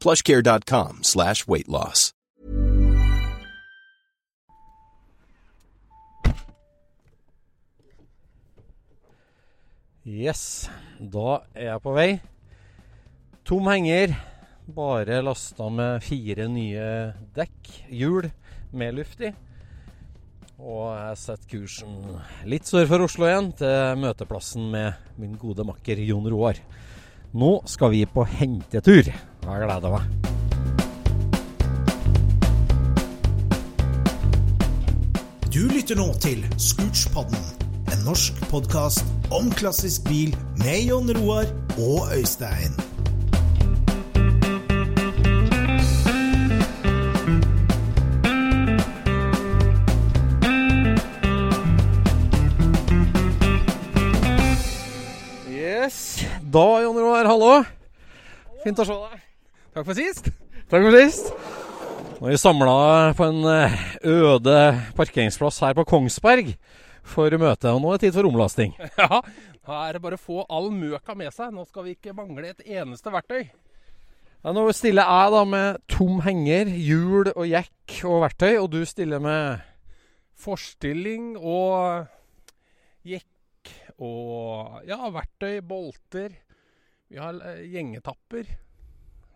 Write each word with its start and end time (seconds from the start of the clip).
plushcare.com 0.00 1.04
slash 1.04 1.46
weight 1.46 1.68
loss. 1.68 2.10
Yes, 10.10 10.70
da 10.98 11.42
er 11.54 11.68
jeg 11.74 11.82
på 11.84 11.92
vei. 11.94 12.08
Tom 13.46 13.68
henger, 13.68 14.14
bare 14.74 15.20
lasta 15.22 15.68
med 15.70 16.00
fire 16.02 16.48
nye 16.48 16.88
dekk, 17.36 17.70
hjul 17.92 18.30
med 18.72 18.96
luft 18.96 19.20
i. 19.22 19.30
Og 20.60 20.88
jeg 20.92 21.20
setter 21.20 21.50
kursen 21.52 22.00
litt 22.48 22.68
sør 22.68 22.88
for 22.90 23.06
Oslo 23.06 23.28
igjen, 23.28 23.52
til 23.60 24.00
møteplassen 24.02 24.66
med 24.72 25.20
min 25.20 25.36
gode 25.40 25.64
makker 25.68 26.00
Jon 26.04 26.28
Roar. 26.32 26.58
Nå 27.32 27.62
skal 27.66 27.90
vi 27.90 28.06
på 28.10 28.24
hentetur. 28.26 29.06
Jeg 29.06 29.62
gleder 29.62 29.92
meg. 29.94 30.02
Du 35.50 35.62
lytter 35.70 35.98
nå 35.98 36.08
til 36.22 36.42
Scootspodden, 36.58 37.38
en 37.90 38.04
norsk 38.06 38.38
podkast 38.50 39.06
om 39.34 39.50
klassisk 39.54 40.10
bil 40.10 40.34
med 40.58 40.86
Jon 40.90 41.10
Roar 41.20 41.46
og 41.78 42.10
Øystein. 42.18 42.89
Da, 56.50 56.80
Jon 56.82 56.96
Roar, 56.98 57.28
hallo. 57.30 57.50
Fint 58.64 58.80
å 58.82 58.86
se 58.88 58.94
deg. 58.96 59.20
Takk 59.70 59.84
for 59.86 59.94
sist. 59.94 60.30
Takk 60.72 60.82
for 60.82 60.96
sist. 60.96 61.28
Nå 62.16 62.26
er 62.26 62.34
vi 62.34 62.40
samla 62.42 62.72
på 63.14 63.28
en 63.28 63.38
eh, 63.46 63.76
øde 64.10 64.56
parkeringsplass 64.98 65.60
her 65.62 65.76
på 65.78 65.84
Kongsberg 65.92 66.50
for 67.06 67.38
møte. 67.38 67.70
Og 67.70 67.78
nå 67.84 67.92
er 67.92 68.00
det 68.00 68.08
tid 68.08 68.18
for 68.18 68.26
omlasting. 68.32 68.74
Ja, 68.98 69.20
da 69.62 69.78
er 69.84 69.94
det 69.94 70.02
bare 70.02 70.18
å 70.18 70.24
få 70.24 70.42
all 70.50 70.72
møka 70.74 71.14
med 71.14 71.30
seg. 71.36 71.54
Nå 71.54 71.68
skal 71.68 71.86
vi 71.86 71.94
ikke 71.94 72.16
mangle 72.18 72.50
et 72.50 72.66
eneste 72.66 73.14
verktøy. 73.14 73.44
Ja, 74.42 74.50
nå 74.56 74.66
stiller 74.74 75.06
jeg 75.06 75.34
da 75.36 75.46
med 75.54 75.82
tom 75.92 76.18
henger, 76.26 76.66
hjul 76.66 77.30
og 77.30 77.44
jekk 77.46 78.00
og 78.10 78.24
verktøy, 78.24 78.56
og 78.56 78.72
du 78.74 78.80
stiller 78.90 79.22
med 79.22 79.62
Forstilling 80.40 81.36
og 81.38 82.08
jekk 83.06 83.28
og 84.00 84.86
ja, 84.88 84.98
verktøy, 85.12 85.60
bolter. 85.66 86.36
Vi 87.10 87.18
har 87.20 87.40
eh, 87.44 87.64
gjengetapper. 87.68 88.48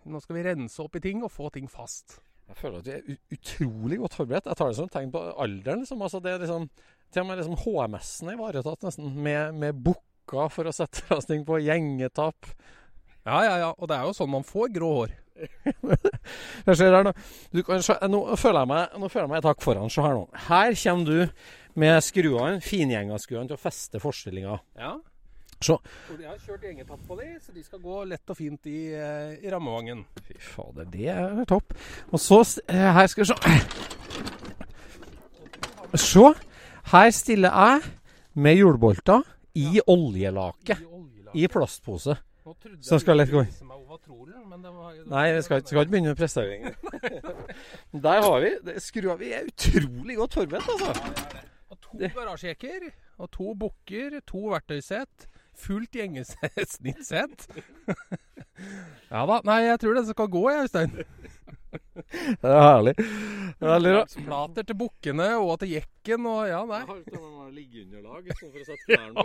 Nå 0.08 0.20
skal 0.20 0.38
vi 0.38 0.44
rense 0.46 0.82
opp 0.84 0.96
i 0.96 1.02
ting 1.04 1.24
og 1.24 1.32
få 1.32 1.50
ting 1.52 1.68
fast. 1.70 2.18
Jeg 2.48 2.58
føler 2.58 2.80
at 2.80 2.88
vi 2.88 2.94
er 2.94 3.36
utrolig 3.36 3.98
godt 4.02 4.16
forberedt. 4.18 4.48
Jeg 4.50 4.60
tar 4.60 4.70
det 4.70 4.76
som 4.78 4.88
et 4.88 4.94
tegn 4.94 5.12
på 5.12 5.22
alderen. 5.44 5.82
Liksom. 5.84 6.04
Altså, 6.04 6.20
det 6.20 6.34
er 6.34 6.44
liksom, 6.44 6.68
til 7.12 7.24
og 7.24 7.28
med 7.28 7.40
liksom 7.40 7.58
HMS-en 7.64 8.30
er 8.30 8.38
ivaretatt 8.38 8.84
nesten, 8.84 9.12
med, 9.26 9.56
med 9.60 9.82
bukker 9.86 10.52
for 10.52 10.68
å 10.68 10.74
sette 10.76 11.04
fast 11.08 11.32
ting 11.32 11.44
på, 11.48 11.60
gjengetapp. 11.64 12.52
Ja, 13.24 13.40
ja, 13.46 13.54
ja. 13.64 13.70
Og 13.78 13.88
det 13.88 13.96
er 13.96 14.08
jo 14.08 14.16
sånn 14.16 14.32
man 14.32 14.44
får 14.46 14.72
grå 14.76 14.94
hår. 15.00 15.14
Jeg 16.68 16.76
ser 16.78 16.94
her 16.94 17.08
nå. 17.08 17.14
Du 17.50 17.64
kan, 17.66 17.80
nå, 18.12 18.20
føler 18.38 18.60
jeg 18.62 18.70
meg, 18.70 18.92
nå 19.00 19.08
føler 19.10 19.24
jeg 19.24 19.30
meg 19.32 19.40
et 19.40 19.48
hakk 19.48 19.64
foran. 19.64 19.90
Se 19.90 20.04
her 20.04 20.14
nå. 20.14 20.28
Her 20.46 20.76
kommer 20.78 21.08
du 21.08 21.48
med 21.80 21.98
skruene, 22.04 22.60
fingjenga 22.64 23.18
skruene 23.22 23.50
til 23.50 23.58
å 23.58 23.60
feste 23.60 24.00
forstillinga. 24.02 24.58
Ja. 24.78 24.94
Så. 25.64 25.78
Og 26.12 26.18
de 26.18 26.26
har 26.28 26.38
kjørt 26.44 26.64
gjengetapp 26.66 27.04
på 27.08 27.16
de, 27.20 27.28
så 27.40 27.54
de 27.54 27.62
skal 27.64 27.80
gå 27.80 28.00
lett 28.10 28.30
og 28.30 28.36
fint 28.36 28.66
i, 28.68 28.92
eh, 28.92 29.36
i 29.40 29.52
rammevangen. 29.52 30.04
Fy 30.26 30.36
fader, 30.42 30.84
det 30.92 31.08
er 31.14 31.44
topp. 31.48 31.72
Og 32.10 32.20
så 32.20 32.42
eh, 32.68 32.90
Her 32.98 33.06
skal 33.08 33.24
vi 33.24 33.28
se. 33.32 33.36
Se. 35.94 36.26
Her 36.90 37.10
stiller 37.14 37.54
jeg 37.54 37.80
med 38.34 38.58
hjulbolter 38.58 39.22
i 39.56 39.80
oljelake. 39.86 40.76
I 41.34 41.48
plastpose. 41.50 42.18
Nå 42.44 42.52
trodde 42.60 42.84
Så 42.84 42.98
skal 43.00 43.16
lett 43.18 43.32
gå 43.32 43.40
inn. 43.42 43.70
Nei, 45.08 45.32
vi 45.32 45.42
skal, 45.42 45.62
skal 45.64 45.82
ikke 45.82 45.90
begynne 45.94 46.12
med 46.12 46.18
prestering. 46.18 46.68
Der 48.04 48.20
har 48.26 48.44
vi 48.44 48.80
skrua. 48.82 49.16
Vi 49.18 49.32
er 49.32 49.48
utrolig 49.48 50.16
godt 50.18 50.36
forberedt, 50.38 50.68
altså. 50.74 50.92
To 51.94 52.10
garasjejekker, 52.16 52.90
og 53.22 53.30
to 53.34 53.54
bukker, 53.58 54.20
to 54.26 54.48
verktøysett. 54.52 55.28
Fullt 55.54 55.94
gjengesnittsett. 55.94 57.46
ja 59.14 59.24
da. 59.28 59.40
Nei, 59.46 59.60
jeg 59.68 59.80
tror 59.82 59.98
det 59.98 60.04
skal 60.08 60.30
gå, 60.32 60.42
jeg, 60.50 60.66
Øystein. 60.66 60.92
Det 61.74 62.46
er 62.46 62.60
herlig. 62.62 62.92
Er 63.58 63.66
veldig 63.66 63.92
bra. 63.96 64.02
Plater 64.26 64.66
til 64.68 64.76
bukkene 64.78 65.26
og 65.42 65.56
til 65.58 65.72
jekken 65.72 66.26
og 66.30 66.44
ja, 66.46 66.60
nei. 66.70 66.82
liggeunderlag 67.54 68.28
istedenfor 68.30 68.60
å 68.60 68.66
sette 68.68 68.84
knærne 68.92 69.14
på. 69.18 69.24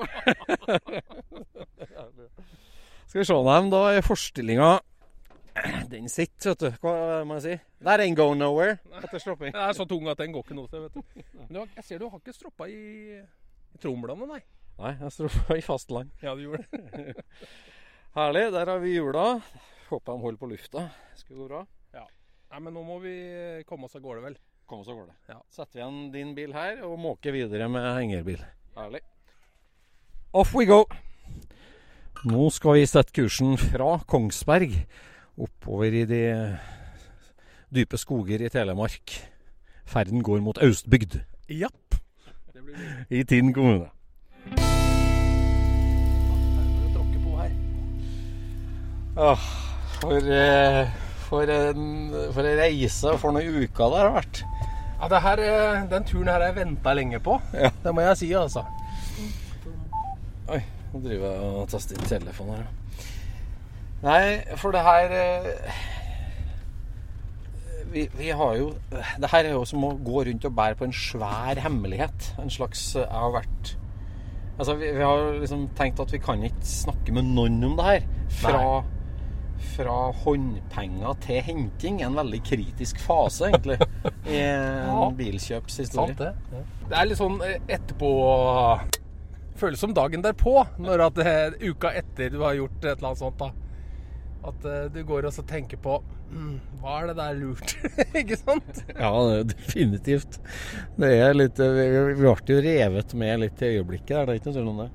Skal 3.10 3.22
vi 3.22 3.28
se 3.30 3.38
dem, 3.50 3.70
da 3.74 3.84
er 3.94 4.06
forstillinga 4.06 4.72
Den 5.92 6.10
sitter, 6.12 6.54
vet 6.54 6.64
du. 6.64 6.70
Hva 6.84 6.94
må 7.28 7.40
jeg 7.40 7.46
si? 7.46 7.56
That 7.86 8.04
ain't 8.04 8.18
go 8.20 8.34
nowhere. 8.38 8.78
Etter 9.02 9.22
stropping. 9.22 9.54
Den 9.56 9.66
er 9.66 9.76
så 9.78 9.88
tung 9.90 10.08
at 10.12 10.22
den 10.22 10.36
går 10.36 10.46
ikke 10.46 10.58
noe 10.58 10.70
sted, 10.70 10.86
vet 10.86 10.96
du. 10.96 11.26
Men 11.50 11.64
jeg 11.64 11.88
ser 11.88 12.02
du 12.02 12.08
har 12.10 12.22
ikke 12.22 12.36
stroppa 12.36 12.70
i, 12.70 13.20
i 13.20 13.82
tromlene, 13.82 14.30
nei. 14.30 14.42
Nei, 14.80 14.94
jeg 15.02 15.16
stroppa 15.16 15.58
i 15.60 15.66
fast 15.66 15.92
land. 15.92 16.14
Ja, 16.24 16.36
du 16.38 16.46
gjorde 16.46 16.64
det. 16.72 17.26
Herlig. 18.18 18.48
Der 18.56 18.74
har 18.74 18.80
vi 18.84 18.96
hjula. 18.96 19.28
Håper 19.90 20.14
de 20.16 20.24
holder 20.24 20.40
på 20.40 20.54
lufta. 20.54 20.88
Skal 21.20 21.38
gå 21.42 21.50
bra. 21.50 21.66
Nei, 22.50 22.60
men 22.66 22.74
nå 22.74 22.82
må 22.82 22.96
vi 23.04 23.12
komme 23.70 23.86
oss 23.86 23.98
av 23.98 24.02
gårde, 24.02 24.24
vel. 24.24 24.38
Komme 24.70 24.82
oss 24.82 24.90
går 24.90 25.06
det. 25.06 25.16
Ja. 25.30 25.38
Setter 25.54 25.78
vi 25.78 25.82
igjen 25.84 26.00
din 26.14 26.32
bil 26.38 26.56
her 26.56 26.82
og 26.88 26.96
måker 27.02 27.34
videre 27.36 27.68
med 27.70 27.86
hengerbil. 27.86 28.42
Herlig. 28.78 29.04
Off 30.34 30.56
we 30.58 30.66
go! 30.70 30.84
Nå 32.30 32.48
skal 32.54 32.80
vi 32.80 32.88
sette 32.90 33.14
kursen 33.16 33.54
fra 33.62 34.00
Kongsberg 34.10 34.74
oppover 35.40 35.94
i 36.02 36.06
de 36.10 36.22
dype 37.74 37.98
skoger 37.98 38.42
i 38.46 38.50
Telemark. 38.52 39.14
Ferden 39.90 40.24
går 40.26 40.42
mot 40.46 40.58
Austbygd 40.62 41.20
Japp. 41.50 41.96
Det 42.54 42.62
blir 42.64 42.76
mye. 42.76 43.06
i 43.10 43.24
Tinn 43.24 43.54
kommune. 43.54 43.90
Åh. 49.20 49.32
Ah, 49.32 49.38
for, 50.00 50.18
eh, 50.32 50.88
For 51.30 51.46
en, 51.46 52.10
for 52.34 52.42
en 52.42 52.58
reise 52.58 53.12
og 53.12 53.20
for 53.22 53.36
noen 53.36 53.66
uker 53.66 53.92
det 53.92 54.00
har 54.00 54.14
vært. 54.16 54.40
Ja, 55.00 55.10
det 55.12 55.20
her, 55.22 55.42
eh, 55.44 55.84
Den 55.92 56.04
turen 56.08 56.28
her 56.28 56.40
har 56.40 56.48
jeg 56.48 56.56
venta 56.56 56.94
lenge 56.94 57.20
på. 57.20 57.42
Ja. 57.54 57.70
Det 57.84 57.94
må 57.94 58.02
jeg 58.02 58.18
si, 58.18 58.32
altså. 58.34 58.64
Oi, 60.50 60.62
nå 60.94 61.02
driver 61.04 61.28
jeg 61.30 61.52
og 61.52 61.70
taster 61.70 62.00
inn 62.00 62.10
telefonen 62.10 62.56
her. 62.64 62.79
Nei, 64.04 64.40
for 64.62 64.72
det 64.72 64.82
her 64.86 65.12
eh, 65.12 65.80
vi, 67.92 68.06
vi 68.16 68.30
har 68.32 68.54
jo 68.60 68.70
Det 69.20 69.30
her 69.32 69.48
er 69.50 69.56
jo 69.58 69.66
som 69.68 69.84
å 69.84 69.90
gå 70.06 70.22
rundt 70.28 70.46
og 70.48 70.54
bære 70.56 70.78
på 70.80 70.86
en 70.88 70.94
svær 70.96 71.60
hemmelighet. 71.64 72.30
En 72.40 72.52
slags 72.54 72.84
eh, 72.96 73.04
Jeg 73.04 73.24
har 73.26 73.34
vært 73.36 73.74
Altså, 74.60 74.74
vi, 74.76 74.90
vi 74.92 75.04
har 75.04 75.22
liksom 75.40 75.68
tenkt 75.78 76.00
at 76.04 76.12
vi 76.12 76.20
kan 76.20 76.42
ikke 76.44 76.68
snakke 76.68 77.14
med 77.16 77.30
noen 77.32 77.62
om 77.64 77.78
det 77.80 77.86
her. 77.88 78.08
Fra, 78.42 78.64
fra 79.78 79.94
håndpenger 80.26 81.14
til 81.24 81.40
henting. 81.48 82.02
En 82.04 82.18
veldig 82.20 82.42
kritisk 82.44 83.00
fase, 83.00 83.48
egentlig, 83.54 83.78
i 84.28 84.36
en 84.44 84.90
Ja. 84.90 85.06
bilkjøpshistorie. 85.16 86.12
Sant 86.12 86.20
det. 86.20 86.66
Det 86.92 86.98
er 87.00 87.08
litt 87.08 87.22
sånn 87.22 87.40
eh, 87.48 87.56
etterpå 87.72 88.10
Føles 89.60 89.80
som 89.80 89.96
dagen 89.96 90.22
derpå, 90.28 90.58
når 90.84 91.06
at 91.08 91.24
eh, 91.24 91.56
uka 91.72 91.94
etter 92.00 92.30
du 92.36 92.42
har 92.44 92.60
gjort 92.60 92.84
et 92.84 92.92
eller 92.98 93.14
annet 93.14 93.24
sånt. 93.24 93.40
da 93.40 93.50
At 94.48 94.66
eh, 94.66 94.86
du 94.94 95.02
går 95.04 95.28
og 95.28 95.34
så 95.36 95.44
tenker 95.44 95.80
på 95.84 95.98
mm, 96.32 96.54
Hva 96.80 96.94
er 97.02 97.10
det 97.10 97.16
der 97.18 97.40
lurt? 97.42 97.74
Ikke 98.22 98.38
sant? 98.40 98.84
Ja, 98.94 99.12
definitivt. 99.44 100.40
Det 100.96 101.12
er 101.18 101.36
litt 101.36 101.60
Vi 101.60 101.90
vi 101.92 102.16
ble 102.22 102.36
jo 102.54 102.62
revet 102.64 103.16
med 103.20 103.44
litt 103.44 103.64
i 103.66 103.74
øyeblikket 103.76 104.16
der, 104.16 104.26
det 104.30 104.36
er 104.36 104.40
ikke 104.40 104.52
noe 104.52 104.60
tvil 104.60 104.72
om 104.72 104.82
det. 104.86 104.90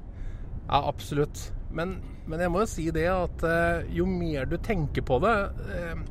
Ja, 0.64 0.80
absolutt. 0.88 1.42
Men, 1.74 1.98
men 2.30 2.40
jeg 2.40 2.52
må 2.54 2.62
jo 2.62 2.70
si 2.70 2.86
det 2.94 3.08
at 3.10 3.44
eh, 3.48 3.84
jo 3.92 4.06
mer 4.08 4.48
du 4.48 4.56
tenker 4.62 5.04
på 5.04 5.18
det 5.24 5.34
eh, 5.74 6.04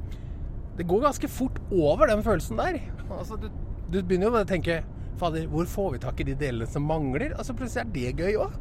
Det 0.78 0.86
går 0.90 1.06
ganske 1.08 1.30
fort 1.32 1.62
over 1.72 2.10
den 2.12 2.22
følelsen 2.26 2.60
der. 2.62 2.82
Altså, 3.10 3.40
du, 3.40 3.50
du 3.90 4.02
begynner 4.02 4.30
jo 4.30 4.44
å 4.44 4.50
tenke 4.50 4.84
Fader, 5.22 5.46
hvor 5.48 5.68
får 5.70 5.92
vi 5.94 6.04
tak 6.04 6.22
i 6.22 6.26
de 6.28 6.36
delene 6.38 6.68
som 6.70 6.86
mangler? 6.90 7.36
Altså, 7.38 7.56
Plutselig 7.58 7.84
er 7.86 7.92
det 7.94 8.24
gøy 8.26 8.40
òg. 8.46 8.56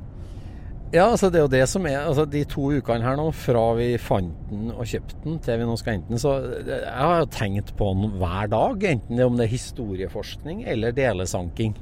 Ja, 0.93 1.07
altså 1.09 1.31
det 1.33 1.41
er 1.41 1.47
jo 1.47 1.53
det 1.55 1.63
som 1.73 1.87
er 1.89 2.03
altså 2.03 2.27
De 2.29 2.43
to 2.45 2.67
ukene 2.77 3.07
her 3.07 3.17
nå, 3.17 3.31
fra 3.33 3.63
vi 3.79 3.95
fant 4.01 4.35
den 4.51 4.69
og 4.75 4.85
kjøpte 4.91 5.23
den 5.25 5.39
til 5.41 5.63
vi 5.63 5.69
nå 5.69 5.77
skal 5.81 5.97
hente 5.97 6.13
den, 6.13 6.21
så 6.21 6.35
jeg 6.69 6.83
har 6.85 7.23
jo 7.23 7.31
tenkt 7.33 7.73
på 7.79 7.89
den 7.97 8.19
hver 8.21 8.51
dag. 8.53 8.85
Enten 8.91 9.17
det 9.17 9.25
om 9.25 9.39
det 9.41 9.47
er 9.47 9.55
historieforskning 9.55 10.67
eller 10.69 10.93
delesanking. 10.97 11.73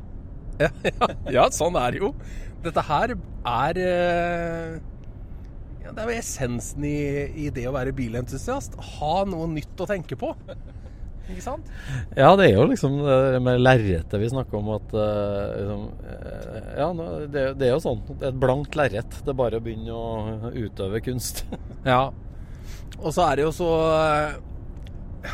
Ja, 0.60 0.70
ja, 0.92 1.10
ja, 1.40 1.48
sånn 1.54 1.78
er 1.80 1.96
det 1.96 2.04
jo. 2.04 2.12
Dette 2.62 2.84
her 2.86 3.16
er 3.16 3.80
eh, 3.80 4.78
ja, 5.80 5.94
Det 5.96 6.02
er 6.04 6.10
jo 6.10 6.18
essensen 6.20 6.86
i, 6.86 6.98
i 7.46 7.50
det 7.56 7.66
å 7.66 7.74
være 7.74 7.96
bilentusiast. 7.96 8.78
Ha 9.00 9.14
noe 9.26 9.48
nytt 9.50 9.80
å 9.80 9.88
tenke 9.90 10.18
på. 10.20 10.34
Ikke 11.30 11.44
sant? 11.44 11.70
Ja, 12.18 12.32
det 12.38 12.50
er 12.50 12.58
jo 12.58 12.66
liksom 12.70 12.98
det 13.04 13.40
med 13.44 13.62
lerretet 13.62 14.20
vi 14.20 14.30
snakker 14.32 14.58
om 14.60 14.70
at 14.76 14.94
eh, 14.98 15.54
liksom, 15.60 15.86
eh, 16.10 16.70
Ja, 16.80 16.90
det, 17.30 17.44
det 17.60 17.68
er 17.68 17.74
jo 17.74 17.82
sånn. 17.84 18.04
Et 18.18 18.38
blankt 18.42 18.78
lerret. 18.78 19.20
Det 19.24 19.32
er 19.32 19.40
bare 19.40 19.60
å 19.60 19.64
begynne 19.64 19.96
å 19.96 20.52
utøve 20.54 21.02
kunst. 21.04 21.44
Ja. 21.86 22.10
Og 23.00 23.14
så 23.16 23.24
er 23.24 23.38
det 23.38 23.44
jo 23.46 23.52
så 23.56 23.68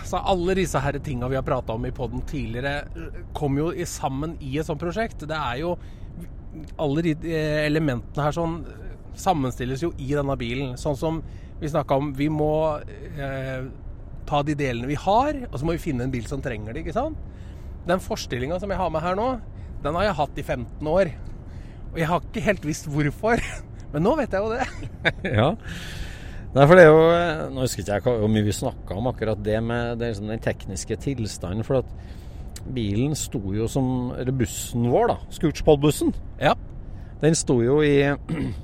så 0.07 0.19
alle 0.19 0.57
disse 0.59 0.81
her 0.83 0.99
tinga 0.99 1.29
vi 1.31 1.37
har 1.39 1.45
prata 1.47 1.75
om 1.77 1.85
i 1.87 1.93
poden 1.95 2.23
tidligere, 2.27 2.87
kommer 3.35 3.69
jo 3.69 3.87
sammen 3.87 4.35
i 4.43 4.57
et 4.59 4.67
sånt 4.67 4.83
prosjekt. 4.83 5.27
Det 5.29 5.37
er 5.37 5.63
jo 5.63 5.77
Alle 6.81 7.03
de 7.05 7.13
eh, 7.29 7.67
elementene 7.67 8.25
her 8.25 8.33
sånn 8.33 8.63
sammenstilles 9.21 9.83
jo 9.85 9.91
i 10.01 10.15
denne 10.17 10.37
bilen. 10.41 10.71
Sånn 10.81 10.97
som 10.97 11.19
vi 11.61 11.69
snakka 11.69 11.99
om, 12.01 12.15
vi 12.17 12.31
må 12.33 12.79
eh, 12.81 13.67
ta 14.29 14.43
de 14.47 14.57
delene 14.59 14.89
vi 14.91 14.99
har, 14.99 15.39
og 15.51 15.59
så 15.59 15.67
må 15.67 15.77
vi 15.77 15.83
finne 15.83 16.07
en 16.07 16.13
bil 16.13 16.27
som 16.29 16.43
trenger 16.45 16.75
det, 16.75 16.85
ikke 16.85 16.97
sant? 16.97 17.21
Den 17.87 18.03
forstillinga 18.03 18.59
som 18.63 18.73
jeg 18.73 18.81
har 18.81 18.91
med 18.93 19.05
her 19.05 19.19
nå, 19.19 19.29
den 19.85 19.99
har 19.99 20.09
jeg 20.09 20.19
hatt 20.19 20.41
i 20.41 20.45
15 20.45 20.91
år. 20.91 21.13
Og 21.93 22.01
jeg 22.01 22.11
har 22.11 22.25
ikke 22.25 22.47
helt 22.49 22.67
visst 22.67 22.91
hvorfor, 22.91 23.43
men 23.93 24.05
nå 24.07 24.17
vet 24.19 24.35
jeg 24.35 24.43
jo 24.43 24.53
det. 24.57 24.91
ja. 25.39 25.53
Nei, 26.57 26.65
for 26.65 26.79
det 26.79 26.87
er 26.87 26.89
jo 26.89 27.51
Nå 27.53 27.65
husker 27.67 27.83
ikke 27.83 27.99
jeg 27.99 28.05
hvor 28.07 28.31
mye 28.33 28.47
vi 28.47 28.53
snakka 28.55 28.97
om 28.97 29.09
akkurat 29.11 29.41
det 29.45 29.59
med 29.61 29.99
det, 30.01 30.15
liksom 30.15 30.31
den 30.31 30.41
tekniske 30.41 30.97
tilstanden. 31.05 31.67
For 31.67 31.83
at 31.83 32.71
bilen 32.73 33.13
sto 33.19 33.43
jo 33.55 33.69
som 33.69 34.15
Eller 34.17 34.33
bussen 34.33 34.89
vår, 34.89 35.11
da. 35.13 35.19
Scootspod-bussen. 35.37 36.15
Ja. 36.41 36.55
Den 37.21 37.37
sto 37.37 37.59
jo 37.65 37.83
i 37.85 37.99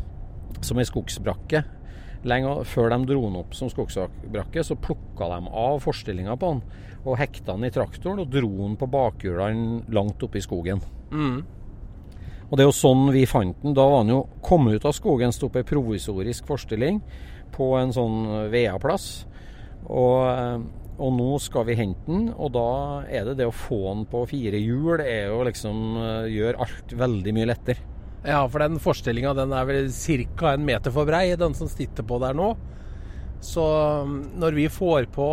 som 0.67 0.81
ei 0.81 0.89
skogsbrakke. 0.89 1.65
Lenge 2.29 2.55
før 2.71 2.93
de 2.93 3.01
dro 3.09 3.25
den 3.27 3.41
opp 3.41 3.57
som 3.59 3.71
skogsbrakke, 3.73 4.63
så 4.63 4.79
plukka 4.79 5.27
de 5.33 5.41
av 5.49 5.81
forstillinga 5.83 6.37
på 6.39 6.55
den 6.55 6.63
og 7.03 7.19
hekta 7.19 7.57
den 7.57 7.67
i 7.67 7.73
traktoren 7.75 8.23
og 8.23 8.31
dro 8.31 8.51
den 8.61 8.77
på 8.79 8.87
bakhjulene 8.91 9.83
langt 9.95 10.23
oppe 10.23 10.39
i 10.39 10.45
skogen. 10.45 10.83
Mm. 11.11 11.43
Og 12.51 12.59
det 12.59 12.63
er 12.63 12.69
jo 12.69 12.77
sånn 12.77 13.07
vi 13.15 13.25
fant 13.27 13.59
den. 13.65 13.75
Da 13.75 13.87
var 13.89 14.05
den 14.05 14.15
jo 14.15 14.21
kommet 14.45 14.77
ut 14.77 14.87
av 14.87 14.95
skogen, 14.97 15.35
sto 15.35 15.49
på 15.51 15.63
ei 15.63 15.67
provisorisk 15.67 16.47
forstilling 16.51 17.01
på 17.53 17.73
en 17.79 17.95
sånn 17.97 18.19
VA-plass. 18.53 19.09
Og, 19.89 20.19
eh, 20.29 20.59
og 21.03 21.15
nå 21.17 21.31
skal 21.43 21.65
vi 21.67 21.79
hente 21.81 22.05
den, 22.07 22.29
og 22.37 22.53
da 22.55 22.69
er 23.09 23.31
det 23.31 23.39
det 23.41 23.49
å 23.49 23.57
få 23.57 23.81
den 23.89 24.05
på 24.13 24.27
fire 24.31 24.61
hjul, 24.61 25.01
er 25.01 25.33
jo 25.33 25.41
liksom 25.49 25.81
eh, 25.97 26.29
Gjør 26.37 26.61
alt 26.67 26.95
veldig 27.03 27.35
mye 27.35 27.49
lettere. 27.51 27.92
Ja, 28.23 28.45
for 28.49 28.63
den 28.63 28.79
forstillinga 28.83 29.33
den 29.35 29.55
er 29.57 29.67
vel 29.67 29.89
ca. 29.91 30.53
en 30.53 30.67
meter 30.67 30.95
for 30.95 31.09
brei, 31.09 31.33
den 31.39 31.57
som 31.59 31.71
sitter 31.71 32.07
på 32.07 32.21
der 32.23 32.37
nå. 32.39 32.53
Så 33.43 33.63
um, 34.07 34.21
når 34.39 34.55
vi 34.55 34.69
får 34.71 35.09
på 35.11 35.27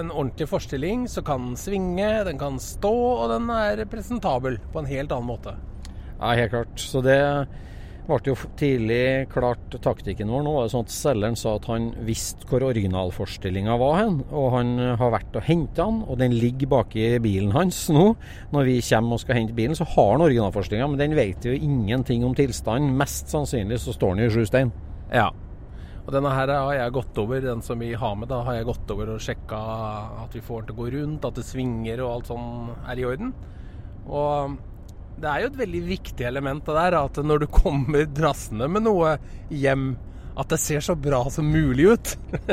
en 0.00 0.08
ordentlig 0.08 0.48
forstilling, 0.48 1.04
så 1.08 1.20
kan 1.22 1.50
den 1.50 1.58
svinge, 1.60 2.08
den 2.24 2.40
kan 2.40 2.56
stå, 2.56 2.92
og 2.92 3.28
den 3.34 3.50
er 3.52 3.84
presentabel 3.92 4.56
på 4.72 4.80
en 4.80 4.88
helt 4.88 5.12
annen 5.12 5.28
måte. 5.28 5.52
Ja, 6.16 6.32
helt 6.38 6.54
klart. 6.54 6.80
Så 6.80 7.02
det 7.04 7.18
ble 8.06 8.32
jo 8.32 8.34
tidlig 8.58 9.28
klart 9.32 9.76
taktikken 9.84 10.30
vår. 10.32 10.42
Nå 10.44 10.54
var 10.56 10.66
det 10.66 10.72
sånn 10.74 10.86
at 10.86 10.94
selgeren 10.94 11.38
sa 11.38 11.54
at 11.58 11.68
han 11.70 11.90
visste 12.06 12.48
hvor 12.50 12.64
originalforstillinga 12.66 13.76
var 13.80 13.94
hen, 14.00 14.16
og 14.30 14.48
han 14.56 14.72
har 14.98 15.14
vært 15.14 15.38
og 15.38 15.46
henta 15.46 15.86
den, 15.86 16.02
og 16.06 16.18
den 16.20 16.34
ligger 16.34 16.72
baki 16.74 17.06
bilen 17.22 17.52
hans 17.54 17.84
nå. 17.94 18.08
Når 18.54 18.68
vi 18.68 18.80
kommer 18.88 19.18
og 19.18 19.22
skal 19.22 19.38
hente 19.38 19.56
bilen, 19.56 19.78
så 19.78 19.86
har 19.94 20.10
han 20.16 20.26
originalforstillinga, 20.26 20.90
men 20.90 21.04
den 21.04 21.16
vet 21.18 21.46
jo 21.46 21.54
ingenting 21.54 22.26
om 22.26 22.34
tilstanden. 22.38 22.96
Mest 22.98 23.30
sannsynlig 23.32 23.80
så 23.84 23.94
står 23.94 24.16
den 24.16 24.26
i 24.26 24.34
sju 24.34 24.44
stein. 24.50 24.74
Ja. 25.12 25.30
Og 26.02 26.10
denne 26.10 26.32
her 26.34 26.50
har 26.50 26.74
jeg 26.74 26.96
gått 26.96 27.18
over, 27.22 27.38
den 27.44 27.62
som 27.62 27.78
vi 27.78 27.92
har 27.94 28.18
med, 28.18 28.26
da 28.32 28.40
har 28.42 28.58
jeg 28.58 28.66
gått 28.66 28.90
over 28.90 29.14
og 29.14 29.22
sjekka 29.22 29.62
at 30.24 30.34
vi 30.34 30.42
får 30.42 30.64
den 30.64 30.72
til 30.72 30.74
å 30.74 30.80
gå 30.80 30.90
rundt, 30.96 31.26
at 31.28 31.38
det 31.38 31.46
svinger 31.46 32.02
og 32.02 32.16
alt 32.16 32.32
sånn 32.32 32.72
er 32.90 32.98
i 32.98 33.06
orden. 33.06 33.30
Og 34.10 34.58
det 35.20 35.28
er 35.28 35.42
jo 35.44 35.50
et 35.52 35.60
veldig 35.60 35.82
viktig 35.86 36.24
element 36.26 36.64
det 36.66 36.78
der, 36.78 36.96
at 37.02 37.20
når 37.22 37.44
du 37.44 37.50
kommer 37.52 38.08
drassende 38.10 38.68
med 38.70 38.86
noe 38.86 39.16
hjem, 39.52 39.92
at 40.32 40.48
det 40.48 40.58
ser 40.62 40.80
så 40.80 40.94
bra 40.96 41.20
som 41.30 41.50
mulig 41.52 41.90
ut. 41.92 42.14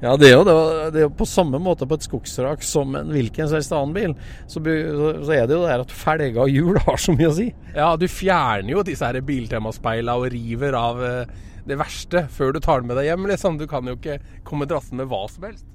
Ja, 0.00 0.14
det 0.16 0.30
er 0.30 0.38
jo 0.38 0.44
det. 0.46 0.54
det 0.94 1.02
er 1.02 1.04
jo 1.04 1.12
på 1.18 1.26
samme 1.28 1.60
måte 1.62 1.86
på 1.88 1.98
et 1.98 2.06
skogsrak 2.06 2.64
som 2.64 2.94
en 2.96 3.12
hvilken 3.12 3.48
som 3.48 3.58
helst 3.58 3.74
annen 3.76 3.92
bil. 3.94 4.14
Så, 4.48 4.62
så 4.62 5.34
er 5.36 5.44
det 5.44 5.54
jo 5.54 5.60
det 5.62 5.70
her 5.70 5.84
at 5.84 5.94
felger 5.94 6.40
og 6.46 6.50
hjul 6.50 6.80
har 6.86 7.00
så 7.00 7.14
mye 7.14 7.28
å 7.28 7.36
si. 7.36 7.50
Ja, 7.76 7.92
du 8.00 8.06
fjerner 8.08 8.72
jo 8.72 8.86
disse 8.86 9.06
her 9.06 9.20
biltemaspeila 9.26 10.16
og 10.20 10.30
river 10.32 10.76
av 10.78 11.04
eh, 11.04 11.34
det 11.68 11.78
verste 11.80 12.24
før 12.32 12.56
du 12.56 12.60
tar 12.64 12.80
den 12.80 12.90
med 12.90 12.98
deg 12.98 13.10
hjem, 13.10 13.28
liksom. 13.30 13.60
Du 13.60 13.66
kan 13.70 13.86
jo 13.86 13.98
ikke 13.98 14.18
komme 14.46 14.68
drassende 14.70 15.04
med 15.04 15.12
hva 15.12 15.26
som 15.30 15.46
helst. 15.46 15.68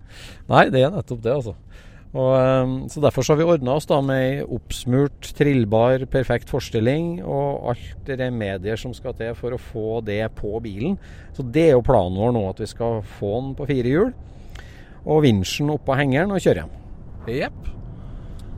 Nei, 0.50 0.68
det 0.74 0.82
er 0.82 0.94
nettopp 0.94 1.22
det, 1.24 1.38
altså. 1.38 1.56
Og, 2.16 2.32
ehm, 2.40 2.76
så 2.90 3.02
Derfor 3.04 3.24
så 3.24 3.34
har 3.34 3.42
vi 3.42 3.50
ordna 3.52 3.76
oss 3.76 3.88
da 3.90 4.00
med 4.02 4.22
ei 4.24 4.44
oppsmurt, 4.44 5.34
trillbar, 5.36 6.06
perfekt 6.08 6.52
forstilling 6.54 7.20
og 7.22 7.74
alt 7.74 8.12
remedier 8.22 8.80
som 8.80 8.94
skal 8.96 9.18
til 9.20 9.36
for 9.36 9.56
å 9.56 9.60
få 9.60 10.00
det 10.08 10.24
på 10.40 10.54
bilen. 10.64 10.96
Så 11.36 11.44
det 11.44 11.70
er 11.70 11.76
jo 11.76 11.84
planen 11.84 12.16
vår 12.22 12.32
nå, 12.38 12.46
at 12.50 12.64
vi 12.64 12.72
skal 12.72 13.02
få 13.20 13.34
den 13.42 13.54
på 13.60 13.68
fire 13.68 13.92
hjul. 13.92 14.14
Og 15.06 15.24
vinsjen 15.28 15.74
oppå 15.76 15.98
hengeren 16.00 16.32
og 16.32 16.40
kjøre 16.40 16.64
hjem. 16.64 16.76
Jepp. 17.36 17.72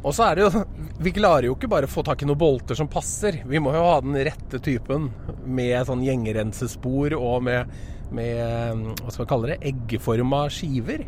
Og 0.06 0.14
så 0.14 0.28
er 0.28 0.38
det 0.38 0.46
jo 0.46 0.64
Vi 1.02 1.12
klarer 1.16 1.50
jo 1.50 1.56
ikke 1.58 1.70
bare 1.72 1.88
å 1.90 1.92
få 1.92 2.04
tak 2.06 2.22
i 2.22 2.28
noen 2.30 2.40
bolter 2.40 2.78
som 2.78 2.90
passer. 2.90 3.42
Vi 3.46 3.60
må 3.62 3.74
jo 3.74 3.86
ha 3.86 4.00
den 4.02 4.18
rette 4.28 4.62
typen 4.64 5.10
med 5.46 5.82
sånn 5.90 6.06
gjengrensespor 6.06 7.14
og 7.18 7.44
med, 7.46 7.74
med 8.14 8.98
hva 9.02 9.14
skal 9.14 9.26
vi 9.26 9.30
kalle 9.30 9.52
det, 9.52 9.60
eggeforma 9.74 10.46
skiver. 10.54 11.08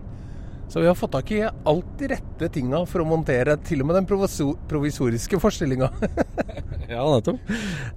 Så 0.69 0.83
vi 0.83 0.87
har 0.87 0.95
fått 0.97 1.15
tak 1.15 1.31
i 1.33 1.41
alt 1.41 1.93
de 1.97 2.11
rette 2.11 2.49
tinga 2.53 2.83
for 2.85 3.01
å 3.01 3.07
montere 3.09 3.55
til 3.65 3.81
og 3.81 3.89
med 3.89 3.97
den 3.97 4.09
provisoriske 4.69 5.41
forstillinga. 5.41 5.89
Ja, 6.89 7.03
nettopp. 7.05 7.37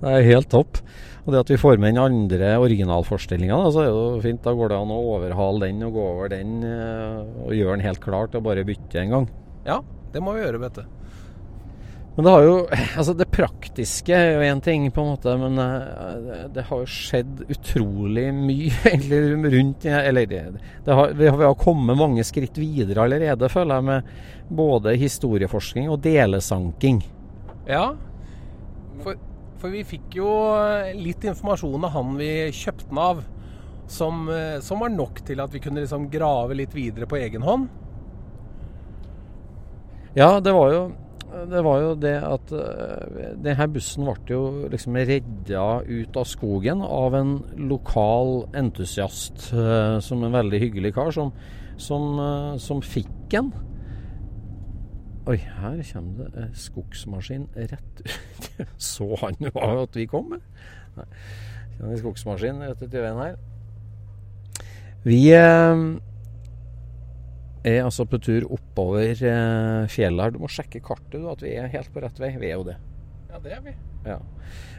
Det 0.02 0.10
er 0.10 0.26
helt 0.26 0.50
topp. 0.52 0.76
Og 1.24 1.32
det 1.32 1.38
at 1.40 1.50
vi 1.54 1.56
får 1.56 1.78
med 1.80 1.94
den 1.94 2.02
andre 2.02 2.50
originalforestillinga, 2.60 3.56
så 3.72 3.80
er 3.80 3.86
det 3.88 3.94
jo 3.94 4.18
fint. 4.20 4.42
Da 4.44 4.52
går 4.52 4.68
det 4.68 4.80
an 4.82 4.92
å 4.92 4.98
overhale 5.14 5.64
den 5.64 5.80
og 5.86 5.94
gå 5.96 6.02
over 6.10 6.28
den 6.28 6.58
eh, 6.68 7.22
og 7.46 7.54
gjøre 7.56 7.78
den 7.78 7.86
helt 7.86 8.02
klar 8.04 8.28
til 8.28 8.42
å 8.42 8.44
bare 8.44 8.66
bytte 8.68 9.00
en 9.00 9.14
gang. 9.16 9.30
ja, 9.64 9.78
det 10.12 10.20
må 10.20 10.34
vi 10.36 10.44
gjøre, 10.44 10.60
vet 10.66 10.82
du. 10.82 11.01
Men 12.14 12.24
det 12.24 12.30
har 12.30 12.42
jo 12.44 12.56
Altså, 12.98 13.14
det 13.16 13.28
praktiske 13.32 14.16
er 14.16 14.36
jo 14.36 14.44
én 14.46 14.60
ting, 14.64 14.88
på 14.92 15.02
en 15.02 15.12
måte, 15.14 15.34
men 15.40 15.58
uh, 15.58 16.46
det 16.52 16.66
har 16.68 16.82
jo 16.82 16.90
skjedd 16.90 17.44
utrolig 17.52 18.28
mye 18.36 18.70
egentlig 18.90 19.54
rundt 19.56 19.88
Eller 19.88 20.28
det, 20.28 20.44
det 20.84 20.98
har, 20.98 21.16
vi, 21.16 21.28
har, 21.28 21.40
vi 21.40 21.48
har 21.48 21.58
kommet 21.60 21.98
mange 21.98 22.24
skritt 22.28 22.58
videre 22.60 23.06
allerede, 23.06 23.48
føler 23.52 23.80
jeg, 23.80 23.88
med 23.88 24.48
både 24.52 24.96
historieforskning 25.00 25.88
og 25.88 26.02
delesanking. 26.04 26.98
Ja, 27.64 27.94
for, 29.00 29.16
for 29.62 29.72
vi 29.72 29.84
fikk 29.86 30.18
jo 30.18 30.32
litt 30.98 31.24
informasjon 31.24 31.86
av 31.88 31.94
han 31.94 32.16
vi 32.18 32.32
kjøpte 32.52 32.90
den 32.90 33.00
av, 33.00 33.22
som, 33.88 34.26
som 34.64 34.82
var 34.82 34.92
nok 34.92 35.22
til 35.24 35.40
at 35.40 35.54
vi 35.54 35.62
kunne 35.62 35.84
liksom 35.84 36.10
grave 36.12 36.58
litt 36.58 36.74
videre 36.76 37.08
på 37.08 37.16
egen 37.22 37.46
hånd. 37.46 37.70
Ja, 40.18 40.34
det 40.44 40.52
var 40.52 40.74
jo 40.74 40.82
det 41.32 41.62
var 41.64 41.80
jo 41.80 41.92
det 41.96 42.14
at 42.26 42.52
uh, 42.54 43.32
denne 43.42 43.66
bussen 43.72 44.06
ble 44.06 44.34
jo 44.34 44.42
liksom 44.72 44.96
redda 44.98 45.66
ut 45.86 46.18
av 46.20 46.28
skogen 46.28 46.82
av 46.84 47.16
en 47.16 47.34
lokal 47.56 48.46
entusiast, 48.58 49.48
uh, 49.56 49.98
som 50.04 50.24
en 50.24 50.34
veldig 50.34 50.60
hyggelig 50.66 50.94
kar, 50.96 51.12
som, 51.14 51.32
som, 51.80 52.08
uh, 52.20 52.56
som 52.60 52.82
fikk 52.84 53.12
den. 53.32 53.52
Oi, 55.30 55.38
her 55.38 55.78
kommer 55.92 56.32
det 56.34 56.44
en 56.48 56.54
skogsmaskin 56.58 57.48
rett 57.54 58.02
ut. 58.02 58.68
Så 58.92 59.06
han 59.22 59.38
jo 59.40 59.52
at 59.54 59.96
vi 59.96 60.08
kom? 60.10 60.34
Nei. 60.96 61.08
Kjenner 61.76 62.00
skogsmaskin 62.00 62.64
rett 62.66 62.82
ut 62.82 62.96
i 62.96 63.04
veien 63.04 63.20
her. 63.22 63.38
Vi 65.06 65.22
er 67.64 67.84
altså 67.84 68.06
på 68.10 68.18
tur 68.22 68.46
oppover 68.50 69.12
eh, 69.14 69.88
fjellet 69.92 70.24
her. 70.24 70.34
Du 70.34 70.42
må 70.42 70.50
sjekke 70.50 70.82
kartet, 70.84 71.20
du, 71.20 71.28
at 71.30 71.42
vi 71.44 71.54
er 71.58 71.70
helt 71.72 71.92
på 71.94 72.02
rett 72.02 72.18
vei. 72.20 72.34
Vi 72.40 72.50
er 72.50 72.58
jo 72.58 72.66
det. 72.66 72.76
Ja, 73.30 73.40
det 73.42 73.54
er 73.56 73.64
vi. 73.64 73.74
Ja. 74.06 74.18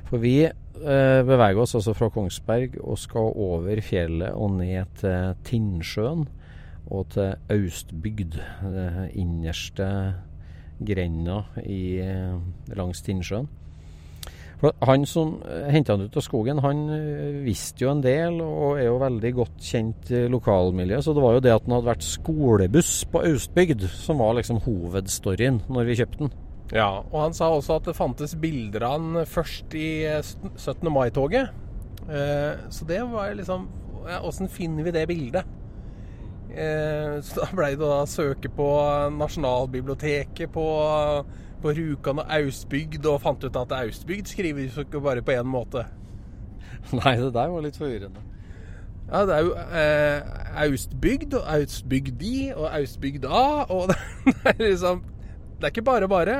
For 0.09 0.21
vi 0.21 0.35
eh, 0.45 1.21
beveger 1.25 1.63
oss 1.63 1.75
altså 1.79 1.95
fra 1.97 2.11
Kongsberg 2.13 2.77
og 2.83 2.99
skal 3.01 3.31
over 3.31 3.81
fjellet 3.85 4.35
og 4.35 4.59
ned 4.59 4.91
til 4.99 5.33
Tinnsjøen 5.47 6.27
og 6.93 7.07
til 7.15 7.33
Austbygd. 7.53 8.37
Det 8.75 9.09
innerste 9.17 9.87
grenda 10.83 11.43
i, 11.63 11.99
eh, 12.03 12.75
langs 12.75 13.01
Tinnsjøen. 13.05 13.47
Han 14.63 15.03
som 15.05 15.41
eh, 15.43 15.67
henta 15.73 15.97
han 15.97 16.05
ut 16.05 16.15
av 16.15 16.23
skogen, 16.23 16.61
han 16.63 16.85
eh, 16.95 17.39
visste 17.43 17.83
jo 17.83 17.91
en 17.91 18.03
del 18.03 18.39
og 18.43 18.77
er 18.77 18.87
jo 18.87 19.01
veldig 19.01 19.31
godt 19.35 19.65
kjent 19.67 20.11
i 20.13 20.23
lokalmiljøet. 20.31 21.03
Så 21.03 21.15
det 21.15 21.23
var 21.25 21.35
jo 21.35 21.43
det 21.43 21.51
at 21.55 21.67
han 21.67 21.75
hadde 21.75 21.89
vært 21.89 22.07
skolebuss 22.07 22.93
på 23.11 23.25
Austbygd 23.27 23.83
som 23.91 24.23
var 24.23 24.37
liksom 24.39 24.61
hovedstoryen 24.63 25.59
når 25.67 25.89
vi 25.89 25.97
kjøpte 25.99 26.23
den. 26.23 26.33
Ja, 26.73 27.03
og 27.03 27.17
han 27.19 27.35
sa 27.35 27.51
også 27.51 27.81
at 27.81 27.89
det 27.89 27.97
fantes 27.97 28.37
bilder 28.39 28.87
av 28.87 28.95
han 28.95 29.27
først 29.29 29.75
i 29.77 29.89
17. 30.23 30.87
mai-toget. 30.89 31.51
Så 32.73 32.87
det 32.89 33.03
var 33.07 33.35
liksom 33.37 33.67
Åssen 34.03 34.49
finner 34.51 34.83
vi 34.83 34.91
det 34.91 35.03
bildet? 35.07 35.51
Så 37.23 37.37
da 37.37 37.45
blei 37.55 37.69
det 37.79 37.87
å 37.87 38.01
søke 38.09 38.49
på 38.51 38.65
Nasjonalbiblioteket, 39.15 40.51
på 40.51 40.65
på 41.63 41.71
Rjukan 41.77 42.19
og 42.21 42.35
Austbygd 42.37 43.07
og 43.07 43.21
fant 43.23 43.43
ut 43.43 43.59
at 43.59 43.73
Austbygd 43.79 44.31
skrives 44.31 44.75
jo 44.77 44.83
ikke 44.85 45.01
bare 45.03 45.23
på 45.25 45.35
én 45.35 45.47
måte. 45.47 45.85
Nei, 46.99 47.15
det 47.21 47.31
der 47.35 47.51
var 47.53 47.63
litt 47.63 47.79
forvirrende. 47.79 48.23
Ja, 49.07 49.23
det 49.27 49.35
er 49.35 49.43
jo 49.45 49.53
eh, 49.79 50.63
Austbygd 50.63 51.35
og 51.37 51.47
Austbygdi 51.55 52.35
og 52.55 52.67
Austbygda 52.71 53.41
og 53.69 53.89
det, 53.91 53.97
er 54.45 54.61
liksom 54.61 55.03
Det 55.57 55.67
er 55.67 55.73
ikke 55.73 55.85
bare 55.87 56.07
bare. 56.07 56.37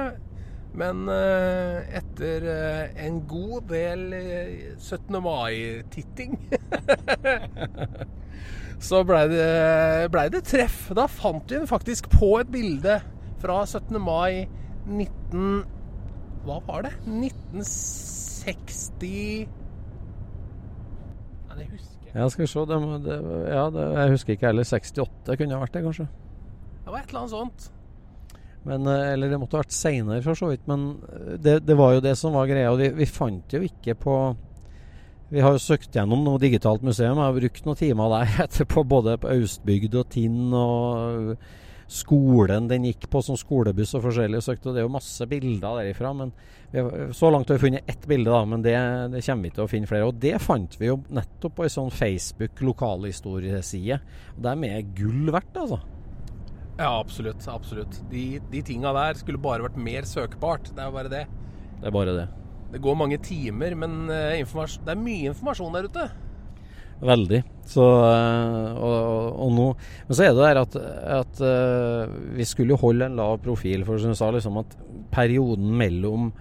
Men 0.73 1.05
eh, 1.11 1.97
etter 1.99 2.47
eh, 2.49 3.05
en 3.05 3.19
god 3.29 3.67
del 3.69 4.07
17. 4.79 5.15
Eh, 5.15 5.21
mai-titting 5.21 6.39
så 8.87 9.03
blei 9.07 9.27
det, 9.31 9.45
ble 10.11 10.25
det 10.33 10.41
treff. 10.49 10.87
Da 10.97 11.05
fant 11.07 11.51
vi 11.51 11.61
faktisk 11.69 12.09
på 12.11 12.33
et 12.41 12.49
bilde 12.51 12.97
fra 13.43 13.61
17. 13.67 14.01
mai 14.01 14.47
19... 14.87 15.63
Hva 16.43 16.57
var 16.67 16.81
det? 16.83 16.91
1960 17.07 19.47
Nei, 21.47 21.55
det 21.61 21.67
husker 21.69 22.09
jeg. 22.09 22.15
Ja, 22.17 22.25
skal 22.29 22.43
vi 22.43 22.49
se. 22.51 22.65
Det, 22.67 22.79
det, 23.05 23.15
ja, 23.53 23.63
det, 23.71 23.83
jeg 23.95 24.13
husker 24.17 24.35
ikke 24.35 24.49
heller. 24.49 24.67
68 24.67 25.37
kunne 25.39 25.55
ha 25.55 25.63
vært 25.63 25.75
det, 25.77 25.85
kanskje. 25.85 26.07
Det 26.83 26.91
var 26.91 26.99
et 26.99 27.09
eller 27.09 27.23
annet 27.23 27.35
sånt. 27.37 27.59
Men, 28.63 28.87
eh, 28.87 29.13
eller 29.13 29.31
det 29.31 29.39
måtte 29.39 29.57
ha 29.57 29.63
vært 29.63 29.75
seinere, 29.75 30.23
for 30.23 30.39
så 30.39 30.49
vidt. 30.51 30.65
Men 30.71 30.87
eh, 31.09 31.35
det, 31.37 31.59
det, 31.67 31.77
var 31.79 31.95
jo 31.95 32.03
det 32.03 32.15
som 32.19 32.35
var 32.35 32.49
greia. 32.49 32.71
Og 32.71 32.79
vi, 32.81 32.89
vi, 32.97 33.09
fant 33.09 33.53
jo 33.53 33.63
ikke 33.63 33.95
på 33.99 34.17
Vi 35.33 35.41
har 35.41 35.55
jo 35.55 35.63
søkt 35.63 35.95
gjennom 35.95 36.23
noe 36.25 36.41
digitalt 36.41 36.83
museum. 36.85 37.17
Jeg 37.17 37.25
har 37.25 37.39
brukt 37.39 37.67
noen 37.67 37.79
timer 37.79 38.15
der 38.17 38.37
etterpå, 38.47 38.85
både 38.87 39.17
på 39.21 39.31
Austbygd 39.33 39.99
og 40.01 40.09
Tinn 40.13 40.53
og 40.53 41.35
skolen 41.87 42.67
den 42.69 42.87
gikk 42.87 43.07
på 43.11 43.21
som 43.25 43.37
skolebuss 43.39 43.93
og 43.97 44.05
forskjellig. 44.07 44.41
Og 44.41 44.65
Det 44.65 44.81
er 44.81 44.87
jo 44.87 44.93
masse 44.93 45.27
bilder 45.29 45.79
derifra. 45.81 46.13
men 46.13 46.33
har, 46.73 47.13
Så 47.13 47.31
langt 47.31 47.49
har 47.49 47.57
vi 47.57 47.69
funnet 47.69 47.89
ett 47.89 48.07
bilde, 48.07 48.29
da, 48.29 48.45
men 48.45 48.61
det, 48.61 48.75
det, 49.11 49.25
kommer 49.25 49.43
vi 49.43 49.49
til 49.55 49.63
å 49.63 49.69
finne 49.69 49.87
flere. 49.87 50.07
Og 50.07 50.19
det 50.19 50.41
fant 50.41 50.79
vi 50.79 50.87
jo 50.87 51.01
nettopp 51.09 51.55
på 51.55 51.63
ei 51.63 51.73
sånn 51.73 51.91
Facebook 51.91 52.61
lokalhistorieside. 52.61 53.99
Og 54.35 54.43
det 54.43 54.51
er 54.51 54.61
med 54.63 54.95
gull 54.95 55.31
verdt, 55.33 55.57
altså. 55.57 55.81
Ja, 56.77 56.99
absolutt. 56.99 57.47
absolutt. 57.47 58.01
De, 58.09 58.39
de 58.49 58.61
tinga 58.65 58.93
der 58.93 59.19
skulle 59.19 59.41
bare 59.41 59.67
vært 59.67 59.77
mer 59.77 60.07
søkbart. 60.09 60.71
Det 60.73 60.81
er 60.81 60.91
bare 60.93 61.11
det. 61.11 61.27
Det 61.79 61.89
er 61.89 61.93
bare 61.93 62.15
det. 62.17 62.27
Det 62.73 62.81
går 62.81 62.95
mange 62.97 63.19
timer, 63.21 63.75
men 63.77 64.07
uh, 64.09 64.33
det 64.33 64.89
er 64.89 64.97
mye 64.97 65.29
informasjon 65.29 65.75
der 65.75 65.85
ute. 65.85 66.07
Veldig. 67.03 67.41
Så, 67.67 67.83
eh, 67.83 68.79
og, 68.79 69.35
og 69.43 69.51
nå, 69.55 69.67
men 70.07 70.17
så 70.17 70.25
er 70.25 70.33
det 70.35 70.45
der 70.45 70.59
at, 70.61 70.77
at 71.19 71.43
uh, 71.43 72.15
vi 72.35 72.47
skulle 72.47 72.79
holde 72.79 73.07
en 73.07 73.19
lav 73.19 73.37
profil. 73.43 73.85
For 73.87 73.99
som 73.99 74.13
du 74.13 74.19
sa, 74.19 74.31
liksom 74.33 74.59
at 74.61 74.75
perioden 75.13 75.71
mellom 75.79 76.31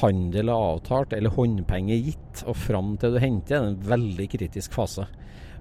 handel 0.00 0.50
er 0.52 0.66
avtalt, 0.72 1.14
eller 1.16 1.32
håndpenger 1.32 2.00
gitt, 2.08 2.42
og 2.44 2.58
fram 2.60 2.96
til 3.00 3.16
du 3.16 3.20
henter, 3.22 3.58
er 3.58 3.70
en 3.70 3.78
veldig 3.88 4.28
kritisk 4.32 4.76
fase. 4.76 5.06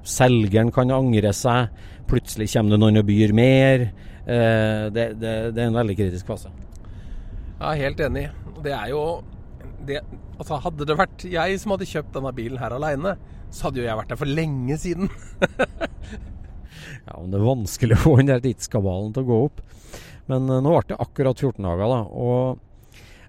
Selgeren 0.05 0.71
kan 0.73 0.91
angre 0.93 1.31
seg, 1.33 1.71
plutselig 2.09 2.51
kommer 2.53 2.75
det 2.75 2.81
noen 2.83 3.01
og 3.01 3.07
byr 3.07 3.35
mer. 3.35 3.87
Uh, 4.25 4.91
det, 4.91 5.13
det, 5.21 5.35
det, 5.55 5.61
er 5.61 5.69
en 5.69 5.79
veldig 5.79 5.99
kritisk 5.99 6.31
fase. 6.31 6.51
Jeg 7.55 7.69
er 7.71 7.81
helt 7.85 8.03
enig. 8.09 8.27
Det 8.65 8.75
er 8.75 8.91
jo 8.91 9.05
det, 9.85 10.01
altså 10.39 10.57
Hadde 10.63 10.87
det 10.87 10.97
vært 10.97 11.23
jeg 11.29 11.59
som 11.61 11.75
hadde 11.75 11.87
kjøpt 11.87 12.15
denne 12.15 12.31
bilen 12.35 12.59
her 12.59 12.73
aleine, 12.75 13.15
så 13.55 13.69
hadde 13.69 13.81
jo 13.81 13.87
jeg 13.87 13.99
vært 14.01 14.11
der 14.11 14.19
for 14.19 14.35
lenge 14.41 14.77
siden. 14.81 15.09
ja, 17.07 17.15
men 17.15 17.31
det 17.31 17.39
er 17.39 17.47
vanskelig 17.47 17.97
å 17.97 18.03
få 18.03 18.17
den 18.19 18.33
der 18.33 18.43
tidskabalen 18.43 19.15
til 19.15 19.23
å 19.25 19.29
gå 19.29 19.41
opp. 19.47 19.63
Men 20.31 20.49
uh, 20.49 20.59
nå 20.59 20.73
ble 20.73 20.87
det 20.91 21.01
akkurat 21.01 21.39
14 21.39 21.63
dager, 21.63 21.91
da. 21.91 22.01
Og 22.11 22.63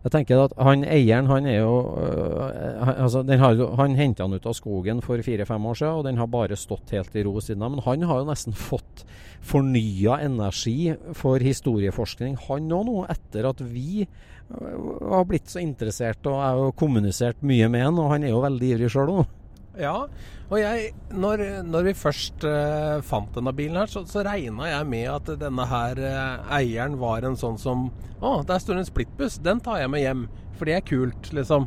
jeg 0.07 0.13
tenker 0.15 0.39
at 0.39 0.53
han 0.63 0.85
eieren, 0.87 1.27
han 1.27 1.49
er 1.51 1.57
jo 1.65 1.79
øh, 1.99 2.91
altså, 2.93 3.25
har, 3.27 3.59
Han 3.81 3.97
henta 3.99 4.23
den 4.23 4.39
ut 4.39 4.45
av 4.47 4.55
skogen 4.55 5.01
for 5.03 5.19
fire-fem 5.19 5.65
år 5.67 5.81
siden, 5.81 5.97
og 5.99 6.05
den 6.07 6.21
har 6.21 6.29
bare 6.31 6.59
stått 6.59 6.93
helt 6.95 7.17
i 7.19 7.25
ro 7.27 7.41
siden 7.43 7.65
da. 7.65 7.71
Men 7.75 7.83
han 7.83 8.05
har 8.07 8.21
jo 8.23 8.29
nesten 8.29 8.55
fått 8.55 9.03
fornya 9.43 10.21
energi 10.23 10.95
for 11.19 11.43
historieforskning, 11.43 12.39
han 12.47 12.71
òg 12.71 12.87
nå, 12.87 13.01
etter 13.11 13.51
at 13.51 13.65
vi 13.67 14.07
uh, 14.07 15.11
har 15.11 15.27
blitt 15.27 15.51
så 15.51 15.59
interessert 15.65 16.31
og 16.31 16.39
har 16.39 16.63
kommunisert 16.79 17.43
mye 17.43 17.67
med 17.73 17.89
han. 17.89 17.99
Og 17.99 18.15
han 18.15 18.27
er 18.27 18.35
jo 18.35 18.45
veldig 18.47 18.73
ivrig 18.77 18.95
sjøl 18.95 19.17
òg. 19.17 19.36
Ja, 19.77 20.07
og 20.49 20.57
jeg, 20.61 20.93
når, 21.13 21.43
når 21.69 21.89
vi 21.91 21.95
først 21.99 22.47
uh, 22.49 23.03
fant 23.05 23.35
denne 23.37 23.53
bilen 23.57 23.77
her, 23.77 23.91
så, 23.93 24.07
så 24.09 24.25
regna 24.25 24.71
jeg 24.71 24.89
med 24.89 25.11
at 25.13 25.33
denne 25.43 25.67
her 25.69 26.01
uh, 26.01 26.55
eieren 26.57 26.97
var 27.01 27.27
en 27.29 27.37
sånn 27.37 27.61
som 27.61 27.91
Å, 28.17 28.41
der 28.49 28.63
står 28.63 28.81
en 28.81 28.89
splittbuss, 28.89 29.37
den 29.45 29.61
tar 29.61 29.83
jeg 29.83 29.93
med 29.93 30.01
hjem. 30.01 30.23
For 30.57 30.65
det 30.65 30.79
er 30.79 30.87
kult, 30.89 31.29
liksom. 31.37 31.67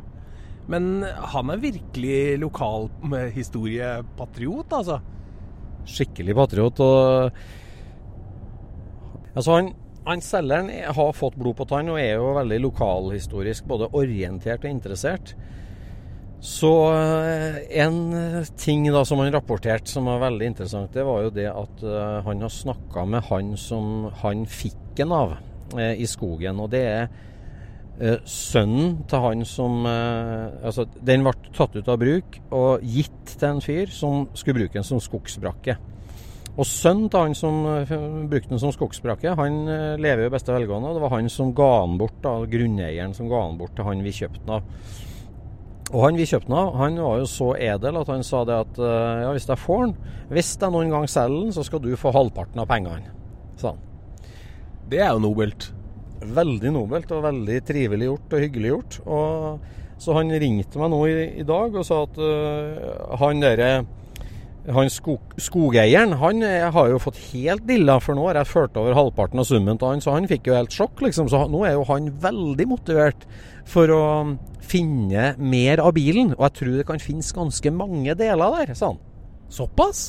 Men 0.69 1.03
han 1.05 1.53
er 1.53 1.61
virkelig 1.61 2.39
lokal 2.41 2.89
historiepatriot, 3.35 4.73
altså. 4.73 4.97
Skikkelig 5.89 6.35
patriot. 6.37 6.81
Og 6.81 7.37
Altså, 9.37 9.53
han, 9.55 9.69
han 10.07 10.23
selgeren 10.25 10.71
har 10.95 11.13
fått 11.15 11.37
blod 11.39 11.59
på 11.59 11.67
tann 11.69 11.91
og 11.93 11.99
er 12.01 12.17
jo 12.17 12.33
veldig 12.35 12.57
lokalhistorisk 12.65 13.67
både 13.69 13.91
orientert 13.95 14.65
og 14.65 14.73
interessert. 14.73 15.35
Så 16.39 16.71
eh, 16.95 17.57
en 17.83 18.45
ting 18.59 18.85
da 18.93 19.03
som 19.05 19.19
han 19.19 19.33
rapporterte 19.33 19.91
som 19.91 20.07
var 20.07 20.21
veldig 20.23 20.51
interessant, 20.53 20.93
det 20.95 21.03
var 21.07 21.25
jo 21.25 21.33
det 21.35 21.49
at 21.51 21.83
uh, 21.83 22.19
han 22.23 22.45
har 22.45 22.53
snakka 22.53 23.03
med 23.11 23.27
han 23.27 23.51
som 23.59 24.07
han 24.21 24.45
fikk 24.47 25.03
en 25.03 25.15
av 25.15 25.37
i 25.79 26.07
skogen. 26.09 26.57
Og 26.63 26.71
det 26.73 26.79
er 26.81 27.09
sønnen 28.25 29.03
til 29.11 29.21
han 29.21 29.43
som 29.45 29.83
Altså, 29.85 30.87
den 31.05 31.21
ble 31.21 31.33
tatt 31.53 31.75
ut 31.75 31.91
av 31.91 31.99
bruk 32.01 32.39
og 32.55 32.81
gitt 32.81 33.35
til 33.35 33.47
en 33.51 33.61
fyr 33.61 33.91
som 33.93 34.23
skulle 34.33 34.63
bruke 34.63 34.79
den 34.79 34.87
som 34.87 35.03
skogsbrakke. 35.03 35.75
Og 36.59 36.67
sønnen 36.67 37.07
til 37.07 37.21
han 37.23 37.35
som 37.37 37.61
eh, 37.71 37.91
brukte 38.27 38.51
den 38.51 38.59
som 38.59 38.73
skogsbrakke, 38.75 39.35
han 39.39 39.59
eh, 39.71 39.99
lever 40.01 40.25
jo 40.25 40.33
beste 40.33 40.51
velgående. 40.51 40.89
og 40.89 40.97
Det 40.97 41.03
var 41.05 41.13
han 41.15 41.29
som 41.31 41.53
ga 41.55 41.69
den 41.85 41.99
bort, 42.01 42.17
da, 42.23 42.33
grunneieren 42.51 43.15
som 43.15 43.29
ga 43.31 43.45
den 43.47 43.59
bort 43.61 43.77
til 43.77 43.87
han 43.87 44.03
vi 44.03 44.15
kjøpte 44.17 44.43
den 44.43 44.57
av. 44.57 45.05
Og 45.89 46.03
han 46.03 46.19
vi 46.19 46.27
kjøpte 46.29 46.51
den 46.51 46.59
av, 46.59 46.75
han 46.77 46.99
var 47.01 47.17
jo 47.17 47.27
så 47.29 47.49
edel 47.57 47.97
at 47.97 48.11
han 48.11 48.23
sa 48.25 48.43
det 48.45 48.57
at 48.61 48.77
eh, 48.77 49.23
ja, 49.23 49.31
hvis 49.33 49.49
jeg 49.49 49.57
får 49.57 49.83
den, 49.87 49.95
hvis 50.29 50.51
jeg 50.61 50.73
noen 50.75 50.93
gang 50.93 51.07
selger 51.09 51.47
den, 51.47 51.53
så 51.55 51.65
skal 51.65 51.81
du 51.81 51.89
få 51.97 52.13
halvparten 52.13 52.61
av 52.61 52.69
pengene. 52.69 53.13
sa 53.57 53.73
han. 53.73 53.81
Det 54.89 55.01
er 55.01 55.13
jo 55.15 55.23
nobelt. 55.25 55.71
Veldig 56.19 56.73
nobelt 56.75 57.11
og 57.15 57.23
veldig 57.25 57.61
trivelig 57.65 58.09
gjort 58.09 58.35
og 58.35 58.43
hyggelig 58.45 58.73
gjort. 58.73 58.99
Og, 59.05 59.69
så 59.99 60.15
han 60.15 60.33
ringte 60.41 60.79
meg 60.81 60.91
nå 60.93 60.99
i, 61.09 61.15
i 61.41 61.47
dag 61.47 61.73
og 61.75 61.85
sa 61.87 62.03
at 62.05 62.19
uh, 62.21 63.17
han 63.19 63.41
derre 63.43 63.71
han 64.69 64.89
skog, 64.91 65.33
skogeieren 65.41 66.13
han 66.19 66.43
eh, 66.45 66.67
har 66.71 66.89
jo 66.91 66.99
fått 67.01 67.17
helt 67.31 67.63
dilla, 67.67 67.95
for 68.03 68.17
nå 68.17 68.27
har 68.27 68.41
jeg 68.41 68.51
ført 68.51 68.77
over 68.77 68.93
halvparten 68.97 69.41
av 69.41 69.47
summen 69.47 69.79
til 69.79 69.89
han, 69.89 70.03
så 70.03 70.13
han 70.13 70.27
fikk 70.29 70.49
jo 70.49 70.57
helt 70.57 70.75
sjokk, 70.75 71.01
liksom. 71.05 71.29
Så 71.31 71.45
nå 71.49 71.63
er 71.65 71.77
jo 71.77 71.87
han 71.89 72.11
veldig 72.21 72.67
motivert 72.69 73.25
for 73.69 73.93
å 73.95 74.03
finne 74.69 75.33
mer 75.37 75.81
av 75.83 75.93
bilen. 75.97 76.33
Og 76.37 76.45
jeg 76.47 76.57
tror 76.59 76.79
det 76.79 76.87
kan 76.87 77.03
finnes 77.03 77.33
ganske 77.35 77.73
mange 77.75 78.15
deler 78.17 78.57
der, 78.59 78.73
sa 78.77 78.93
han. 78.93 79.03
Såpass? 79.49 80.03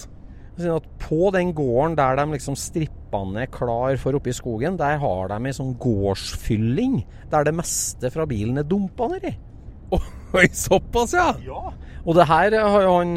Sånn 0.61 0.77
at 0.77 0.89
på 1.01 1.31
den 1.33 1.55
gården 1.57 1.97
der 1.97 2.19
de 2.19 2.27
liksom 2.35 2.57
strippa 2.59 3.23
ned 3.25 3.49
klar 3.55 3.97
for 4.01 4.19
oppe 4.19 4.33
i 4.33 4.37
skogen, 4.37 4.77
der 4.81 4.99
har 5.01 5.31
de 5.31 5.39
ei 5.49 5.57
sånn 5.57 5.77
gårdsfylling 5.81 7.01
der 7.33 7.47
det 7.49 7.55
meste 7.57 8.11
fra 8.13 8.27
bilen 8.29 8.61
er 8.61 8.69
dumpa 8.69 9.09
nedi. 9.15 9.33
Oi, 9.91 10.47
såpass, 10.55 11.15
ja! 11.17 11.31
Ja. 11.47 11.73
Og 12.05 12.17
det 12.17 12.29
her 12.31 12.55
har 12.61 12.85
jo 12.85 12.93
han 12.99 13.17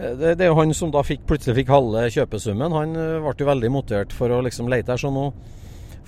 det, 0.00 0.36
det 0.38 0.46
er 0.46 0.50
jo 0.52 0.58
han 0.58 0.72
som 0.76 0.92
da 0.94 1.02
fikk, 1.04 1.24
plutselig 1.28 1.58
fikk 1.60 1.72
halve 1.74 2.06
kjøpesummen. 2.14 2.72
Han 2.72 2.92
eh, 2.96 3.16
ble 3.20 3.34
jo 3.42 3.48
veldig 3.48 3.70
motivert 3.74 4.14
for 4.16 4.32
å 4.32 4.40
liksom 4.46 4.70
lete 4.72 4.94
her. 4.94 5.00
Så 5.02 5.10
nå 5.12 5.26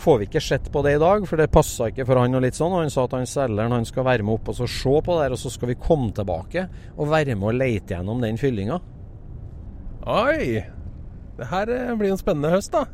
får 0.00 0.18
vi 0.18 0.28
ikke 0.28 0.42
sett 0.42 0.70
på 0.72 0.82
det 0.84 0.96
i 0.96 1.02
dag, 1.02 1.26
for 1.28 1.40
det 1.40 1.50
passa 1.52 1.90
ikke 1.90 2.06
for 2.08 2.20
han 2.20 2.38
og 2.38 2.44
litt 2.44 2.58
sånn. 2.58 2.72
Og 2.74 2.84
han 2.84 2.92
sa 2.92 3.06
at 3.06 3.16
han 3.16 3.28
selgeren 3.28 3.76
han 3.76 3.88
skal 3.88 4.06
være 4.08 4.26
med 4.26 4.38
opp 4.38 4.52
og 4.52 4.58
så 4.58 4.68
se 4.70 4.96
på 5.04 5.18
det, 5.20 5.28
og 5.34 5.42
så 5.42 5.52
skal 5.52 5.72
vi 5.72 5.80
komme 5.80 6.10
tilbake 6.16 6.66
og 6.96 7.12
være 7.12 7.36
med 7.36 7.52
og 7.52 7.60
lete 7.60 7.96
gjennom 7.96 8.24
den 8.24 8.40
fyllinga. 8.40 8.80
Oi! 10.02 10.64
Det 11.38 11.48
her 11.48 11.70
eh, 11.72 11.94
blir 11.98 12.12
en 12.12 12.20
spennende 12.20 12.50
høst, 12.52 12.74
da. 12.74 12.86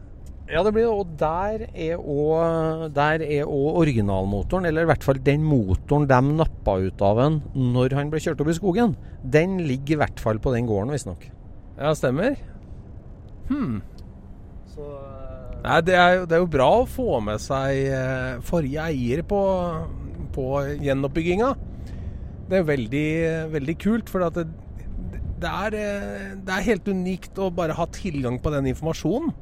Ja, 0.49 0.63
det 0.65 0.73
blir 0.73 0.87
det. 0.87 0.93
Og 0.93 1.11
der 1.21 1.65
er 1.69 1.99
òg 2.01 2.87
Der 2.97 3.25
er 3.25 3.49
òg 3.49 3.81
originalmotoren, 3.83 4.69
eller 4.69 4.87
i 4.87 4.89
hvert 4.89 5.05
fall 5.05 5.21
den 5.25 5.45
motoren 5.45 6.09
de 6.09 6.21
nappa 6.39 6.79
ut 6.81 7.03
av 7.05 7.21
en 7.25 7.43
når 7.53 7.97
han 7.99 8.13
ble 8.13 8.23
kjørt 8.23 8.41
opp 8.45 8.53
i 8.53 8.57
skogen. 8.57 8.97
Den 9.23 9.59
ligger 9.69 9.99
i 9.99 10.01
hvert 10.05 10.21
fall 10.23 10.41
på 10.41 10.55
den 10.55 10.69
gården, 10.69 10.95
visstnok. 10.95 11.29
Ja, 11.79 11.93
stemmer. 11.95 12.39
Hm. 13.49 13.83
Nei, 15.59 15.81
det 15.83 15.97
er, 15.99 16.13
jo, 16.21 16.27
det 16.29 16.37
er 16.37 16.43
jo 16.45 16.51
bra 16.53 16.69
å 16.81 16.87
få 16.89 17.19
med 17.25 17.43
seg 17.43 17.89
eh, 17.91 18.37
forrige 18.47 18.85
eier 18.93 19.25
på, 19.27 19.41
på 20.35 20.47
gjenoppbygginga. 20.85 21.51
Det 22.49 22.61
er 22.61 22.69
veldig, 22.69 23.09
veldig 23.57 23.75
kult, 23.83 24.13
for 24.13 24.23
det, 24.37 24.47
det, 25.43 25.51
er, 25.51 25.75
eh, 25.75 26.29
det 26.39 26.55
er 26.55 26.69
helt 26.69 26.87
unikt 26.89 27.41
å 27.43 27.51
bare 27.55 27.75
ha 27.77 27.89
tilgang 27.91 28.39
på 28.43 28.53
den 28.55 28.71
informasjonen. 28.71 29.35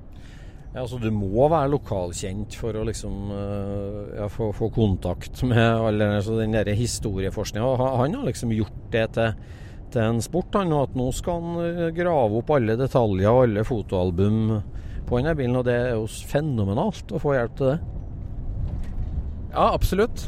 Ja, 0.73 0.83
altså 0.87 0.99
Du 1.01 1.11
må 1.13 1.47
være 1.53 1.75
lokalkjent 1.75 2.57
for 2.61 2.77
å 2.77 2.87
liksom 2.89 3.31
øh, 3.33 4.01
ja, 4.17 4.31
få, 4.33 4.51
få 4.57 4.71
kontakt 4.73 5.45
med 5.45 5.61
alle 5.61 6.11
altså 6.17 6.41
den 6.41 6.57
der 6.57 6.73
historieforskninga. 6.77 7.93
Han 8.01 8.17
har 8.17 8.27
liksom 8.29 8.57
gjort 8.57 8.81
det 8.93 9.05
til, 9.19 9.37
til 9.93 10.03
en 10.09 10.25
sport, 10.25 10.57
han, 10.57 10.73
at 10.81 10.97
nå 10.97 11.11
skal 11.17 11.45
han 11.45 11.95
grave 11.97 12.41
opp 12.41 12.57
alle 12.57 12.81
detaljer 12.81 13.29
og 13.31 13.45
alle 13.45 13.69
fotoalbum 13.69 14.43
på 15.09 15.21
denne 15.21 15.35
bilen. 15.39 15.57
Og 15.59 15.67
det 15.69 15.77
er 15.77 15.93
jo 15.95 16.07
fenomenalt 16.31 17.15
å 17.15 17.23
få 17.23 17.37
hjelp 17.37 17.59
til 17.59 17.73
det. 17.73 17.79
Ja, 19.55 19.71
absolutt. 19.73 20.27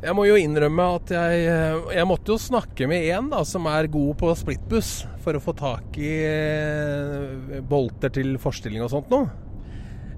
Jeg 0.00 0.16
må 0.16 0.24
jo 0.24 0.38
innrømme 0.40 0.84
at 0.96 1.10
jeg, 1.12 1.40
eh, 1.50 1.90
jeg 1.98 2.08
måtte 2.08 2.32
jo 2.32 2.40
snakke 2.40 2.86
med 2.88 3.04
en 3.12 3.28
da, 3.34 3.42
som 3.44 3.66
er 3.68 3.90
god 3.92 4.14
på 4.22 4.30
splittbuss, 4.38 4.92
for 5.20 5.36
å 5.36 5.42
få 5.44 5.52
tak 5.58 5.98
i 6.00 6.14
eh, 6.24 7.60
bolter 7.68 8.12
til 8.14 8.38
forstilling 8.40 8.86
og 8.86 8.88
sånt 8.94 9.12
noe. 9.12 9.28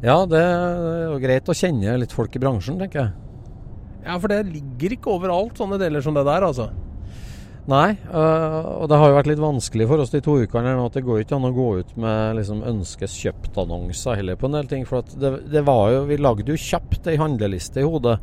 Ja, 0.02 0.20
det 0.26 0.38
er 0.38 1.10
jo 1.10 1.18
greit 1.22 1.50
å 1.50 1.56
kjenne 1.56 1.96
litt 1.98 2.14
folk 2.14 2.34
i 2.38 2.42
bransjen, 2.42 2.78
tenker 2.78 3.00
jeg. 3.00 3.10
Ja, 4.02 4.16
for 4.18 4.30
det 4.30 4.40
ligger 4.50 4.94
ikke 4.94 5.12
overalt 5.14 5.58
sånne 5.58 5.78
deler 5.82 6.02
som 6.02 6.14
det 6.14 6.24
der, 6.26 6.46
altså. 6.46 6.70
Nei, 7.70 7.92
øh, 8.10 8.64
og 8.82 8.88
det 8.90 8.96
har 8.98 9.10
jo 9.10 9.16
vært 9.20 9.28
litt 9.30 9.42
vanskelig 9.42 9.86
for 9.86 10.02
oss 10.02 10.10
de 10.10 10.20
to 10.24 10.34
ukene 10.42 10.72
nå 10.74 10.86
at 10.88 10.96
det 10.98 11.04
går 11.06 11.20
ikke 11.22 11.36
an 11.36 11.46
å 11.46 11.52
gå 11.54 11.66
ut 11.78 11.92
med 12.02 12.40
liksom 12.40 12.64
ønskes 12.66 13.14
kjøpt-annonser 13.22 14.18
heller 14.18 14.38
på 14.40 14.48
en 14.48 14.56
del 14.58 14.70
ting. 14.70 14.86
For 14.88 15.06
det, 15.14 15.30
det, 15.52 15.62
var 15.68 15.92
jo, 15.94 16.00
vi 16.08 16.18
lagde 16.18 16.50
jo 16.50 16.58
kjapt 16.58 17.06
ei 17.12 17.20
handleliste 17.22 17.84
i 17.84 17.86
hodet. 17.86 18.16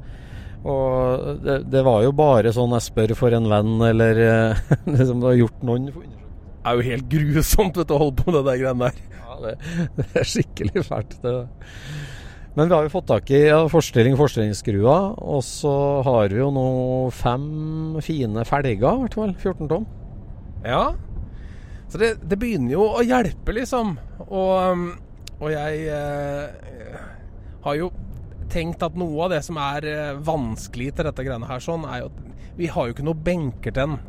Og 0.67 1.39
det, 1.45 1.61
det, 1.71 1.85
var 1.87 2.03
jo 2.03 2.11
bare 2.19 2.51
sånn 2.51 2.75
jeg 2.75 2.89
spør 2.89 3.15
for 3.15 3.35
en 3.37 3.47
venn, 3.47 3.77
eller 3.87 4.19
liksom 4.97 5.23
det 5.23 5.29
har 5.29 5.39
gjort 5.45 5.63
noen 5.69 5.87
Det 5.87 6.03
er 6.67 6.75
jo 6.75 6.87
helt 6.89 7.09
grusomt 7.13 7.79
vet 7.79 7.87
du, 7.87 7.95
å 7.95 8.03
holde 8.03 8.19
på 8.19 8.27
med 8.27 8.41
det 8.41 8.45
der 8.49 8.61
greiene 8.65 8.89
der. 8.89 9.01
Ja, 9.23 9.39
det, 9.45 9.55
det, 10.01 10.09
er 10.19 10.31
skikkelig 10.35 10.83
fælt. 10.89 11.15
Det. 11.23 11.37
Men 12.59 12.67
vi 12.67 12.75
har 12.75 12.83
jo 12.83 12.91
fått 12.91 13.05
tak 13.07 13.29
i 13.31 13.37
ja, 13.45 13.59
forstilling 13.71 14.17
forstillingsskrua, 14.19 14.95
og 15.15 15.43
så 15.47 15.71
har 16.03 16.33
vi 16.33 16.41
jo 16.41 16.49
nå 16.51 16.63
fem 17.15 17.45
fine 18.03 18.43
felger, 18.43 18.73
i 18.75 19.05
hvert 19.05 19.15
fall. 19.15 19.31
14 19.31 19.69
tom. 19.71 19.85
Ja. 20.65 20.81
Så 21.87 22.01
det, 22.01 22.09
det 22.19 22.35
begynner 22.41 22.75
jo 22.75 22.89
å 22.99 23.05
hjelpe, 23.07 23.55
liksom. 23.55 23.93
Og, 24.25 24.51
um, 24.59 24.83
og 25.39 25.53
jeg 25.53 25.87
eh, 25.87 26.99
har 27.63 27.79
jo 27.79 27.93
tenkt 28.51 28.83
at 28.83 28.99
noe 28.99 29.29
av 29.29 29.37
det 29.37 29.39
som 29.47 29.61
er 29.63 29.87
eh, 29.87 30.19
vanskelig 30.19 30.91
til 30.97 31.07
dette 31.07 31.29
greiene 31.29 31.47
her, 31.47 31.63
sånn, 31.63 31.87
er 31.87 32.03
jo 32.03 32.11
at 32.11 32.21
vi 32.59 32.67
har 32.75 32.89
jo 32.89 32.97
ikke 32.97 33.07
noe 33.07 33.23
benker 33.23 33.71
til 33.71 33.79
den. 33.85 33.99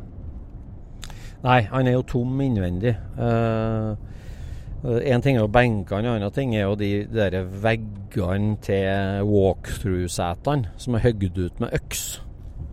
Nei, 1.47 1.61
han 1.71 1.87
er 1.87 1.95
jo 1.95 2.03
tom 2.17 2.43
innvendig. 2.43 2.97
Uh, 3.15 3.95
en 4.81 5.21
ting 5.21 5.37
er 5.37 5.43
jo 5.43 5.51
benkene, 5.53 6.09
en 6.09 6.15
annen 6.15 6.33
ting 6.33 6.55
er 6.57 6.65
jo 6.65 6.73
de 6.79 6.89
der 7.13 7.35
veggene 7.61 8.55
til 8.65 9.27
walkthrough-setene 9.29 10.71
som 10.81 10.97
er 10.97 11.03
hogd 11.05 11.37
ut 11.37 11.61
med 11.61 11.75
øks. 11.77 12.05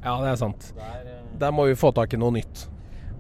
Ja, 0.01 0.15
det 0.23 0.31
er 0.31 0.39
sant. 0.41 0.71
Der, 0.79 1.15
der, 1.43 1.53
må 1.53 1.67
vi 1.69 1.77
få 1.77 1.91
tak 1.93 2.15
i 2.15 2.21
noe 2.21 2.33
nytt. 2.33 2.65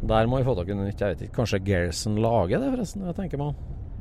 Der 0.08 0.28
må 0.30 0.40
vi 0.40 0.46
få 0.46 0.54
tak 0.56 0.70
i 0.70 0.76
noe 0.78 0.86
nytt. 0.86 1.02
Jeg 1.02 1.14
vet 1.16 1.26
ikke, 1.26 1.36
Kanskje 1.40 1.60
Gerson 1.66 2.16
lager 2.22 2.62
det, 2.62 2.70
forresten. 2.72 3.04
jeg 3.04 3.18
tenker 3.18 3.42
meg 3.42 3.58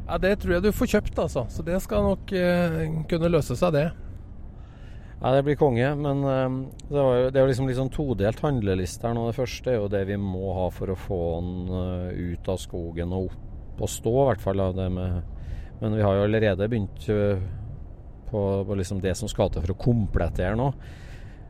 Ja, 0.08 0.18
Det 0.24 0.38
tror 0.40 0.54
jeg 0.56 0.64
du 0.64 0.72
får 0.72 0.92
kjøpt, 0.94 1.20
altså. 1.20 1.44
Så 1.52 1.66
det 1.68 1.82
skal 1.84 2.06
nok 2.06 2.32
eh, 2.32 2.84
kunne 3.10 3.32
løse 3.34 3.58
seg, 3.60 3.74
det. 3.76 3.90
Ja, 5.18 5.34
det 5.34 5.42
blir 5.44 5.58
konge, 5.60 5.90
men 5.98 6.24
eh, 6.24 6.58
det, 6.88 6.96
jo, 6.96 7.28
det, 7.28 7.36
er 7.36 7.44
jo 7.44 7.52
liksom 7.52 7.68
litt 7.68 7.80
sånn 7.82 7.92
todelt 7.92 8.40
handleliste 8.46 9.10
her 9.10 9.18
nå. 9.18 9.26
Det 9.28 9.40
første 9.42 9.74
er 9.74 9.82
jo 9.82 9.92
det 9.92 10.06
vi 10.08 10.20
må 10.22 10.54
ha 10.62 10.70
for 10.72 10.94
å 10.94 11.00
få 11.02 11.22
den 11.42 11.74
uh, 11.74 12.32
ut 12.32 12.54
av 12.54 12.62
skogen 12.62 13.16
og 13.18 13.32
opp 13.32 13.57
og 13.84 13.92
stå, 13.92 14.14
i 14.22 14.28
hvert 14.32 14.44
fall. 14.44 14.62
Da, 14.62 14.70
det 14.76 14.88
med, 14.94 15.34
men 15.82 15.98
vi 15.98 16.06
har 16.06 16.18
jo 16.18 16.28
allerede 16.28 16.70
begynt 16.70 17.10
uh, 17.10 17.44
på, 18.30 18.42
på 18.68 18.80
liksom 18.80 19.02
det 19.04 19.16
som 19.20 19.30
skal 19.32 19.52
til 19.54 19.64
for 19.64 19.76
å 19.76 19.82
komplettere 19.82 20.56
nå. 20.60 20.72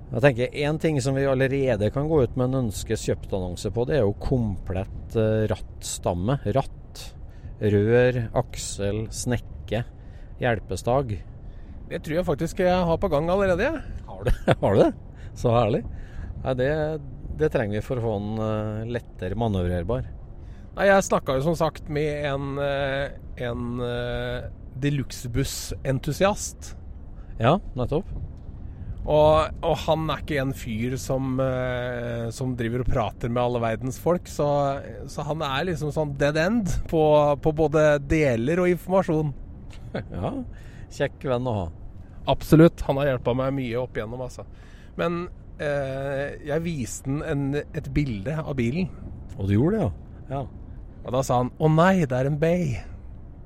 Jeg 0.08 0.24
tenker 0.24 0.54
Én 0.64 0.78
ting 0.80 1.02
som 1.04 1.18
vi 1.18 1.26
allerede 1.28 1.90
kan 1.92 2.08
gå 2.08 2.22
ut 2.24 2.38
med 2.40 2.48
en 2.48 2.68
ønskes 2.68 3.04
kjøpt-annonse 3.10 3.74
på, 3.76 3.84
det 3.90 3.98
er 3.98 4.06
jo 4.06 4.16
komplett 4.24 5.18
uh, 5.20 5.44
rattstamme. 5.52 6.40
Ratt, 6.56 7.04
rør, 7.60 8.22
aksel, 8.38 9.06
snekke, 9.12 9.84
hjelpestag. 10.40 11.18
Det 11.88 12.02
tror 12.04 12.20
jeg 12.20 12.28
faktisk 12.28 12.64
jeg 12.64 12.88
har 12.88 13.00
på 13.00 13.12
gang 13.12 13.30
allerede. 13.32 13.72
Har 14.08 14.24
du, 14.28 14.32
har 14.64 14.76
du 14.76 14.84
det? 14.86 14.92
Så 15.38 15.52
herlig. 15.54 15.84
Ja, 16.44 16.54
det, 16.56 16.72
det, 17.40 17.52
trenger 17.52 17.80
vi 17.80 17.86
for 17.86 18.00
å 18.00 18.08
få 18.08 18.16
den 18.22 18.40
uh, 18.40 18.88
lettere 18.96 19.38
manøvrerbar. 19.40 20.08
Nei, 20.78 20.92
Jeg 20.92 21.08
snakka 21.08 21.40
jo 21.40 21.42
som 21.48 21.56
sagt 21.58 21.88
med 21.90 22.26
en, 22.30 22.58
uh, 22.62 23.10
en 23.42 23.80
uh, 23.82 24.46
deluxebuss-entusiast. 24.78 26.76
Ja, 27.42 27.56
nettopp. 27.78 28.12
Og, 29.08 29.56
og, 29.64 29.74
han 29.88 30.04
er 30.12 30.22
ikke 30.22 30.38
en 30.44 30.52
fyr 30.54 30.94
som, 31.02 31.40
uh, 31.42 32.28
som 32.36 32.54
driver 32.60 32.84
og 32.84 32.92
prater 32.92 33.32
med 33.32 33.42
alle 33.42 33.62
verdens 33.64 33.98
folk, 34.04 34.30
så, 34.30 34.48
så 35.10 35.26
han 35.26 35.42
er 35.48 35.66
liksom 35.72 35.94
sånn 35.96 36.14
dead 36.20 36.38
end 36.44 36.70
på, 36.92 37.02
på 37.42 37.56
både 37.58 37.88
deler 38.06 38.62
og 38.62 38.70
informasjon. 38.76 39.34
ja, 40.20 40.34
kjekk 41.00 41.26
venn 41.32 41.50
å 41.50 41.56
ha. 41.58 41.66
Absolutt. 42.30 42.86
Han 42.86 43.02
har 43.02 43.14
hjelpa 43.14 43.34
meg 43.40 43.56
mye 43.58 43.82
opp 43.82 43.98
igjennom, 43.98 44.28
altså. 44.28 44.46
Men 45.00 45.24
eh, 45.64 46.38
jeg 46.50 46.64
viste 46.66 47.10
han 47.10 47.24
en, 47.24 47.62
et 47.64 47.90
bilde 47.96 48.36
av 48.44 48.54
bilen. 48.60 48.92
Og 49.38 49.48
du 49.48 49.56
gjorde 49.56 49.78
det, 49.78 49.86
ja? 49.88 50.36
ja. 50.36 50.67
Og 51.08 51.14
da 51.16 51.24
sa 51.24 51.40
han 51.40 51.52
'Å 51.56 51.72
nei, 51.72 52.06
det 52.06 52.18
er 52.18 52.28
en 52.28 52.40
Bay'. 52.40 52.76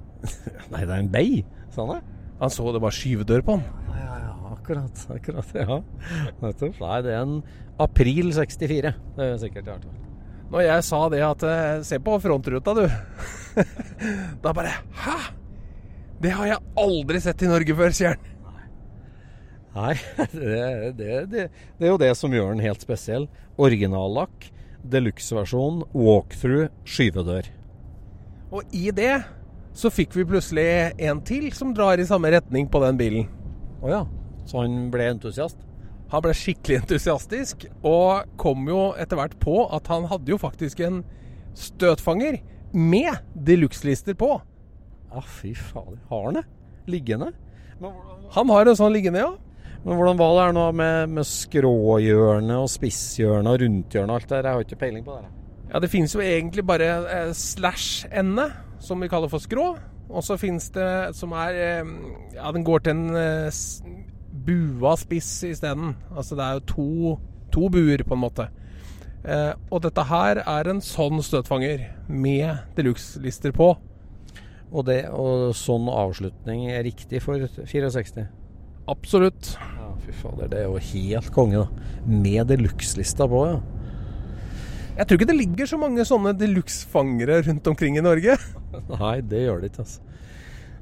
nei, 0.73 0.81
det 0.81 0.89
er 0.89 0.99
en 0.99 1.11
Bay? 1.13 1.43
Sa 1.69 1.85
han 1.85 1.95
det? 1.95 2.03
Han 2.41 2.49
så 2.49 2.71
det 2.73 2.81
var 2.81 2.95
skyvedør 2.97 3.43
på 3.45 3.57
den. 3.59 3.65
Ja, 3.93 4.15
ja. 4.17 4.31
Akkurat. 4.51 5.03
akkurat, 5.13 5.51
ja. 5.55 5.77
Nettopp. 6.41 6.79
Nei, 6.81 7.01
det 7.05 7.13
er 7.13 7.21
en 7.21 7.43
april 7.81 8.33
64. 8.33 8.93
Det 9.17 9.27
er 9.27 9.37
sikkert 9.41 9.67
i 9.67 9.71
hvert 9.71 9.85
fall. 9.85 9.99
Når 10.51 10.65
jeg 10.65 10.83
sa 10.83 10.99
det 11.09 11.21
at 11.23 11.43
eh, 11.47 11.83
Se 11.87 11.99
på 12.03 12.17
frontruta, 12.19 12.73
du. 12.75 12.83
da 14.43 14.53
bare 14.53 14.73
Hæ? 15.05 15.19
Det 16.21 16.33
har 16.35 16.49
jeg 16.49 16.73
aldri 16.77 17.21
sett 17.23 17.41
i 17.41 17.49
Norge 17.49 17.75
før, 17.77 17.95
sier 17.95 18.15
han. 18.15 18.27
Nei, 19.71 19.93
det, 20.35 20.57
det, 20.97 21.11
det, 21.31 21.45
det 21.79 21.87
er 21.87 21.93
jo 21.93 22.01
det 22.01 22.11
som 22.19 22.33
gjør 22.33 22.51
den 22.51 22.65
helt 22.65 22.83
spesiell. 22.83 23.29
Originallakk, 23.61 24.49
deluxe-versjon, 24.87 25.83
walkthrough, 25.93 26.71
skyvedør. 26.87 27.49
Og 28.51 28.75
i 28.75 28.89
det 28.95 29.21
så 29.77 29.91
fikk 29.93 30.15
vi 30.17 30.27
plutselig 30.27 30.67
en 30.99 31.21
til 31.23 31.47
som 31.55 31.71
drar 31.75 32.01
i 32.01 32.07
samme 32.07 32.31
retning 32.33 32.67
på 32.71 32.81
den 32.83 32.99
bilen. 32.99 33.27
Å 33.81 33.91
ja. 33.91 34.01
Så 34.49 34.63
han 34.63 34.89
ble 34.91 35.07
entusiast? 35.13 35.59
Han 36.11 36.23
ble 36.25 36.35
skikkelig 36.35 36.79
entusiastisk, 36.83 37.67
og 37.87 38.27
kom 38.41 38.67
jo 38.67 38.91
etter 38.99 39.19
hvert 39.19 39.37
på 39.43 39.63
at 39.71 39.87
han 39.91 40.09
hadde 40.11 40.33
jo 40.33 40.39
faktisk 40.41 40.83
en 40.83 41.03
støtfanger 41.57 42.41
med 42.75 43.13
deluxe-lister 43.35 44.15
på. 44.19 44.33
Ja, 45.11 45.23
fy 45.23 45.53
fader. 45.55 45.99
Har 46.09 46.27
han 46.27 46.39
det? 46.39 46.45
Liggende? 46.91 47.31
Han 48.35 48.51
har 48.51 48.67
en 48.67 48.77
sånn 48.79 48.93
liggende, 48.95 49.23
ja. 49.23 49.31
Men 49.83 49.97
hvordan 49.97 50.19
var 50.19 50.33
det 50.35 50.41
her 50.45 50.55
nå 50.57 50.65
med, 50.77 51.13
med 51.17 51.25
skråhjørnet 51.25 52.57
og 52.57 52.69
spisshjørnet 52.69 53.49
og 53.49 53.63
rundhjørnet 53.63 54.13
og 54.13 54.19
alt 54.19 54.27
det 54.29 54.35
der? 54.35 54.49
Jeg 54.49 54.53
har 54.53 54.67
ikke 54.67 54.81
peiling 54.83 55.05
på 55.07 55.15
det. 55.17 55.31
Ja, 55.71 55.79
det 55.79 55.89
finnes 55.89 56.13
jo 56.13 56.21
egentlig 56.21 56.65
bare 56.67 56.89
eh, 57.07 57.31
slash-ende, 57.33 58.49
som 58.83 59.01
vi 59.01 59.09
kaller 59.09 59.31
for 59.31 59.41
skrå. 59.41 59.71
Og 60.11 60.25
så 60.27 60.35
finnes 60.37 60.67
det 60.75 61.15
som 61.15 61.33
er 61.39 61.57
eh, 61.57 61.91
Ja, 62.35 62.51
den 62.51 62.65
går 62.67 62.83
til 62.85 62.97
en 62.97 63.15
eh, 63.17 63.61
bua 64.45 64.95
spiss 64.99 65.31
isteden. 65.47 65.95
Altså 66.13 66.37
det 66.37 66.45
er 66.45 66.59
jo 66.59 66.65
to, 66.73 66.89
to 67.55 67.69
buer, 67.73 68.03
på 68.05 68.17
en 68.17 68.23
måte. 68.25 68.49
Eh, 69.23 69.53
og 69.71 69.81
dette 69.85 70.05
her 70.09 70.43
er 70.43 70.69
en 70.69 70.81
sånn 70.83 71.21
støtfanger 71.25 71.87
med 72.09 72.75
deluxe-lister 72.77 73.53
på. 73.55 73.73
Og, 74.71 74.85
det, 74.87 75.03
og 75.09 75.51
sånn 75.57 75.89
avslutning 75.91 76.69
er 76.71 76.85
riktig 76.87 77.23
for 77.23 77.41
64? 77.65 78.27
Absolutt. 78.89 79.53
Ja, 79.59 79.91
fy 80.05 80.15
fader. 80.15 80.49
Det 80.51 80.61
er 80.61 80.69
jo 80.69 80.79
helt 80.81 81.31
konge, 81.35 81.65
da. 81.65 81.91
Med 82.05 82.49
deluxe-lista 82.49 83.27
på, 83.29 83.43
ja. 83.49 83.59
Jeg 84.97 85.07
tror 85.07 85.19
ikke 85.19 85.29
det 85.29 85.37
ligger 85.37 85.69
så 85.69 85.79
mange 85.79 86.03
sånne 86.05 86.33
deluxe-fangere 86.37 87.41
rundt 87.47 87.69
omkring 87.71 87.97
i 87.97 88.03
Norge. 88.05 88.35
Nei, 89.01 89.17
det 89.25 89.45
gjør 89.45 89.61
det 89.61 89.71
ikke, 89.71 89.85
altså. 89.85 90.07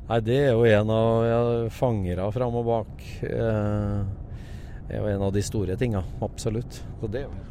Nei, 0.10 0.18
det 0.26 0.40
er 0.42 0.56
jo 0.58 0.64
en 0.66 0.90
av 0.96 1.28
ja, 1.28 1.42
fangere 1.70 2.26
fram 2.34 2.56
og 2.58 2.66
bak. 2.66 3.04
Eh, 3.28 4.00
er 4.90 4.98
jo 4.98 5.12
en 5.12 5.26
av 5.28 5.36
de 5.36 5.44
store 5.46 5.78
tinga. 5.78 6.02
Absolutt. 6.26 6.82
Så 6.98 7.10
det 7.14 7.24
er 7.24 7.28
jo. 7.28 7.49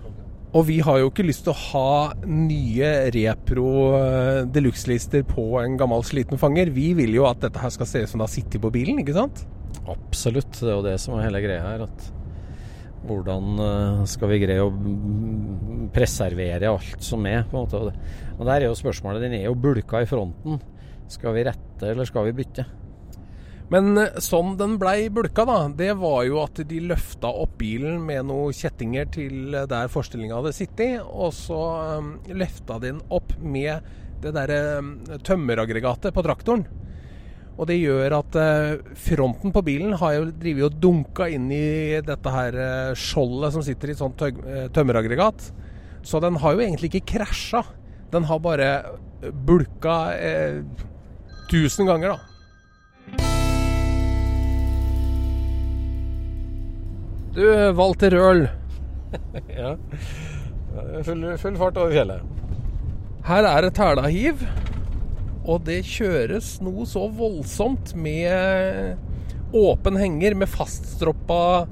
Og 0.56 0.64
vi 0.64 0.78
har 0.80 1.02
jo 1.02 1.10
ikke 1.10 1.26
lyst 1.26 1.44
til 1.44 1.52
å 1.52 1.60
ha 1.74 1.88
nye 2.24 2.92
repro 3.12 3.72
eh, 3.98 4.46
deluxe-lister 4.48 5.26
på 5.28 5.44
en 5.60 5.76
gammel 5.80 6.04
sliten 6.08 6.40
fanger. 6.40 6.70
Vi 6.72 6.94
vil 6.96 7.12
jo 7.18 7.26
at 7.28 7.42
dette 7.42 7.60
her 7.60 7.72
skal 7.74 7.90
se 7.90 8.04
ut 8.04 8.12
som 8.12 8.22
det 8.22 8.28
har 8.30 8.32
sittet 8.32 8.62
på 8.62 8.72
bilen, 8.72 9.02
ikke 9.02 9.16
sant? 9.16 9.44
Absolutt. 9.92 10.54
Det 10.56 10.70
er 10.70 10.78
jo 10.78 10.86
det 10.86 10.96
som 11.02 11.18
er 11.18 11.26
hele 11.26 11.42
greia 11.44 11.66
her. 11.66 11.84
At 11.84 12.08
hvordan 13.08 13.60
eh, 13.66 14.02
skal 14.08 14.32
vi 14.32 14.40
greie 14.46 14.64
å 14.64 14.72
preservere 15.92 16.72
alt 16.72 17.04
som 17.04 17.28
er? 17.28 17.44
på 17.50 17.58
en 17.58 17.68
måte. 17.68 18.10
Og 18.38 18.48
der 18.48 18.62
er 18.62 18.70
jo 18.70 18.80
spørsmålet. 18.80 19.26
Den 19.28 19.36
er 19.36 19.50
jo 19.50 19.56
bulka 19.58 20.00
i 20.00 20.08
fronten. 20.08 20.62
Skal 21.12 21.36
vi 21.36 21.44
rette, 21.44 21.92
eller 21.92 22.08
skal 22.08 22.24
vi 22.28 22.38
bytte? 22.40 22.64
Men 23.72 24.00
eh, 24.00 24.18
sånn 24.24 24.56
den 24.60 24.78
blei 24.80 25.10
bulka, 25.12 25.44
da, 25.48 25.58
det 25.68 25.92
var 26.00 26.22
jo 26.28 26.40
at 26.42 26.60
de 26.70 26.80
løfta 26.88 27.30
opp 27.30 27.58
bilen 27.60 28.00
med 28.06 28.28
noen 28.30 28.56
kjettinger 28.56 29.10
til 29.12 29.54
eh, 29.54 29.68
der 29.68 29.92
forstillinga 29.92 30.38
hadde 30.38 30.54
sittet, 30.56 31.04
og 31.04 31.34
så 31.36 31.62
um, 32.00 32.14
løfta 32.32 32.78
de 32.80 32.94
den 32.94 33.02
opp 33.12 33.34
med 33.42 33.84
det 34.22 34.32
derre 34.34 34.78
um, 34.80 34.94
tømmeraggregatet 35.26 36.14
på 36.16 36.24
traktoren. 36.24 36.64
Og 37.58 37.66
det 37.68 37.76
gjør 37.80 38.14
at 38.20 38.36
uh, 38.38 38.94
fronten 38.96 39.52
på 39.54 39.62
bilen 39.66 39.96
har 40.00 40.14
jo 40.16 40.28
drivet 40.30 40.70
og 40.70 40.80
dunka 40.80 41.26
inn 41.34 41.50
i 41.52 41.98
dette 42.06 42.32
her 42.32 42.56
uh, 42.56 42.96
skjoldet 42.96 43.54
som 43.54 43.64
sitter 43.66 43.90
i 43.90 43.96
et 43.96 44.00
sånt 44.00 44.22
eh, 44.24 44.68
tømmeraggregat. 44.74 45.50
Så 46.02 46.20
den 46.24 46.38
har 46.40 46.54
jo 46.54 46.62
egentlig 46.62 46.88
ikke 46.92 47.18
krasja. 47.18 47.62
Den 48.12 48.24
har 48.28 48.40
bare 48.40 48.68
eh, 49.22 49.30
bulka 49.32 49.98
eh, 50.16 50.62
tusen 51.50 51.88
ganger, 51.88 52.14
da. 52.14 52.37
Du, 57.34 57.44
Walter 57.78 58.14
Røhl. 58.16 58.48
Ja. 59.58 59.74
Full, 61.02 61.24
full 61.40 61.56
fart 61.58 61.78
over 61.80 61.92
fjellet. 61.94 62.20
Her 63.26 63.46
er 63.48 63.64
det 63.64 63.72
tælahiv, 63.76 64.42
og 65.48 65.64
det 65.66 65.80
kjøres 65.88 66.58
noe 66.62 66.84
så 66.86 67.06
voldsomt 67.12 67.94
med 67.98 69.00
åpen 69.56 69.96
henger 69.96 70.36
med 70.38 70.50
faststroppa 70.52 71.66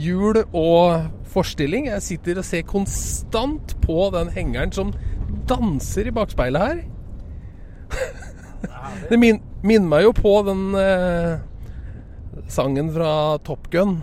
hjul 0.00 0.40
og 0.56 1.10
forstilling. 1.30 1.90
Jeg 1.92 2.02
sitter 2.04 2.40
og 2.40 2.48
ser 2.48 2.66
konstant 2.68 3.76
på 3.84 4.08
den 4.16 4.32
hengeren 4.34 4.72
som 4.74 4.92
danser 5.50 6.08
i 6.08 6.14
bakspeilet 6.16 6.64
her. 6.64 6.82
Det 9.10 9.18
min, 9.20 9.40
minner 9.62 9.88
meg 9.88 10.06
jo 10.08 10.14
på 10.16 10.32
den 10.46 10.74
eh, 10.78 11.38
sangen 12.50 12.90
fra 12.94 13.12
Top 13.46 13.68
Gun, 13.72 14.00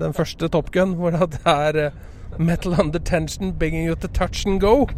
den 0.00 0.12
første 0.16 0.48
Top 0.52 0.70
Gun, 0.74 0.94
hvor 0.98 1.14
det 1.16 1.40
er 1.44 1.80
eh, 1.86 1.96
Metal 2.38 2.74
under 2.80 2.98
tension, 3.00 3.52
begging 3.56 3.86
you 3.88 3.94
to 3.96 4.08
touch 4.12 4.46
and 4.46 4.60
go. 4.60 4.86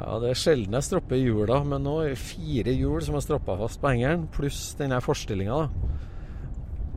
Ja, 0.00 0.14
det 0.22 0.30
er 0.30 0.38
sjelden 0.38 0.72
jeg 0.78 0.84
stropper 0.86 1.18
hjula, 1.20 1.58
men 1.68 1.82
nå 1.84 1.98
er 2.00 2.14
det 2.14 2.20
fire 2.22 2.72
hjul 2.72 3.02
som 3.04 3.18
er 3.18 3.24
stroppa 3.24 3.52
fast 3.60 3.82
på 3.82 3.90
hengeren, 3.92 4.22
pluss 4.32 4.70
den 4.78 4.94
her 4.94 5.02
forstillinga, 5.04 5.58
da. 5.60 5.68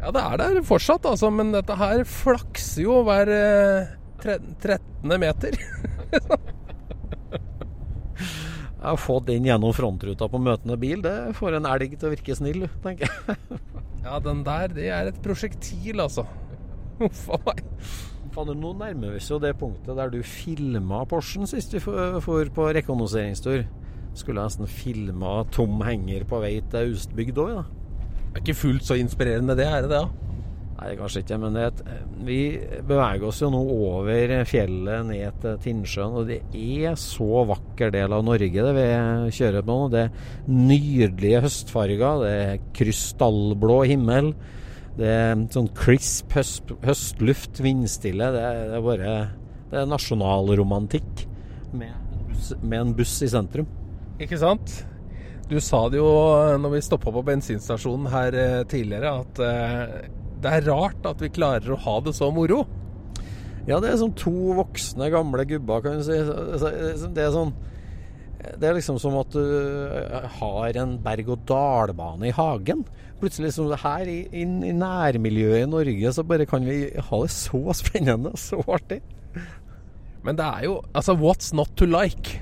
Ja, 0.06 0.12
det 0.16 0.22
er 0.24 0.40
der 0.40 0.62
fortsatt, 0.68 1.04
altså, 1.10 1.28
men 1.36 1.52
dette 1.52 1.76
her 1.80 2.06
flakser 2.08 2.86
jo 2.86 3.02
hver 3.04 3.28
eh, 3.34 3.92
tre- 4.24 4.40
13. 4.64 5.20
meter. 5.20 5.60
Å 8.84 8.96
få 9.00 9.18
den 9.28 9.46
gjennom 9.52 9.76
frontruta 9.76 10.28
på 10.32 10.40
møtende 10.44 10.76
bil. 10.80 11.04
Det 11.04 11.14
får 11.36 11.60
en 11.60 11.68
elg 11.72 11.94
til 12.00 12.08
å 12.10 12.14
virke 12.16 12.36
snill, 12.40 12.66
tenker 12.84 13.12
jeg. 13.12 13.60
Ja, 14.04 14.20
den 14.20 14.44
der, 14.44 14.74
det 14.76 14.90
er 14.92 15.10
et 15.10 15.22
prosjektil, 15.24 16.02
altså. 16.04 16.26
Huff 17.00 17.30
a 17.32 17.40
meg. 17.48 17.64
Nå 18.34 18.72
nærmer 18.80 19.14
vi 19.14 19.20
oss 19.22 19.30
jo 19.30 19.38
det 19.38 19.54
punktet 19.60 19.94
der 19.94 20.10
du 20.10 20.18
filma 20.26 21.04
Porschen 21.06 21.46
sist 21.46 21.76
vi 21.76 21.82
for 21.84 22.50
på 22.56 22.66
rekognoseringstur. 22.74 23.64
Skulle 24.18 24.42
jeg 24.42 24.50
nesten 24.50 24.70
filma 24.70 25.44
tom 25.54 25.82
henger 25.86 26.26
på 26.30 26.42
vei 26.42 26.56
til 26.70 26.90
Austbygd 26.92 27.40
òg, 27.44 27.54
da. 27.60 27.64
Det 28.34 28.40
er 28.40 28.44
ikke 28.44 28.58
fullt 28.58 28.88
så 28.88 28.98
inspirerende, 28.98 29.56
det, 29.58 29.68
er 29.70 29.86
det 29.86 29.94
det? 29.94 30.33
Nei, 30.84 30.98
kanskje 31.00 31.22
ikke, 31.24 31.38
men 31.40 31.54
det, 31.56 31.68
vi 32.28 32.38
beveger 32.84 33.24
oss 33.30 33.38
jo 33.40 33.48
nå 33.54 33.60
over 33.72 34.34
fjellet 34.50 35.06
ned 35.08 35.38
til 35.40 35.60
Tinnsjøen. 35.64 36.16
Og 36.20 36.26
det 36.28 36.42
er 36.60 36.98
så 37.00 37.46
vakker 37.48 37.94
del 37.94 38.12
av 38.12 38.26
Norge 38.28 38.66
det 38.66 38.74
vi 38.76 38.88
kjører 39.38 39.64
på 39.64 39.78
nå. 39.78 39.86
Det 39.94 40.02
er 40.02 40.50
nydelige 40.52 41.40
høstfarger. 41.46 42.26
Det 42.26 42.34
er 42.42 42.66
krystallblå 42.76 43.78
himmel. 43.94 44.34
Det 44.98 45.08
er 45.08 45.46
sånn 45.56 45.70
crisp 45.78 46.36
høst, 46.36 46.74
høstluft, 46.84 47.62
vindstille. 47.64 48.28
Det 48.36 48.42
det 48.44 48.80
er 48.82 48.84
bare 48.90 49.14
Det 49.72 49.80
er 49.80 49.88
nasjonalromantikk 49.90 51.24
med, 51.72 51.94
en 51.96 52.26
buss- 52.28 52.58
med 52.60 52.82
en 52.82 52.92
buss 52.98 53.22
i 53.24 53.30
sentrum. 53.32 53.70
Ikke 54.20 54.38
sant? 54.38 54.82
Du 55.48 55.56
sa 55.64 55.86
det 55.90 55.98
jo 56.02 56.12
når 56.60 56.76
vi 56.76 56.84
stoppa 56.84 57.12
på 57.16 57.24
bensinstasjonen 57.26 58.12
her 58.12 58.38
eh, 58.38 58.60
tidligere, 58.70 59.16
at 59.24 59.42
eh, 59.48 59.96
det 60.44 60.52
er 60.52 60.66
rart 60.68 61.06
at 61.08 61.22
vi 61.24 61.32
klarer 61.34 61.74
å 61.74 61.82
ha 61.86 62.00
det 62.04 62.16
så 62.18 62.30
moro. 62.36 62.64
Ja, 63.68 63.80
det 63.80 63.94
er 63.94 64.00
som 64.02 64.12
to 64.20 64.34
voksne, 64.58 65.08
gamle 65.14 65.46
gubber, 65.48 65.84
kan 65.86 66.02
du 66.02 66.04
si. 66.04 66.18
Det 66.20 67.24
er 67.24 67.32
sånn 67.32 67.54
Det 68.60 68.68
er 68.68 68.76
liksom 68.76 68.98
som 69.00 69.16
at 69.22 69.32
du 69.32 69.40
eh, 69.40 70.26
har 70.42 70.80
en 70.82 70.98
berg-og-dal-bane 71.04 72.28
i 72.28 72.36
hagen. 72.36 72.84
Plutselig 73.22 73.54
liksom 73.54 73.72
her 73.86 74.10
i, 74.12 74.18
i, 74.36 74.44
i 74.44 74.74
nærmiljøet 74.76 75.64
i 75.64 75.70
Norge, 75.72 76.12
så 76.12 76.26
bare 76.28 76.48
kan 76.50 76.68
vi 76.68 76.90
ha 76.92 77.22
det 77.24 77.32
så 77.32 77.62
spennende 77.80 78.34
og 78.36 78.42
så 78.42 78.60
artig. 78.68 79.00
Men 80.24 80.40
det 80.40 80.44
er 80.48 80.68
jo 80.68 80.76
Altså, 80.96 81.16
what's 81.20 81.54
not 81.56 81.72
to 81.80 81.88
like? 81.88 82.42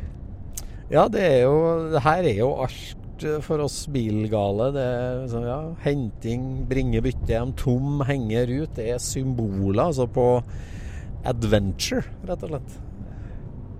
Ja, 0.91 1.07
det 1.07 1.21
er 1.21 1.39
jo 1.45 1.53
Det 1.93 2.01
her 2.03 2.25
er 2.29 2.37
jo 2.41 2.49
alt 2.65 2.97
eh, 3.27 3.39
for 3.45 3.63
oss 3.63 3.83
bilgale. 3.91 4.69
Det 4.75 4.85
er 4.85 5.25
sånn, 5.31 5.47
ja, 5.49 5.59
henting, 5.85 6.45
bringe 6.69 7.01
bytte 7.05 7.33
hjem, 7.33 7.55
tom, 7.59 8.03
henger 8.07 8.51
ut. 8.51 8.75
Det 8.77 8.91
er 8.93 9.03
symboler 9.03 9.87
altså 9.89 10.07
på 10.11 10.27
adventure, 11.27 12.05
rett 12.27 12.47
og 12.47 12.55
slett. 12.55 12.79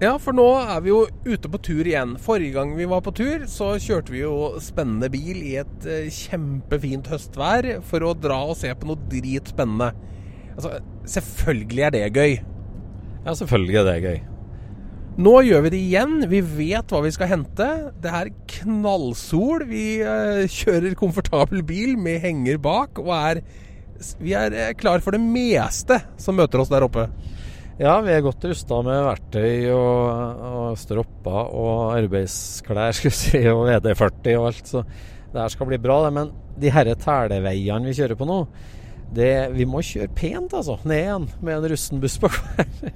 Ja, 0.01 0.15
for 0.17 0.33
nå 0.33 0.47
er 0.57 0.79
vi 0.81 0.89
jo 0.89 1.03
ute 1.27 1.49
på 1.53 1.59
tur 1.61 1.85
igjen. 1.85 2.15
Forrige 2.21 2.55
gang 2.55 2.71
vi 2.73 2.87
var 2.89 3.03
på 3.05 3.13
tur, 3.13 3.45
så 3.49 3.75
kjørte 3.77 4.15
vi 4.15 4.23
jo 4.23 4.33
spennende 4.63 5.11
bil 5.13 5.43
i 5.45 5.59
et 5.61 5.85
eh, 5.85 6.09
kjempefint 6.09 7.11
høstvær 7.11 7.69
for 7.85 8.07
å 8.07 8.15
dra 8.17 8.39
og 8.49 8.57
se 8.57 8.73
på 8.73 8.89
noe 8.89 9.11
dritspennende. 9.11 9.91
Altså, 10.55 10.79
selvfølgelig 11.19 11.85
er 11.85 11.95
det 11.95 12.03
gøy. 12.17 12.35
Ja, 13.27 13.37
selvfølgelig 13.37 13.81
er 13.83 13.89
det 13.91 13.97
gøy. 14.01 14.19
Nå 15.19 15.31
gjør 15.43 15.65
vi 15.65 15.71
det 15.73 15.79
igjen. 15.81 16.13
Vi 16.31 16.39
vet 16.39 16.91
hva 16.93 17.01
vi 17.03 17.11
skal 17.11 17.33
hente. 17.33 17.67
Det 17.99 18.11
er 18.15 18.31
knallsol. 18.53 19.65
Vi 19.67 19.99
eh, 19.99 20.45
kjører 20.47 20.95
komfortabel 20.95 21.65
bil 21.67 21.97
med 21.99 22.21
henger 22.23 22.61
bak 22.63 23.01
og 23.01 23.11
er 23.17 23.41
Vi 24.23 24.31
er 24.37 24.55
eh, 24.55 24.71
klar 24.79 25.03
for 25.03 25.11
det 25.11 25.19
meste 25.19 25.99
som 26.21 26.39
møter 26.39 26.63
oss 26.63 26.71
der 26.71 26.87
oppe. 26.87 27.09
Ja, 27.81 27.97
vi 28.05 28.13
er 28.13 28.23
godt 28.23 28.47
rusta 28.47 28.79
med 28.85 29.03
verktøy 29.03 29.67
og, 29.73 30.41
og 30.47 30.79
stropper 30.79 31.53
og 31.59 31.75
arbeidsklær 31.97 32.93
skulle 32.95 33.15
si, 33.17 33.43
og 33.51 33.67
VD40 33.67 34.33
og 34.37 34.47
alt. 34.53 34.63
Så 34.63 34.85
det 34.85 35.43
her 35.43 35.51
skal 35.51 35.73
bli 35.73 35.81
bra. 35.81 36.05
Men 36.07 36.31
de 36.55 36.71
herre 36.71 36.95
televeiene 36.95 37.91
vi 37.91 37.99
kjører 37.99 38.15
på 38.15 38.31
nå, 38.31 38.41
det, 39.11 39.31
vi 39.57 39.67
må 39.67 39.83
kjøre 39.83 40.13
pent, 40.15 40.55
altså. 40.55 40.79
Ned 40.87 41.03
igjen 41.03 41.31
med 41.43 41.57
en 41.57 41.71
rusten 41.75 41.99
buss 41.99 42.15
på 42.21 42.31
hver. 42.37 42.93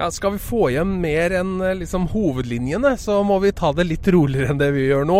Ja, 0.00 0.10
Skal 0.10 0.32
vi 0.32 0.38
få 0.40 0.70
hjem 0.72 0.94
mer 1.02 1.34
enn 1.36 1.58
eh, 1.60 1.74
liksom, 1.76 2.06
hovedlinjene, 2.08 2.94
så 2.96 3.18
må 3.20 3.36
vi 3.42 3.50
ta 3.52 3.68
det 3.76 3.84
litt 3.84 4.06
roligere 4.08 4.54
enn 4.54 4.60
det 4.62 4.70
vi 4.72 4.86
gjør 4.86 5.04
nå. 5.04 5.18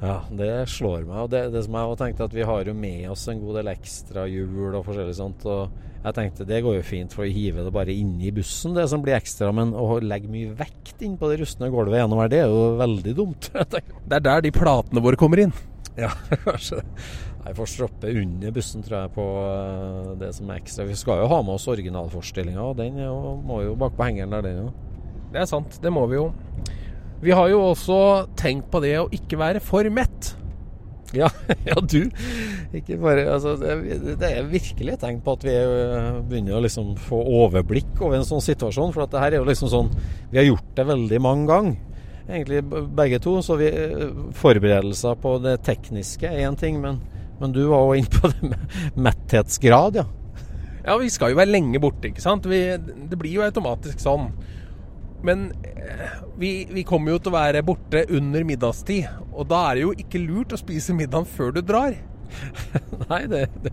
Ja, 0.00 0.16
det 0.40 0.64
slår 0.72 1.04
meg. 1.04 1.20
Og 1.22 1.28
det, 1.30 1.44
det 1.54 1.62
som 1.62 1.76
jeg 1.78 1.90
har 1.90 2.00
tenkt 2.00 2.24
at 2.26 2.34
Vi 2.34 2.46
har 2.46 2.66
jo 2.66 2.74
med 2.74 3.04
oss 3.12 3.28
en 3.30 3.38
god 3.38 3.60
del 3.60 3.70
ekstra 3.70 4.24
hjul 4.26 4.74
og 4.74 4.82
forskjellig 4.88 5.14
sånt. 5.20 5.46
og 5.46 5.86
jeg 6.02 6.16
tenkte 6.16 6.48
det 6.50 6.60
går 6.66 6.80
jo 6.80 6.82
fint 6.86 7.14
for 7.14 7.26
å 7.26 7.30
hive 7.30 7.62
det 7.66 7.74
bare 7.74 7.94
inni 7.94 8.34
bussen, 8.34 8.74
det 8.74 8.88
som 8.90 9.06
blir 9.06 9.14
ekstra. 9.20 9.52
Men 9.54 9.70
å 9.70 10.00
legge 10.02 10.30
mye 10.34 10.58
vekt 10.58 11.06
inn 11.06 11.14
på 11.18 11.30
det 11.30 11.38
rustne 11.44 11.70
gulvet 11.70 12.02
gjennom 12.02 12.24
her, 12.24 12.34
det 12.34 12.42
er 12.42 12.50
jo 12.50 12.74
veldig 12.82 13.16
dumt. 13.22 13.50
det 13.54 14.18
er 14.18 14.26
der 14.32 14.46
de 14.48 14.54
platene 14.54 15.04
våre 15.04 15.20
kommer 15.20 15.46
inn. 15.46 15.54
Ja, 15.94 16.10
kanskje 16.46 16.82
Jeg 17.46 17.56
får 17.56 17.70
stroppe 17.70 18.10
under 18.20 18.52
bussen, 18.52 18.82
tror 18.84 18.98
jeg, 18.98 19.12
på 19.14 19.26
eh, 19.44 20.10
det 20.20 20.32
som 20.36 20.50
er 20.50 20.60
ekstra. 20.60 20.88
Vi 20.88 20.98
skal 20.98 21.22
jo 21.22 21.30
ha 21.30 21.38
med 21.44 21.54
oss 21.54 21.68
originalforestillinga, 21.70 22.64
og 22.64 22.76
den 22.80 22.98
jo, 23.00 23.38
må 23.46 23.62
jo 23.64 23.76
bak 23.78 23.96
på 23.96 24.08
hengeren 24.08 24.34
der, 24.36 24.44
den 24.44 24.60
jo. 24.66 24.72
Det 25.32 25.42
er 25.42 25.48
sant, 25.48 25.78
det 25.82 25.92
må 25.92 26.04
vi 26.10 26.18
jo. 26.18 26.28
Vi 27.22 27.32
har 27.34 27.48
jo 27.50 27.62
også 27.72 28.00
tenkt 28.38 28.68
på 28.72 28.82
det 28.84 28.94
å 29.00 29.08
ikke 29.14 29.40
være 29.40 29.62
for 29.64 29.88
mett. 29.92 30.34
Ja, 31.16 31.30
ja 31.68 31.78
du. 31.80 32.10
Ikke 32.76 32.98
bare 33.00 33.24
altså, 33.32 33.54
det, 33.56 33.76
det, 34.20 34.28
er 34.28 34.48
virkelig 34.50 34.94
et 34.94 35.02
tegn 35.02 35.20
på 35.24 35.34
at 35.38 35.46
vi 35.46 35.54
eh, 35.56 36.18
begynner 36.28 36.58
å 36.58 36.64
liksom 36.64 36.94
få 37.00 37.20
overblikk 37.42 38.02
over 38.02 38.18
en 38.18 38.28
sånn 38.28 38.44
situasjon. 38.44 38.92
For 38.94 39.08
det 39.08 39.22
her 39.22 39.36
er 39.36 39.40
jo 39.40 39.48
liksom 39.48 39.72
sånn 39.72 39.92
Vi 40.30 40.40
har 40.40 40.48
gjort 40.50 40.74
det 40.76 40.88
veldig 40.90 41.20
mange 41.24 41.48
ganger. 41.48 41.78
Egentlig 42.28 42.60
begge 42.96 43.22
to. 43.24 43.38
Så 43.44 43.56
vi, 43.60 43.70
eh, 43.72 44.10
forberedelser 44.36 45.16
på 45.22 45.38
det 45.44 45.58
tekniske 45.66 46.28
er 46.28 46.44
én 46.44 46.58
ting, 46.60 46.80
men, 46.84 47.00
men, 47.40 47.54
du 47.54 47.64
var 47.70 47.86
jo 47.86 47.98
inne 48.00 48.20
på 48.20 48.30
det 48.32 48.52
med 48.52 48.78
metthetsgrad, 49.08 50.00
ja. 50.02 50.06
Ja, 50.88 50.94
vi 50.96 51.10
skal 51.12 51.34
jo 51.34 51.38
være 51.40 51.52
lenge 51.52 51.80
borte, 51.82 52.08
ikke 52.08 52.24
sant. 52.24 52.46
Vi, 52.48 52.62
det 52.78 53.18
blir 53.20 53.34
jo 53.34 53.44
automatisk 53.44 54.00
sånn. 54.00 54.30
Men 55.26 55.48
eh, 55.66 56.20
vi, 56.38 56.52
vi, 56.70 56.84
kommer 56.86 57.12
jo 57.12 57.22
til 57.22 57.32
å 57.32 57.36
være 57.36 57.64
borte 57.66 58.04
under 58.14 58.46
middagstid. 58.46 59.08
Og 59.34 59.48
da 59.50 59.64
er 59.68 59.78
det 59.78 59.84
jo 59.84 59.96
ikke 60.04 60.22
lurt 60.22 60.54
å 60.54 60.60
spise 60.60 60.96
middagen 60.96 61.28
før 61.28 61.52
du 61.56 61.60
drar. 61.66 61.96
Nei, 63.10 63.22
det, 63.30 63.46
det, 63.64 63.72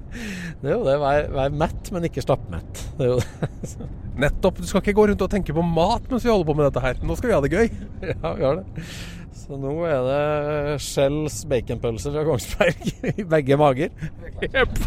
det, 0.61 0.69
er 0.69 0.73
jo 0.73 0.83
det. 0.87 0.97
Vær, 1.01 1.27
vær 1.35 1.57
mett, 1.63 1.91
men 1.93 2.07
ikke 2.09 2.23
stappmett. 2.25 2.85
Det 2.97 3.07
er 3.07 3.13
jo 3.13 3.19
det. 3.21 3.89
Nettopp. 4.25 4.61
Du 4.61 4.69
skal 4.69 4.83
ikke 4.83 4.95
gå 4.97 5.09
rundt 5.11 5.25
og 5.25 5.31
tenke 5.31 5.55
på 5.55 5.65
mat 5.65 6.07
mens 6.09 6.25
vi 6.25 6.31
holder 6.31 6.49
på 6.49 6.57
med 6.57 6.69
dette 6.69 6.83
her. 6.83 7.03
Nå 7.05 7.17
skal 7.19 7.31
vi 7.31 7.37
ha 7.37 7.43
det 7.45 7.53
gøy. 7.53 7.69
Ja, 8.15 8.33
vi 8.35 8.45
har 8.45 8.61
det. 8.61 8.87
Så 9.35 9.57
nå 9.59 9.73
er 9.83 9.99
det 10.07 10.79
Shells 10.81 11.41
baconpølse 11.49 12.11
fra 12.13 12.23
Kongsberg 12.25 12.85
i 13.19 13.25
begge 13.35 13.57
mager. 13.59 13.91
Yep. 14.47 14.79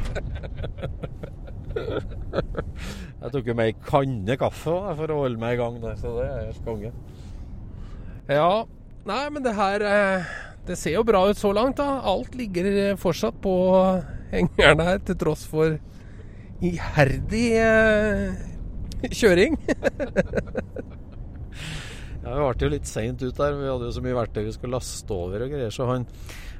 Jeg 3.19 3.33
tok 3.35 3.49
jo 3.51 3.55
med 3.59 3.71
ei 3.71 3.75
kanne 3.85 4.37
kaffe 4.41 4.75
for 4.99 5.13
å 5.13 5.21
holde 5.25 5.41
meg 5.43 5.57
i 5.57 5.61
gang 5.61 5.79
der, 5.83 5.97
så 6.01 6.15
det 6.17 6.27
er 6.27 6.47
helt 6.49 6.65
konge. 6.67 6.93
Ja, 8.29 8.65
nei, 9.09 9.23
men 9.33 9.45
det 9.45 9.55
her 9.57 9.85
eh, 9.89 10.27
Det 10.69 10.77
ser 10.77 10.99
jo 10.99 11.05
bra 11.07 11.23
ut 11.31 11.39
så 11.41 11.53
langt, 11.57 11.79
da. 11.81 12.01
Alt 12.07 12.35
ligger 12.39 12.69
eh, 12.71 12.97
fortsatt 13.01 13.39
på 13.45 13.55
hengeren 14.33 14.83
her, 14.85 14.99
til 15.05 15.17
tross 15.21 15.47
for 15.49 15.79
iherdig 16.65 17.47
eh, 17.63 18.33
kjøring. 19.21 19.59
Ja, 22.29 22.37
vi 22.37 22.45
ble 22.45 22.69
jo 22.69 22.75
litt 22.77 22.91
seint 22.91 23.25
ut 23.25 23.41
der. 23.41 23.57
Vi 23.57 23.71
hadde 23.71 23.89
jo 23.89 23.97
så 23.97 24.05
mye 24.05 24.19
verktøy 24.21 24.45
vi 24.45 24.55
skulle 24.55 24.77
laste 24.79 25.17
over 25.17 25.47
og 25.47 25.57
greier. 25.57 25.75
Så 25.75 25.89
han 25.89 26.07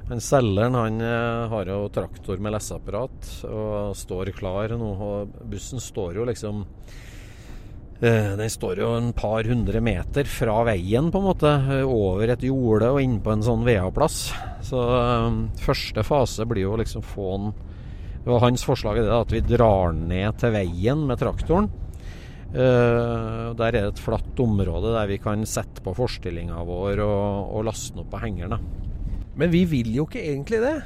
han 0.09 0.21
Selgeren 0.25 0.73
han 0.73 1.01
eh, 1.05 1.49
har 1.51 1.69
jo 1.69 1.83
traktor 1.93 2.39
med 2.41 2.55
leseapparat 2.55 3.27
og 3.45 3.97
står 3.97 4.31
klar 4.33 4.73
nå. 4.73 4.87
og 4.89 5.35
Bussen 5.51 5.81
står 5.83 6.17
jo 6.17 6.25
liksom 6.25 6.63
eh, 8.01 8.31
Den 8.39 8.49
står 8.49 8.81
jo 8.81 8.89
en 8.97 9.11
par 9.13 9.45
hundre 9.45 9.81
meter 9.85 10.25
fra 10.25 10.63
veien, 10.71 11.11
på 11.13 11.21
en 11.21 11.27
måte. 11.27 11.51
Over 11.85 12.33
et 12.33 12.47
jorde 12.47 12.89
og 12.95 13.03
inn 13.03 13.19
på 13.21 13.35
en 13.35 13.45
sånn 13.45 13.67
VA-plass. 13.67 14.17
Så 14.65 14.81
um, 14.81 15.43
første 15.61 16.01
fase 16.07 16.49
blir 16.49 16.65
jo 16.65 16.79
liksom 16.81 17.05
få 17.05 17.35
den 17.35 17.53
Det 18.23 18.33
var 18.33 18.47
hans 18.47 18.65
forslag 18.65 19.03
det 19.03 19.13
at 19.13 19.31
vi 19.35 19.45
drar 19.45 19.93
ned 19.93 20.41
til 20.41 20.57
veien 20.57 21.05
med 21.05 21.21
traktoren. 21.21 21.69
Uh, 22.49 23.53
der 23.53 23.67
er 23.67 23.75
det 23.75 23.81
et 23.91 23.99
flatt 24.01 24.39
område 24.41 24.89
der 24.95 25.09
vi 25.11 25.19
kan 25.21 25.45
sette 25.45 25.83
på 25.85 25.93
forstillinga 25.93 26.63
vår 26.65 27.01
og, 27.03 27.51
og 27.53 27.67
laste 27.67 27.93
den 27.93 28.01
opp 28.01 28.09
på 28.15 28.21
hengeren. 28.23 28.63
Men 29.37 29.53
vi 29.53 29.63
vil 29.69 29.91
jo 29.93 30.07
ikke 30.09 30.23
egentlig 30.23 30.63
det. 30.63 30.77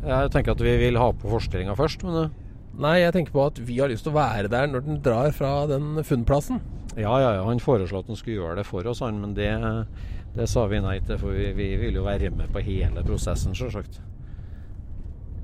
Jeg 0.00 0.32
tenker 0.32 0.56
at 0.56 0.64
vi 0.64 0.76
vil 0.80 0.96
ha 0.96 1.10
på 1.12 1.28
forstillinga 1.28 1.76
først, 1.76 2.06
men 2.08 2.22
eh, 2.22 2.36
Nei, 2.80 3.00
jeg 3.02 3.12
tenker 3.12 3.34
på 3.34 3.42
at 3.44 3.58
vi 3.66 3.76
har 3.82 3.90
lyst 3.90 4.06
til 4.06 4.14
å 4.14 4.16
være 4.16 4.48
der 4.48 4.68
når 4.70 4.84
den 4.86 5.00
drar 5.04 5.34
fra 5.36 5.66
den 5.68 5.98
funnplassen. 6.06 6.62
Ja, 6.94 7.12
ja, 7.20 7.34
ja. 7.36 7.42
Han 7.44 7.60
foreslo 7.60 8.00
at 8.00 8.08
han 8.08 8.16
skulle 8.16 8.38
gjøre 8.38 8.60
det 8.60 8.66
for 8.68 8.86
oss, 8.88 9.02
han. 9.04 9.18
Men 9.20 9.34
det, 9.36 9.50
det 10.38 10.46
sa 10.48 10.64
vi 10.70 10.80
nei 10.80 10.96
til, 11.04 11.18
for 11.20 11.36
vi, 11.36 11.50
vi 11.58 11.74
vil 11.82 11.98
jo 11.98 12.06
være 12.06 12.30
med 12.32 12.48
på 12.54 12.62
hele 12.64 13.04
prosessen, 13.04 13.52
sjølsagt. 13.58 14.00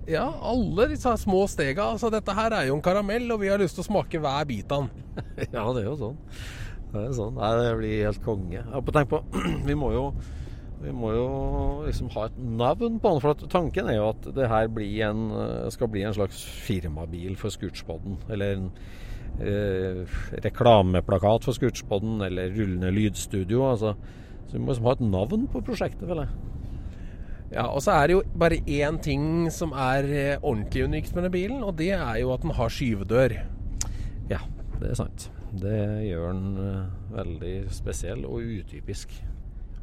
Ja, 0.07 0.27
alle 0.51 0.87
disse 0.93 1.13
små 1.19 1.45
stega. 1.51 1.91
Altså, 1.97 2.11
dette 2.15 2.35
her 2.37 2.55
er 2.55 2.69
jo 2.69 2.77
en 2.79 2.85
karamell, 2.85 3.27
og 3.35 3.43
vi 3.43 3.51
har 3.51 3.59
lyst 3.59 3.79
til 3.79 3.83
å 3.83 3.89
smake 3.89 4.23
hver 4.23 4.47
bit 4.49 4.73
av 4.73 4.87
den. 4.87 5.05
ja, 5.57 5.67
det 5.75 5.83
er 5.83 5.89
jo 5.89 5.97
sånn. 5.99 6.19
Det 6.93 7.03
er 7.03 7.15
sånn. 7.17 7.39
Nei, 7.39 7.53
det 7.59 7.71
blir 7.81 8.05
helt 8.07 8.23
konge. 8.25 8.67
Tenk 8.95 9.11
på, 9.11 9.23
vi 9.69 9.79
må 9.79 9.93
jo 9.97 10.11
vi 10.77 10.93
må 10.93 11.11
jo 11.15 11.29
liksom 11.87 12.11
ha 12.15 12.27
et 12.29 12.37
navn 12.37 12.99
på 13.01 13.11
den. 13.11 13.23
For 13.25 13.47
tanken 13.51 13.89
er 13.91 13.99
jo 13.99 14.11
at 14.13 14.29
det 14.37 14.49
her 14.53 14.69
en, 14.69 15.23
eh, 15.33 15.71
skal 15.73 15.89
bli 15.89 16.05
en 16.05 16.15
slags 16.15 16.45
firmabil 16.45 17.37
for 17.37 17.51
Scootspodden. 17.51 18.19
Eller 18.31 18.57
en 18.57 18.71
eh, 19.41 20.05
reklameplakat 20.45 21.45
for 21.49 21.57
Scootspodden, 21.57 22.21
eller 22.21 22.53
rullende 22.53 22.93
lydstudio. 22.93 23.71
Altså. 23.71 23.95
Så 24.47 24.53
vi 24.53 24.59
må 24.59 24.71
liksom 24.71 24.87
ha 24.87 24.93
et 24.93 25.01
navn 25.01 25.49
på 25.49 25.65
prosjektet, 25.65 26.09
jeg. 26.09 26.29
Ja, 27.53 27.69
og 27.69 27.83
så 27.85 27.95
er 27.95 28.09
det 28.09 28.17
jo 28.17 28.25
bare 28.39 28.59
én 28.67 28.99
ting 29.03 29.47
som 29.55 29.71
er 29.73 30.09
eh, 30.11 30.41
ordentlig 30.43 30.87
unikt 30.89 31.15
med 31.15 31.29
den 31.29 31.35
bilen, 31.35 31.63
og 31.63 31.77
det 31.79 31.93
er 31.95 32.19
jo 32.23 32.33
at 32.35 32.43
den 32.43 32.55
har 32.57 32.73
skyvedør. 32.73 33.37
Ja, 34.33 34.43
det 34.81 34.91
er 34.91 34.99
sant. 34.99 35.29
Det 35.57 35.79
gjør 36.09 36.35
den 36.35 36.59
uh, 36.59 37.15
veldig 37.15 37.55
spesiell 37.73 38.27
og 38.27 38.43
utypisk. 38.43 39.15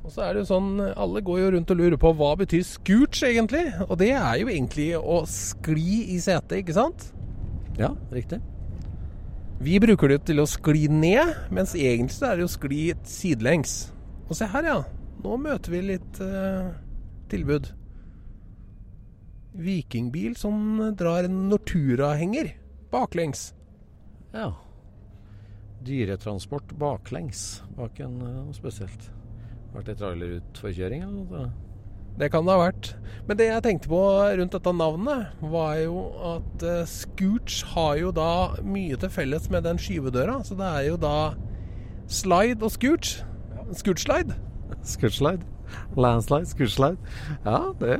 Og 0.03 0.11
så 0.11 0.25
er 0.25 0.33
det 0.35 0.43
jo 0.43 0.49
sånn, 0.51 0.71
Alle 0.99 1.21
går 1.23 1.39
jo 1.39 1.51
rundt 1.55 1.71
og 1.71 1.79
lurer 1.79 1.99
på 1.99 2.11
hva 2.19 2.33
betyr 2.41 2.65
scooch 2.67 3.23
egentlig? 3.23 3.63
Og 3.87 3.95
det 4.01 4.11
er 4.11 4.41
jo 4.41 4.51
egentlig 4.51 4.89
å 4.99 5.21
skli 5.29 6.09
i 6.13 6.19
setet, 6.21 6.59
ikke 6.59 6.75
sant? 6.75 7.07
Ja, 7.79 7.93
riktig. 8.11 8.41
Vi 9.63 9.79
bruker 9.79 10.11
det 10.11 10.25
til 10.27 10.43
å 10.43 10.49
skli 10.49 10.89
ned, 10.91 11.31
mens 11.55 11.71
egentlig 11.79 12.17
så 12.17 12.33
er 12.33 12.37
det 12.37 12.43
jo 12.43 12.51
skli 12.51 12.83
sidelengs. 13.07 13.77
Og 14.27 14.35
se 14.35 14.49
her, 14.51 14.67
ja. 14.67 14.79
Nå 15.23 15.37
møter 15.39 15.71
vi 15.71 15.85
litt 15.93 16.19
uh, 16.19 16.73
tilbud. 17.33 17.71
Vikingbil 19.53 20.37
som 20.39 20.77
drar 20.97 21.27
en 21.27 21.47
Nortura-henger 21.51 22.53
baklengs. 22.93 23.53
Ja. 24.33 24.53
Dyretransport 25.83 26.73
baklengs 26.79 27.63
bak 27.77 27.99
en 27.99 28.21
uh, 28.21 28.53
spesielt. 28.55 29.09
Vært 29.73 29.91
ei 29.91 29.99
trailerutforkjøring? 29.99 31.05
Altså. 31.07 31.47
Det 32.19 32.29
kan 32.29 32.45
det 32.45 32.53
ha 32.53 32.61
vært. 32.61 32.91
Men 33.27 33.39
det 33.39 33.47
jeg 33.49 33.65
tenkte 33.65 33.89
på 33.89 34.01
rundt 34.37 34.53
dette 34.53 34.73
navnet, 34.77 35.33
var 35.41 35.77
jo 35.81 36.03
at 36.35 36.65
uh, 36.65 36.83
Scooch 36.89 37.63
har 37.73 37.97
jo 38.01 38.13
da 38.13 38.31
mye 38.65 38.99
til 39.01 39.13
felles 39.13 39.49
med 39.53 39.65
den 39.65 39.81
skyvedøra. 39.81 40.39
Så 40.45 40.57
det 40.59 40.69
er 40.69 40.89
jo 40.91 40.99
da 41.01 41.17
slide 42.09 42.61
og 42.61 42.73
scooch. 42.77 43.19
Scooch-slide. 43.73 44.37
Scooch-slide. 44.85 45.52
Landslide, 45.97 46.49
scooch-slide. 46.49 46.97
Ja, 47.45 47.59
det 47.79 47.97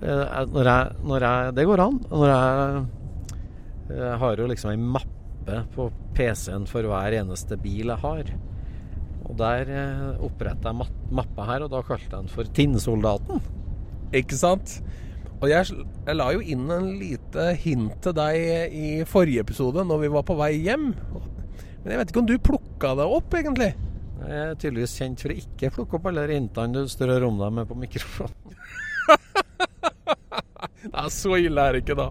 når 0.00 0.68
jeg, 0.68 0.92
når 1.04 1.24
jeg, 1.26 1.54
Det 1.56 1.66
går 1.66 1.82
an. 1.84 1.98
Når 2.10 2.30
jeg, 2.30 2.84
jeg 3.90 4.18
har 4.22 4.38
jo 4.38 4.46
liksom 4.46 4.70
ei 4.70 4.78
mappe 4.80 5.58
på 5.74 5.90
PC-en 6.14 6.66
for 6.68 6.86
hver 6.86 7.16
eneste 7.20 7.58
bil 7.60 7.92
jeg 7.92 8.00
har. 8.04 8.32
Og 9.26 9.36
der 9.38 9.70
eh, 9.70 10.24
oppretta 10.24 10.72
jeg 10.72 10.88
mappa 11.14 11.46
her, 11.52 11.66
og 11.66 11.72
da 11.74 11.82
kalte 11.86 12.08
jeg 12.08 12.16
den 12.16 12.32
for 12.32 12.50
Tinnsoldaten. 12.56 13.42
Ikke 14.16 14.38
sant? 14.38 14.80
Og 15.40 15.48
jeg, 15.48 15.70
jeg, 15.72 16.16
la 16.16 16.30
jo 16.34 16.42
inn 16.42 16.66
en 16.72 16.90
lite 17.00 17.52
hint 17.62 18.00
til 18.04 18.16
deg 18.16 18.74
i 18.76 18.88
forrige 19.08 19.44
episode, 19.46 19.84
når 19.86 20.02
vi 20.02 20.10
var 20.12 20.26
på 20.28 20.36
vei 20.36 20.52
hjem. 20.58 20.90
Men 21.80 21.94
jeg 21.94 22.00
vet 22.00 22.12
ikke 22.12 22.20
om 22.20 22.28
du 22.28 22.36
plukka 22.44 22.92
det 22.98 23.06
opp, 23.08 23.38
egentlig? 23.38 23.70
Jeg 24.20 24.40
er 24.44 24.56
tydeligvis 24.58 24.96
kjent 25.00 25.22
for 25.22 25.32
å 25.32 25.38
ikke 25.40 25.70
plukke 25.74 25.96
opp 25.96 26.08
alle 26.10 26.26
rintene 26.28 26.82
du 26.82 26.90
strør 26.92 27.24
om 27.30 27.38
deg 27.40 27.54
med 27.56 27.68
på 27.70 27.76
mikrofonen. 27.80 28.56
Nei, 30.94 31.06
så 31.12 31.36
ille 31.40 31.64
er 31.64 31.76
det 31.76 31.84
ikke, 31.84 31.96
da. 31.98 32.10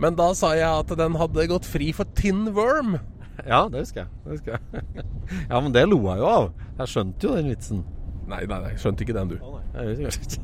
Men 0.00 0.16
da 0.16 0.30
sa 0.36 0.52
jeg 0.56 0.68
at 0.68 0.92
den 0.96 1.16
hadde 1.20 1.48
gått 1.50 1.68
fri 1.68 1.90
for 1.96 2.08
tin 2.16 2.46
worm. 2.56 2.98
Ja, 3.46 3.66
det 3.72 3.84
husker 3.84 4.04
jeg. 4.04 4.12
Det 4.24 4.36
husker 4.36 4.56
jeg. 4.56 5.06
ja, 5.50 5.56
men 5.60 5.72
det 5.76 5.86
lo 5.88 6.00
jeg 6.06 6.22
jo 6.22 6.28
av. 6.28 6.46
Jeg 6.80 6.92
skjønte 6.94 7.28
jo 7.28 7.36
den 7.36 7.50
vitsen. 7.52 7.82
Nei, 8.30 8.44
nei, 8.46 8.60
nei, 8.62 8.72
skjønte 8.78 9.04
ikke 9.04 9.16
den, 9.16 9.32
du. 9.32 9.36
Jeg 9.74 10.10
ikke. 10.10 10.40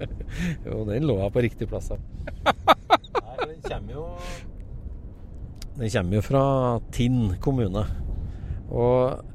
jo, 0.66 0.82
den 0.88 1.08
lå 1.08 1.18
jeg 1.20 1.34
på 1.36 1.44
riktig 1.46 1.68
plass. 1.70 1.92
av. 1.94 2.00
Nei, 2.44 3.36
den 3.44 3.60
kommer 3.66 3.92
jo 3.94 4.06
Den 5.76 5.92
kommer 5.94 6.18
jo 6.18 6.22
fra 6.26 6.44
Tinn 6.96 7.34
kommune. 7.44 7.84
Og 8.70 9.29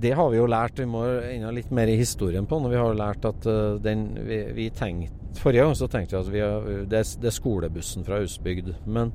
det 0.00 0.14
har 0.16 0.30
vi 0.30 0.38
jo 0.38 0.46
lært. 0.50 0.78
Vi 0.78 0.86
må 0.88 1.04
enda 1.28 1.50
litt 1.54 1.70
mer 1.74 1.90
i 1.90 1.98
historien 1.98 2.46
på 2.48 2.60
når 2.62 2.72
vi 2.72 2.80
har 2.80 2.98
lært 2.98 3.26
at 3.28 3.48
uh, 3.50 3.76
den 3.82 4.10
vi, 4.28 4.42
vi 4.56 4.70
tenkte 4.74 5.16
Forrige 5.38 5.62
gang 5.62 5.76
så 5.76 5.86
tenkte 5.86 6.18
vi 6.32 6.40
at 6.40 6.62
vi 6.66 6.78
det, 6.90 7.02
det 7.22 7.28
er 7.28 7.34
skolebussen 7.34 8.02
fra 8.02 8.16
Austbygd. 8.18 8.72
Men 8.90 9.12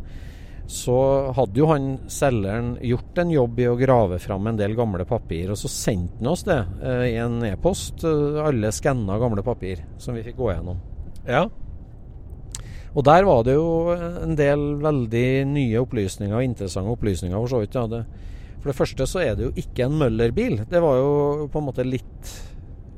så 0.71 0.95
hadde 1.35 1.59
jo 1.59 1.67
han 1.67 1.87
selgeren 2.07 2.77
gjort 2.79 3.19
en 3.19 3.33
jobb 3.33 3.59
i 3.59 3.67
å 3.67 3.75
grave 3.75 4.19
fram 4.23 4.47
en 4.47 4.59
del 4.59 4.77
gamle 4.77 5.03
papir, 5.09 5.51
og 5.51 5.59
så 5.59 5.67
sendte 5.67 6.21
han 6.21 6.31
oss 6.31 6.45
det 6.47 6.61
uh, 6.79 7.03
i 7.09 7.17
en 7.19 7.41
e-post. 7.49 8.05
Uh, 8.07 8.39
alle 8.45 8.71
skanna 8.71 9.19
gamle 9.19 9.43
papir 9.43 9.83
som 9.99 10.15
vi 10.15 10.23
fikk 10.23 10.39
gå 10.39 10.53
gjennom. 10.53 10.79
Ja. 11.27 11.47
Og 12.93 13.03
der 13.07 13.25
var 13.25 13.41
det 13.43 13.57
jo 13.57 13.67
en 13.97 14.37
del 14.37 14.67
veldig 14.83 15.27
nye 15.49 15.81
opplysninger, 15.81 16.45
interessante 16.45 16.93
opplysninger 16.93 17.35
for 17.35 17.51
så 17.51 17.63
vidt. 17.63 17.75
Ja. 17.75 17.87
Det, 17.89 18.05
for 18.63 18.71
det 18.71 18.77
første 18.77 19.05
så 19.11 19.19
er 19.19 19.33
det 19.35 19.43
jo 19.43 19.53
ikke 19.59 19.83
en 19.83 19.97
Møller-bil. 19.99 20.61
Det 20.71 20.79
var 20.79 20.95
jo 20.95 21.47
på 21.51 21.59
en 21.59 21.65
måte 21.67 21.83
litt, 21.83 22.29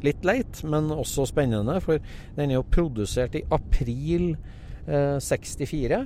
litt 0.06 0.28
leit, 0.28 0.60
men 0.62 0.92
også 0.94 1.26
spennende. 1.26 1.80
For 1.82 1.98
den 2.38 2.52
er 2.54 2.60
jo 2.60 2.68
produsert 2.70 3.34
i 3.34 3.42
april 3.50 4.36
eh, 4.86 5.18
64 5.18 6.04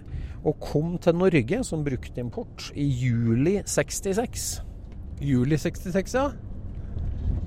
og 0.48 0.64
kom 0.64 0.94
til 1.04 1.18
Norge 1.20 1.60
som 1.68 1.84
bruktimport 1.84 2.70
i 2.80 2.86
juli 2.88 3.58
66. 3.68 4.46
Juli 5.20 5.60
66, 5.60 6.16
ja. 6.16 6.30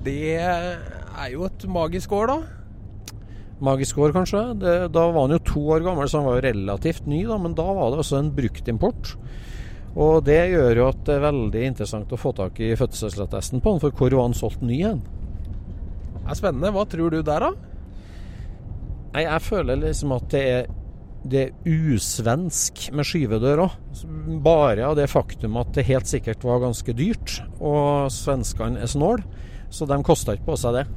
Det 0.05 0.35
er 0.37 1.31
jo 1.33 1.47
et 1.47 1.65
magisk 1.65 2.13
år, 2.13 2.29
da. 2.29 3.17
Magisk 3.63 3.97
år, 3.97 4.13
kanskje. 4.13 4.43
Det, 4.61 4.75
da 4.93 5.07
var 5.09 5.25
han 5.25 5.33
jo 5.39 5.41
to 5.49 5.65
år 5.73 5.81
gammel, 5.87 6.05
så 6.05 6.21
han 6.21 6.29
var 6.29 6.37
jo 6.37 6.45
relativt 6.45 7.09
ny, 7.09 7.23
da, 7.25 7.41
men 7.41 7.57
da 7.57 7.65
var 7.73 7.89
det 7.89 8.03
også 8.03 8.21
en 8.21 8.29
bruktimport. 8.37 9.15
Og 9.93 10.23
det 10.25 10.39
gjør 10.49 10.79
jo 10.79 10.85
at 10.89 11.01
det 11.05 11.17
er 11.17 11.27
veldig 11.27 11.65
interessant 11.67 12.13
å 12.13 12.17
få 12.17 12.31
tak 12.37 12.57
i 12.63 12.71
fødselsattesten 12.77 13.61
på 13.61 13.75
han, 13.75 13.81
for 13.83 13.93
hvor 13.93 14.15
var 14.17 14.25
han 14.25 14.37
solgt 14.37 14.63
ny 14.65 14.79
hen? 14.81 15.03
Det 16.23 16.31
er 16.31 16.39
spennende. 16.39 16.71
Hva 16.73 16.85
tror 16.89 17.13
du 17.13 17.19
der, 17.21 17.45
da? 17.45 17.51
Nei, 19.13 19.27
jeg 19.27 19.45
føler 19.45 19.83
liksom 19.83 20.15
at 20.15 20.25
det 20.33 20.41
er, 20.49 20.71
det 21.29 21.43
er 21.43 21.75
usvensk 21.93 22.87
med 22.97 23.05
skyvedør 23.05 23.67
òg. 23.67 23.77
Bare 24.43 24.87
av 24.87 24.97
det 24.97 25.11
faktum 25.11 25.59
at 25.61 25.75
det 25.77 25.85
helt 25.91 26.09
sikkert 26.09 26.45
var 26.47 26.63
ganske 26.63 26.97
dyrt, 26.97 27.37
og 27.61 28.09
svenskene 28.13 28.81
er 28.81 28.89
snål, 28.89 29.21
så 29.73 29.85
de 29.89 29.99
kosta 30.05 30.33
ikke 30.33 30.49
på 30.49 30.59
seg 30.63 30.81
det. 30.81 30.87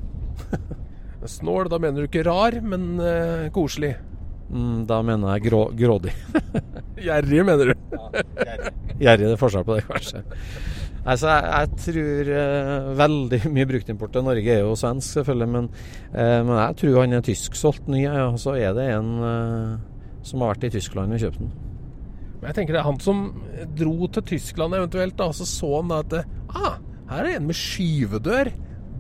Snål, 1.27 1.67
da 1.73 1.81
mener 1.83 2.05
du 2.05 2.07
ikke 2.07 2.23
rar, 2.23 2.55
men 2.63 3.01
uh, 3.03 3.49
koselig? 3.51 3.97
Mm, 4.47 4.87
da 4.87 5.01
mener 5.03 5.35
jeg 5.35 5.49
grå, 5.49 5.63
grådig. 5.75 6.15
Gjerrig, 7.07 7.43
mener 7.47 7.73
du? 7.73 7.75
ja, 8.47 8.57
Gjerrig, 9.01 9.27
det 9.27 9.35
er 9.35 9.41
forskjell 9.41 9.67
på 9.67 9.79
det, 9.79 9.87
kanskje. 9.89 10.23
Altså, 11.07 11.31
jeg, 11.31 11.51
jeg 11.55 11.83
tror 11.85 12.31
eh, 12.35 12.89
veldig 12.99 13.39
mye 13.55 13.69
bruktimport 13.71 14.15
til 14.15 14.25
Norge 14.27 14.55
er 14.57 14.65
jo 14.65 14.73
svensk, 14.79 15.21
selvfølgelig. 15.21 15.49
Men, 15.53 15.69
eh, 16.11 16.41
men 16.43 16.55
jeg 16.59 16.79
tror 16.81 16.99
han 16.99 17.15
er 17.15 17.27
tysksolgt 17.27 17.87
ny. 17.93 18.03
Ja, 18.09 18.27
så 18.43 18.57
er 18.59 18.75
det 18.75 18.89
en 18.97 19.13
eh, 19.23 19.77
som 20.27 20.43
har 20.43 20.57
vært 20.57 20.67
i 20.67 20.73
Tyskland 20.75 21.15
og 21.15 21.23
kjøpt 21.23 21.43
den. 21.45 21.53
Men 22.41 22.51
jeg 22.51 22.59
tenker 22.59 22.75
det 22.75 22.83
er 22.83 22.89
han 22.89 22.99
som 23.03 23.23
dro 23.79 24.11
til 24.13 24.27
Tyskland 24.35 24.75
eventuelt, 24.77 25.15
da, 25.19 25.31
så 25.33 25.47
så 25.49 25.71
han 25.79 25.93
da 25.93 26.03
at 26.03 26.19
ah, 26.59 26.75
her 27.13 27.23
er 27.23 27.29
det 27.29 27.37
en 27.39 27.51
med 27.53 27.59
skyvedør. 27.59 28.51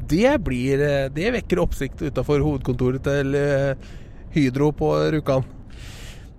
Det, 0.06 0.30
blir, 0.46 0.82
det 1.10 1.30
vekker 1.34 1.58
oppsikt 1.58 2.04
utafor 2.06 2.38
hovedkontoret 2.38 3.02
til 3.02 3.34
Hydro 4.34 4.72
på 4.76 4.94
Rjukan. 5.12 5.44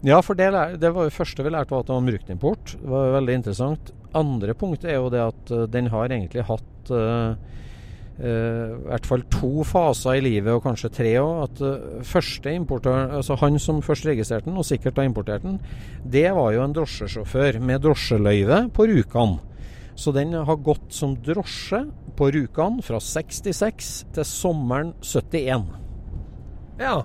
Ja, 0.05 0.19
for 0.21 0.37
det, 0.37 0.51
det, 0.77 0.91
var 0.93 1.07
jo 1.07 1.13
første 1.13 1.43
vi 1.43 1.51
lærte 1.51 1.73
var 1.73 1.81
at 1.81 1.89
det 1.89 1.95
var 1.95 2.09
bruktimport. 2.11 2.73
Det 2.77 2.89
var 2.91 3.15
veldig 3.17 3.37
interessant. 3.39 3.93
Andre 4.17 4.53
punkt 4.57 4.85
er 4.85 4.99
jo 4.99 5.09
det 5.13 5.23
at 5.23 5.53
uh, 5.53 5.63
den 5.69 5.89
har 5.91 6.13
egentlig 6.13 6.45
hatt 6.45 6.91
uh, 6.93 7.33
uh, 7.33 8.21
i 8.21 8.85
hvert 8.85 9.09
fall 9.09 9.25
to 9.33 9.65
faser 9.65 10.19
i 10.19 10.23
livet, 10.23 10.51
og 10.53 10.61
kanskje 10.67 10.93
tre 10.93 11.15
òg. 11.17 11.41
At 11.47 12.05
første 12.05 12.53
importør, 12.53 13.17
altså 13.17 13.39
han 13.41 13.57
som 13.61 13.81
først 13.85 14.05
registrerte 14.09 14.51
den, 14.51 14.61
og 14.61 14.69
sikkert 14.69 15.01
har 15.01 15.09
importert 15.09 15.45
den, 15.47 15.57
det 16.05 16.29
var 16.37 16.53
jo 16.53 16.63
en 16.63 16.77
drosjesjåfør 16.77 17.59
med 17.65 17.81
drosjeløyve 17.87 18.67
på 18.77 18.87
Rjukan. 18.91 19.39
Så 19.97 20.13
den 20.13 20.37
har 20.37 20.61
gått 20.61 20.93
som 20.93 21.17
drosje 21.25 21.87
på 22.17 22.29
Rjukan 22.33 22.83
fra 22.85 23.01
66 23.01 23.93
til 24.13 24.29
sommeren 24.29 24.93
71. 25.01 25.71
Ja, 26.77 26.99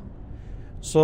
så 0.83 1.03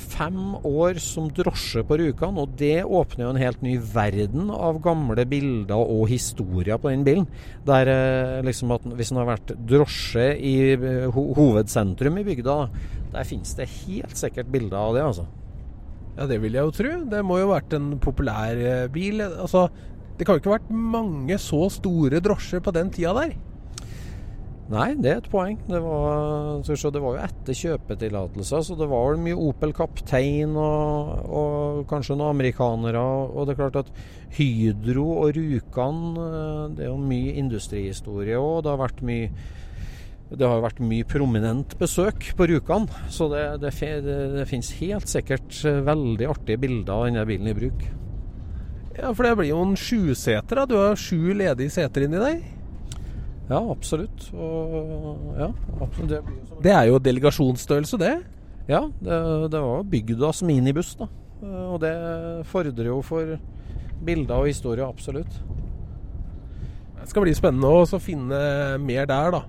fem 0.00 0.54
år 0.64 0.96
som 1.04 1.26
drosje 1.36 1.82
på 1.84 1.98
Rjukan, 2.00 2.38
og 2.40 2.54
det 2.56 2.80
åpner 2.82 3.26
jo 3.26 3.32
en 3.34 3.40
helt 3.42 3.64
ny 3.64 3.74
verden 3.92 4.48
av 4.54 4.80
gamle 4.84 5.26
bilder 5.28 5.76
og 5.76 6.06
historier 6.08 6.80
på 6.80 6.88
den 6.94 7.04
bilen. 7.04 7.26
Der 7.68 7.90
eh, 7.92 8.38
liksom 8.46 8.72
at 8.72 8.86
Hvis 8.88 9.12
den 9.12 9.20
har 9.20 9.28
vært 9.28 9.52
drosje 9.68 10.30
i 10.40 10.54
eh, 10.72 11.10
ho 11.12 11.26
hovedsentrum 11.36 12.16
i 12.22 12.24
bygda, 12.24 12.56
der 13.12 13.28
finnes 13.28 13.52
det 13.58 13.68
helt 13.82 14.16
sikkert 14.16 14.48
bilder 14.52 14.80
av 14.80 14.96
det, 14.96 15.04
altså. 15.10 15.28
Ja, 16.16 16.26
det 16.26 16.40
vil 16.42 16.56
jeg 16.56 16.64
jo 16.64 16.74
tro. 16.74 16.94
Det 17.12 17.20
må 17.22 17.36
jo 17.38 17.50
ha 17.50 17.58
vært 17.58 17.76
en 17.76 17.92
populær 18.02 18.56
eh, 18.56 18.86
bil. 18.90 19.20
Altså, 19.28 19.68
det 20.18 20.24
kan 20.24 20.34
jo 20.34 20.42
ikke 20.42 20.54
ha 20.54 20.56
vært 20.56 20.72
mange 20.72 21.36
så 21.38 21.66
store 21.70 22.24
drosjer 22.24 22.64
på 22.64 22.74
den 22.74 22.90
tida 22.96 23.12
der? 23.20 23.36
Nei, 24.68 24.90
det 25.00 25.08
er 25.08 25.20
et 25.22 25.28
poeng. 25.32 25.56
Det 25.64 25.78
var, 25.80 26.58
det 26.60 27.00
var 27.00 27.14
jo 27.14 27.20
etter 27.24 27.56
kjøpetillatelser, 27.56 28.64
så 28.66 28.74
det 28.76 28.88
var 28.90 29.06
vel 29.14 29.22
mye 29.24 29.38
Opel 29.48 29.72
Kaptein 29.76 30.52
og, 30.60 31.22
og, 31.24 31.78
kanskje 31.88 32.18
noen 32.18 32.34
amerikanere. 32.34 33.00
Og 33.32 33.48
det 33.48 33.54
er 33.54 33.60
klart 33.62 33.78
at 33.80 33.92
Hydro 34.36 35.06
og 35.22 35.32
Rjukan 35.38 36.02
eh, 36.20 36.64
Det 36.76 36.84
er 36.84 36.90
jo 36.90 36.98
mye 37.00 37.32
industrihistorie 37.40 38.36
òg. 38.36 38.66
Det 38.66 38.74
har 38.74 38.82
vært 38.82 39.00
mye 39.08 39.30
det 40.28 40.44
har 40.44 40.60
vært 40.60 40.82
mye 40.84 41.06
prominent 41.08 41.72
besøk 41.80 42.26
på 42.36 42.50
Rjukan, 42.50 42.84
så 43.08 43.30
det, 43.32 43.44
det, 43.62 43.70
det, 44.04 44.44
finnes 44.50 44.74
helt 44.82 45.08
sikkert 45.08 45.62
eh, 45.64 45.80
veldig 45.86 46.28
artige 46.28 46.60
bilder 46.60 46.92
av 46.92 47.06
denne 47.08 47.24
bilen 47.30 47.48
i 47.48 47.56
bruk. 47.56 47.86
Ja, 48.98 49.14
for 49.14 49.24
det 49.24 49.32
blir 49.38 49.52
jo 49.54 49.64
en 49.64 49.76
sjuseter. 49.80 50.66
Du 50.68 50.76
har 50.76 51.00
sju 51.00 51.32
ledige 51.32 51.72
seter 51.72 52.04
inni 52.04 52.20
deg? 52.20 52.57
Ja, 53.48 53.60
absolutt. 53.72 54.28
Og, 54.36 55.22
ja, 55.38 55.48
absolutt. 55.80 56.10
Det, 56.10 56.60
det, 56.64 56.72
er 56.74 56.88
jo 56.90 57.00
delegasjonsstørrelse, 57.00 58.00
det? 58.00 58.16
Ja, 58.68 58.82
det, 59.00 59.20
det 59.52 59.62
var 59.64 59.86
bygdas 59.88 60.42
minibuss, 60.44 60.94
da. 61.00 61.08
Og 61.42 61.78
det 61.80 61.94
fordrer 62.50 62.90
jo 62.90 62.98
for 63.06 63.38
bilder 64.04 64.42
og 64.42 64.50
historie, 64.50 64.84
absolutt. 64.84 65.40
Det 66.98 67.08
skal 67.08 67.24
bli 67.24 67.32
spennende 67.36 67.70
å 67.70 68.02
finne 68.02 68.40
mer 68.82 69.08
der, 69.08 69.38
da. 69.38 69.44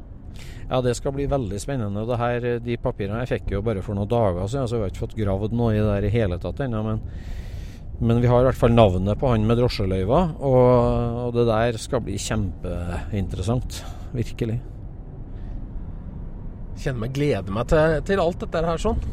Ja, 0.69 0.79
det 0.85 0.93
skal 0.95 1.15
bli 1.15 1.25
veldig 1.25 1.59
spennende. 1.59 2.05
Det 2.05 2.17
her, 2.21 2.47
de 2.61 2.77
papirene 2.77 3.23
jeg 3.23 3.31
fikk 3.33 3.55
jo 3.55 3.63
bare 3.65 3.81
for 3.81 3.97
noen 3.97 4.09
dager 4.09 4.45
siden, 4.45 4.69
så 4.69 4.77
jeg 4.77 4.85
har 4.85 4.93
ikke 4.93 5.05
fått 5.07 5.17
gravd 5.17 5.55
noe 5.57 5.73
i 5.73 5.81
det 5.81 5.95
her 5.95 6.05
i 6.05 6.13
hele 6.13 6.37
tatt 6.39 6.61
ennå. 6.61 6.83
Men 6.85 7.01
men 7.99 8.21
vi 8.23 8.29
har 8.31 8.41
i 8.41 8.47
hvert 8.47 8.59
fall 8.59 8.71
navnet 8.71 9.19
på 9.19 9.27
han 9.31 9.47
med 9.47 9.59
drosjeløyva, 9.59 10.21
og, 10.39 10.67
og 11.25 11.33
det 11.35 11.45
der 11.49 11.79
skal 11.81 12.03
bli 12.05 12.15
kjempeinteressant. 12.21 13.81
Virkelig. 14.15 14.55
Kjenner 16.79 17.03
meg 17.03 17.13
gleder 17.17 17.53
meg 17.53 17.67
til, 17.69 17.99
til, 18.07 18.23
alt 18.23 18.39
dette 18.45 18.63
her 18.65 18.81
sånn. 18.81 19.03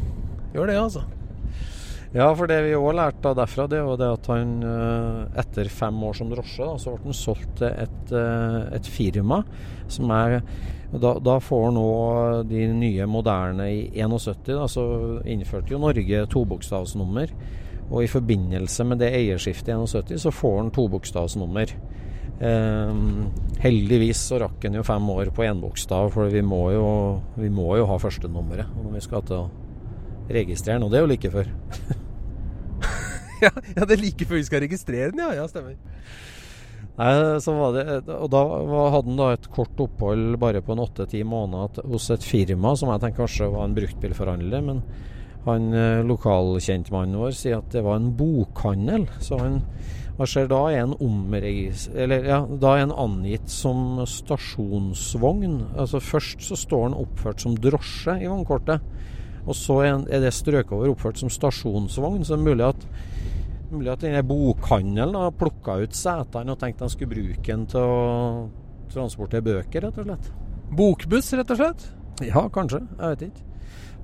Gjør 0.54 0.70
det, 0.70 0.78
altså. 0.78 1.02
Ja, 2.14 2.30
for 2.38 2.48
det 2.48 2.60
vi 2.64 2.76
òg 2.78 2.94
lærte 2.96 3.34
derfra, 3.36 3.66
det 3.68 3.82
var 3.84 3.98
det 4.00 4.12
at 4.14 4.30
han 4.30 4.54
eh, 4.64 5.18
etter 5.42 5.68
fem 5.68 5.98
år 6.06 6.14
som 6.16 6.30
drosje, 6.30 6.70
så 6.80 6.94
ble 6.94 7.10
han 7.10 7.18
solgt 7.18 7.58
til 7.58 7.68
et, 7.74 8.14
eh, 8.14 8.60
et 8.78 8.88
firma 8.88 9.42
som 9.92 10.14
er 10.14 10.38
da, 10.94 11.16
da, 11.18 11.34
får 11.42 11.72
nå 11.74 11.88
de 12.46 12.62
nye 12.70 13.06
moderne 13.10 13.66
i 13.74 13.80
71, 13.98 14.54
da, 14.54 14.68
så 14.70 14.86
innførte 15.26 15.74
jo 15.74 15.82
Norge 15.82 16.22
tobokstavsnummer. 16.32 17.34
Og 17.86 18.02
i 18.02 18.10
forbindelse 18.10 18.86
med 18.88 19.00
det 19.02 19.12
eierskiftet 19.14 19.70
i 19.70 19.78
71 19.78 20.24
så 20.24 20.32
får 20.34 20.56
han 20.58 20.72
tobokstavsnummer. 20.74 21.74
Eh, 22.36 22.96
heldigvis 23.62 24.24
så 24.28 24.40
rakk 24.42 24.66
han 24.66 24.76
jo 24.76 24.84
fem 24.86 25.12
år 25.14 25.30
på 25.36 25.46
énbokstav, 25.46 26.10
for 26.14 26.32
vi 26.32 26.42
må, 26.44 26.64
jo, 26.74 26.88
vi 27.38 27.48
må 27.52 27.70
jo 27.80 27.86
ha 27.88 28.00
førstenummeret 28.02 28.74
når 28.76 28.98
vi 28.98 29.04
skal 29.06 29.24
til 29.28 29.44
å 29.44 29.46
registrere 30.32 30.80
den, 30.80 30.88
og 30.88 30.92
det 30.92 30.98
er 30.98 31.06
jo 31.06 31.12
like 31.14 31.32
før. 31.32 31.52
ja, 33.44 33.52
ja, 33.76 33.84
det 33.84 33.92
er 33.94 34.02
like 34.02 34.26
før 34.26 34.40
vi 34.40 34.48
skal 34.48 34.64
registrere 34.66 35.12
den, 35.14 35.22
ja. 35.22 35.32
Ja, 35.38 35.46
stemmer. 35.50 35.78
Nei, 36.96 37.10
så 37.44 37.52
var 37.52 37.74
det, 37.76 37.84
og 38.08 38.30
da 38.32 38.40
hadde 38.94 39.10
han 39.10 39.18
da 39.18 39.32
et 39.34 39.50
kort 39.52 39.80
opphold 39.84 40.38
bare 40.40 40.62
på 40.64 40.72
en 40.72 40.80
åtte-ti 40.80 41.20
måneder 41.28 41.84
hos 41.92 42.08
et 42.14 42.24
firma 42.24 42.72
som 42.76 42.88
jeg 42.88 43.02
tenker 43.02 43.26
kanskje 43.26 43.50
var 43.52 43.68
en 43.68 43.76
bruktbilforhandler, 43.76 44.64
men 44.64 44.80
han 45.46 45.70
eh, 45.74 46.02
lokalkjentmannen 46.06 47.18
vår 47.20 47.34
sier 47.38 47.60
at 47.60 47.70
det 47.74 47.84
var 47.86 48.00
en 48.00 48.12
bokhandel. 48.18 49.06
Så 49.22 49.38
han 49.40 49.62
hva 50.16 50.24
skjer 50.24 50.46
da? 50.48 50.62
Er 50.72 50.86
en 50.86 50.94
omregis... 51.04 51.90
Eller 51.92 52.24
ja, 52.24 52.38
da 52.48 52.70
er 52.72 52.86
en 52.86 52.94
angitt 52.96 53.50
som 53.52 53.98
stasjonsvogn. 54.08 55.58
Altså 55.76 56.00
Først 56.00 56.46
så 56.46 56.56
står 56.56 56.86
den 56.86 56.96
oppført 57.02 57.44
som 57.44 57.56
drosje 57.60 58.14
i 58.24 58.30
vognkortet. 58.30 58.86
Og 59.44 59.54
så 59.54 59.82
er 59.84 60.22
det 60.24 60.32
strøket 60.34 60.72
over 60.72 60.94
oppført 60.94 61.20
som 61.20 61.32
stasjonsvogn. 61.32 62.24
Så 62.24 62.32
det 62.32 62.40
er 62.40 62.48
mulig 62.48 62.68
at 62.70 62.88
Mulig 63.66 63.90
at 63.90 64.02
denne 64.04 64.20
bokhandelen 64.22 65.16
har 65.18 65.32
plukka 65.34 65.80
ut 65.82 65.96
setene 65.98 66.54
og 66.54 66.60
tenkt 66.60 66.84
de 66.84 66.86
skulle 66.92 67.10
bruke 67.10 67.48
den 67.48 67.64
til 67.66 67.82
å 67.82 67.96
transportere 68.92 69.42
bøker, 69.42 69.82
rett 69.82 69.98
og 69.98 70.06
slett. 70.06 70.28
Bokbuss, 70.78 71.32
rett 71.34 71.50
og 71.50 71.58
slett? 71.58 71.88
Ja, 72.22 72.46
kanskje. 72.54 72.84
Jeg 72.94 73.16
vet 73.16 73.26
ikke. 73.26 73.45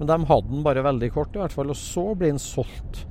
Men 0.03 0.09
de 0.11 0.27
hadde 0.27 0.51
den 0.51 0.63
bare 0.67 0.83
veldig 0.83 1.09
kort, 1.15 1.37
i 1.37 1.39
hvert 1.39 1.55
fall. 1.55 1.71
Og 1.71 1.79
så 1.79 2.03
ble 2.19 2.33
den 2.33 2.41
solgt 2.43 3.05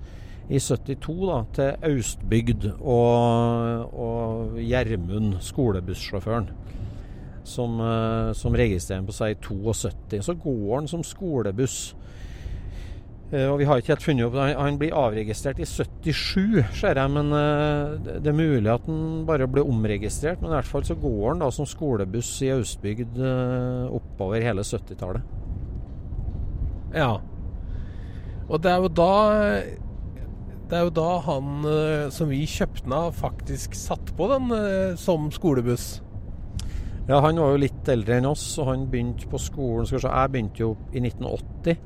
i 0.51 0.59
72 0.59 1.13
da, 1.23 1.37
til 1.55 1.85
Austbygd 1.87 2.65
og, 2.73 3.93
og 3.95 4.57
Gjermund, 4.59 5.37
skolebussjåføren. 5.47 6.49
Som, 7.47 7.79
eh, 7.79 8.33
som 8.35 8.53
registrerer 8.59 9.07
på 9.07 9.15
seg 9.15 9.37
i 9.37 9.39
72. 9.39 10.19
Så 10.27 10.35
går 10.43 10.81
den 10.81 10.91
som 10.91 11.05
skolebuss. 11.07 11.77
Eh, 13.31 13.47
Og 13.47 13.55
vi 13.61 13.69
har 13.69 13.79
ikke 13.79 13.93
helt 13.95 14.03
funnet 14.03 14.27
opp 14.27 14.35
Han, 14.35 14.51
han 14.59 14.77
blir 14.77 14.93
avregistrert 14.93 15.63
i 15.63 15.65
77, 15.65 16.59
ser 16.75 16.99
jeg. 16.99 17.13
Men 17.15 17.31
eh, 17.31 18.19
det 18.19 18.33
er 18.33 18.35
mulig 18.35 18.67
at 18.73 18.83
den 18.85 19.23
bare 19.29 19.47
ble 19.47 19.63
omregistrert. 19.63 20.43
Men 20.43 20.51
i 20.51 20.57
hvert 20.59 20.73
fall 20.75 20.83
så 20.83 20.99
går 20.99 21.31
den 21.31 21.45
da 21.45 21.49
som 21.55 21.69
skolebuss 21.69 22.35
i 22.43 22.51
Austbygd 22.57 23.23
oppover 23.95 24.43
hele 24.43 24.67
70-tallet. 24.67 25.39
Ja. 26.95 27.15
Og 28.51 28.59
det 28.63 28.71
er 28.71 28.83
jo 28.83 28.89
da 28.91 29.13
Det 30.71 30.77
er 30.77 30.85
jo 30.87 30.93
da 30.95 31.09
han 31.25 31.65
eh, 31.67 32.05
som 32.15 32.29
vi 32.31 32.45
kjøpte 32.47 32.85
den 32.85 32.95
av, 32.95 33.11
faktisk 33.15 33.75
satt 33.75 34.13
på 34.15 34.27
den 34.31 34.53
eh, 34.55 34.93
som 34.99 35.27
skolebuss. 35.35 35.99
Ja, 37.09 37.17
han 37.25 37.39
var 37.41 37.51
jo 37.51 37.59
litt 37.59 37.89
eldre 37.91 38.21
enn 38.21 38.29
oss, 38.29 38.45
og 38.61 38.69
han 38.69 38.85
begynte 38.87 39.27
på 39.27 39.39
skolen 39.41 39.89
skal 39.89 39.97
vi 39.97 40.03
se, 40.05 40.13
Jeg 40.15 40.31
begynte 40.31 40.63
jo 40.63 40.69
i 40.93 41.01
1980. 41.03 41.81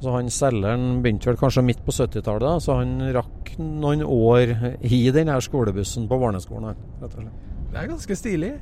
Så 0.00 0.14
han 0.14 0.30
selgeren 0.32 1.02
begynte 1.02 1.28
vel 1.28 1.40
kanskje 1.40 1.64
midt 1.66 1.82
på 1.84 1.92
70-tallet, 1.92 2.62
så 2.62 2.78
han 2.78 3.00
rakk 3.12 3.50
noen 3.58 4.04
år 4.06 4.54
i 4.86 5.02
den 5.12 5.28
her 5.28 5.42
skolebussen 5.44 6.06
på 6.08 6.20
barneskolen. 6.22 6.78
rett 7.02 7.16
og 7.16 7.24
slett. 7.24 7.48
Det 7.70 7.82
er 7.82 7.90
ganske 7.90 8.16
stilig. 8.16 8.52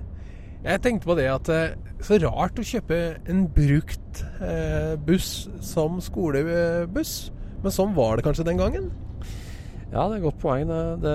Jeg 0.65 0.83
tenkte 0.83 1.07
på 1.07 1.15
det 1.19 1.29
at 1.31 1.49
eh, 1.55 1.77
så 2.03 2.19
rart 2.23 2.59
å 2.59 2.67
kjøpe 2.67 2.97
en 3.31 3.45
brukt 3.55 4.25
eh, 4.43 4.95
buss 5.07 5.49
som 5.63 6.01
skolebuss. 6.03 7.31
Men 7.63 7.75
sånn 7.75 7.95
var 7.95 8.19
det 8.19 8.27
kanskje 8.27 8.47
den 8.47 8.59
gangen? 8.61 8.91
Ja, 9.93 10.05
det 10.05 10.19
er 10.19 10.19
et 10.19 10.27
godt 10.27 10.43
poeng. 10.43 10.69
Det, 11.03 11.15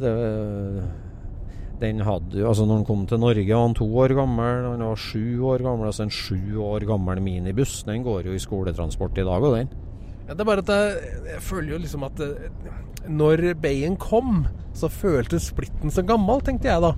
det, 0.00 0.14
den 1.80 2.02
hadde 2.04 2.40
jo, 2.40 2.48
altså 2.50 2.66
Når 2.66 2.80
han 2.80 2.88
kom 2.88 3.04
til 3.08 3.20
Norge, 3.22 3.46
var 3.48 3.68
han 3.68 3.76
to 3.78 3.86
år 4.02 4.16
gammel. 4.18 4.66
Han 4.72 4.84
var 4.84 5.00
sju 5.00 5.40
år 5.52 5.64
gammel. 5.64 5.88
altså 5.88 6.08
En 6.08 6.12
sju 6.12 6.58
år 6.64 6.84
gammel 6.88 7.22
minibuss. 7.24 7.82
Den 7.88 8.04
går 8.04 8.28
jo 8.28 8.36
i 8.36 8.42
skoletransport 8.42 9.20
i 9.20 9.28
dag, 9.28 9.44
og 9.44 9.56
den. 9.56 9.70
Ja, 10.26 10.34
det 10.34 10.44
er 10.44 10.50
bare 10.50 10.64
at 10.64 10.72
jeg, 10.72 11.14
jeg 11.34 11.42
føler 11.42 11.74
jo 11.74 11.84
liksom 11.84 12.04
at 12.06 12.20
eh, 12.24 12.50
når 13.10 13.46
Bayen 13.60 13.96
kom, 14.00 14.44
så 14.76 14.90
føltes 14.92 15.48
splitten 15.50 15.92
så 15.92 16.04
gammel, 16.06 16.42
tenkte 16.44 16.68
jeg 16.70 16.84
da. 16.84 16.92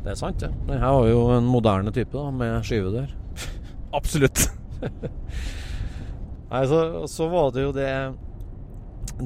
Det 0.00 0.14
er 0.14 0.16
sant, 0.16 0.40
det. 0.40 0.48
Ja. 0.70 0.78
her 0.80 0.96
var 0.96 1.08
jo 1.10 1.22
en 1.34 1.48
moderne 1.50 1.92
type, 1.92 2.16
da, 2.16 2.30
med 2.32 2.64
skyvedør. 2.64 3.10
Absolutt. 3.98 4.46
Nei, 6.50 6.64
så, 6.66 6.80
så 7.10 7.28
var 7.30 7.52
det 7.54 7.62
jo 7.62 7.72
det 7.76 7.90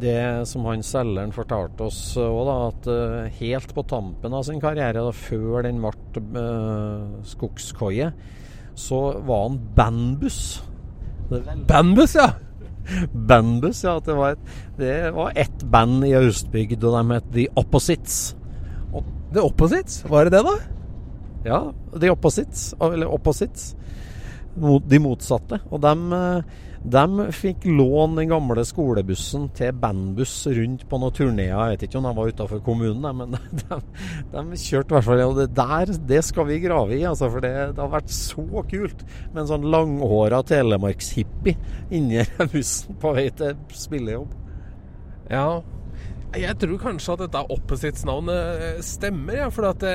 Det 0.03 0.17
som 0.51 0.67
han 0.69 0.83
selgeren 0.85 1.33
fortalte 1.33 1.87
oss 1.87 2.01
òg, 2.21 2.41
da, 2.49 2.57
at 2.73 2.89
eh, 2.91 3.37
helt 3.39 3.75
på 3.77 3.85
tampen 3.89 4.35
av 4.35 4.43
sin 4.49 4.61
karriere, 4.63 5.05
da, 5.07 5.15
før 5.15 5.63
den 5.65 5.79
ble 5.83 6.25
uh, 6.35 7.21
skogskoie, 7.29 8.11
så 8.75 9.01
var 9.23 9.47
han 9.47 9.61
bandbuss. 9.77 10.41
Bandbuss, 11.71 12.17
ja. 12.19 12.33
Bandbuss, 13.31 13.85
ja. 13.87 14.01
Det 14.05 14.19
var, 14.19 14.35
et, 14.35 14.57
det 14.79 14.97
var 15.15 15.39
ett 15.39 15.65
band 15.71 16.05
i 16.05 16.17
Austbygd, 16.19 16.83
og 16.83 16.99
de 16.99 17.15
het 17.15 17.31
The 17.39 17.47
Opposites. 17.63 18.35
The 19.35 19.43
Opposites, 19.43 20.05
var 20.07 20.29
det 20.29 20.37
det, 20.37 20.45
da? 20.47 20.59
Ja, 21.45 21.73
The 22.01 22.11
Opposites, 22.11 22.75
eller 22.81 23.11
Opposites. 23.11 23.75
De 24.87 25.01
motsatte. 25.03 25.59
Og 25.75 25.81
dem, 25.83 26.13
eh, 26.15 26.43
dem 26.85 27.19
fikk 27.35 27.65
låne 27.67 28.21
den 28.21 28.31
gamle 28.31 28.63
skolebussen 28.65 29.49
til 29.57 29.73
bandbuss 29.73 30.47
rundt 30.47 30.85
på 30.89 31.01
noen 31.01 31.17
turneer. 31.17 31.51
Jeg 31.51 31.75
vet 31.75 31.85
ikke 31.89 31.99
om 31.99 32.07
de 32.07 32.15
var 32.15 32.31
utafor 32.31 32.63
kommunen, 32.63 33.19
men 33.19 33.35
de, 33.65 33.81
de 34.31 34.45
kjørte 34.63 34.95
i 34.95 34.97
hvert 34.99 35.09
fall 35.09 35.25
Og 35.27 35.37
det 35.41 35.49
der, 35.59 35.93
det 36.15 36.23
skal 36.25 36.47
vi 36.47 36.63
grave 36.63 36.95
i, 36.95 37.03
altså. 37.03 37.33
For 37.35 37.43
det, 37.43 37.53
det 37.75 37.83
har 37.83 37.93
vært 37.97 38.15
så 38.15 38.47
kult 38.71 39.05
med 39.33 39.43
en 39.43 39.51
sånn 39.51 39.71
langhåra 39.75 40.45
telemarkshippie 40.47 41.59
inni 41.91 42.23
bussen 42.55 43.03
på 43.03 43.17
vei 43.19 43.31
til 43.35 43.59
spillejobb. 43.75 44.31
Ja. 45.33 45.49
Jeg 46.41 46.59
tror 46.61 46.81
kanskje 46.83 47.15
at 47.15 47.25
dette 47.27 47.43
Opposites-navnet 47.55 48.65
eh, 48.69 48.81
stemmer, 48.85 49.43
ja. 49.45 49.51
For 49.55 49.69
at 49.71 49.83
det, 49.85 49.95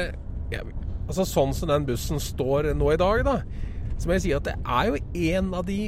ja, 0.54 0.64
altså 1.08 1.26
sånn 1.28 1.56
som 1.58 1.72
den 1.72 1.88
bussen 1.88 2.22
står 2.24 2.72
nå 2.78 2.94
i 2.94 3.00
dag, 3.02 3.26
da, 3.28 3.40
så 4.00 4.08
må 4.08 4.16
jeg 4.16 4.26
si 4.28 4.36
at 4.38 4.48
det 4.48 4.56
er 4.64 4.90
jo 4.90 5.02
en 5.34 5.52
av 5.58 5.68
de 5.68 5.82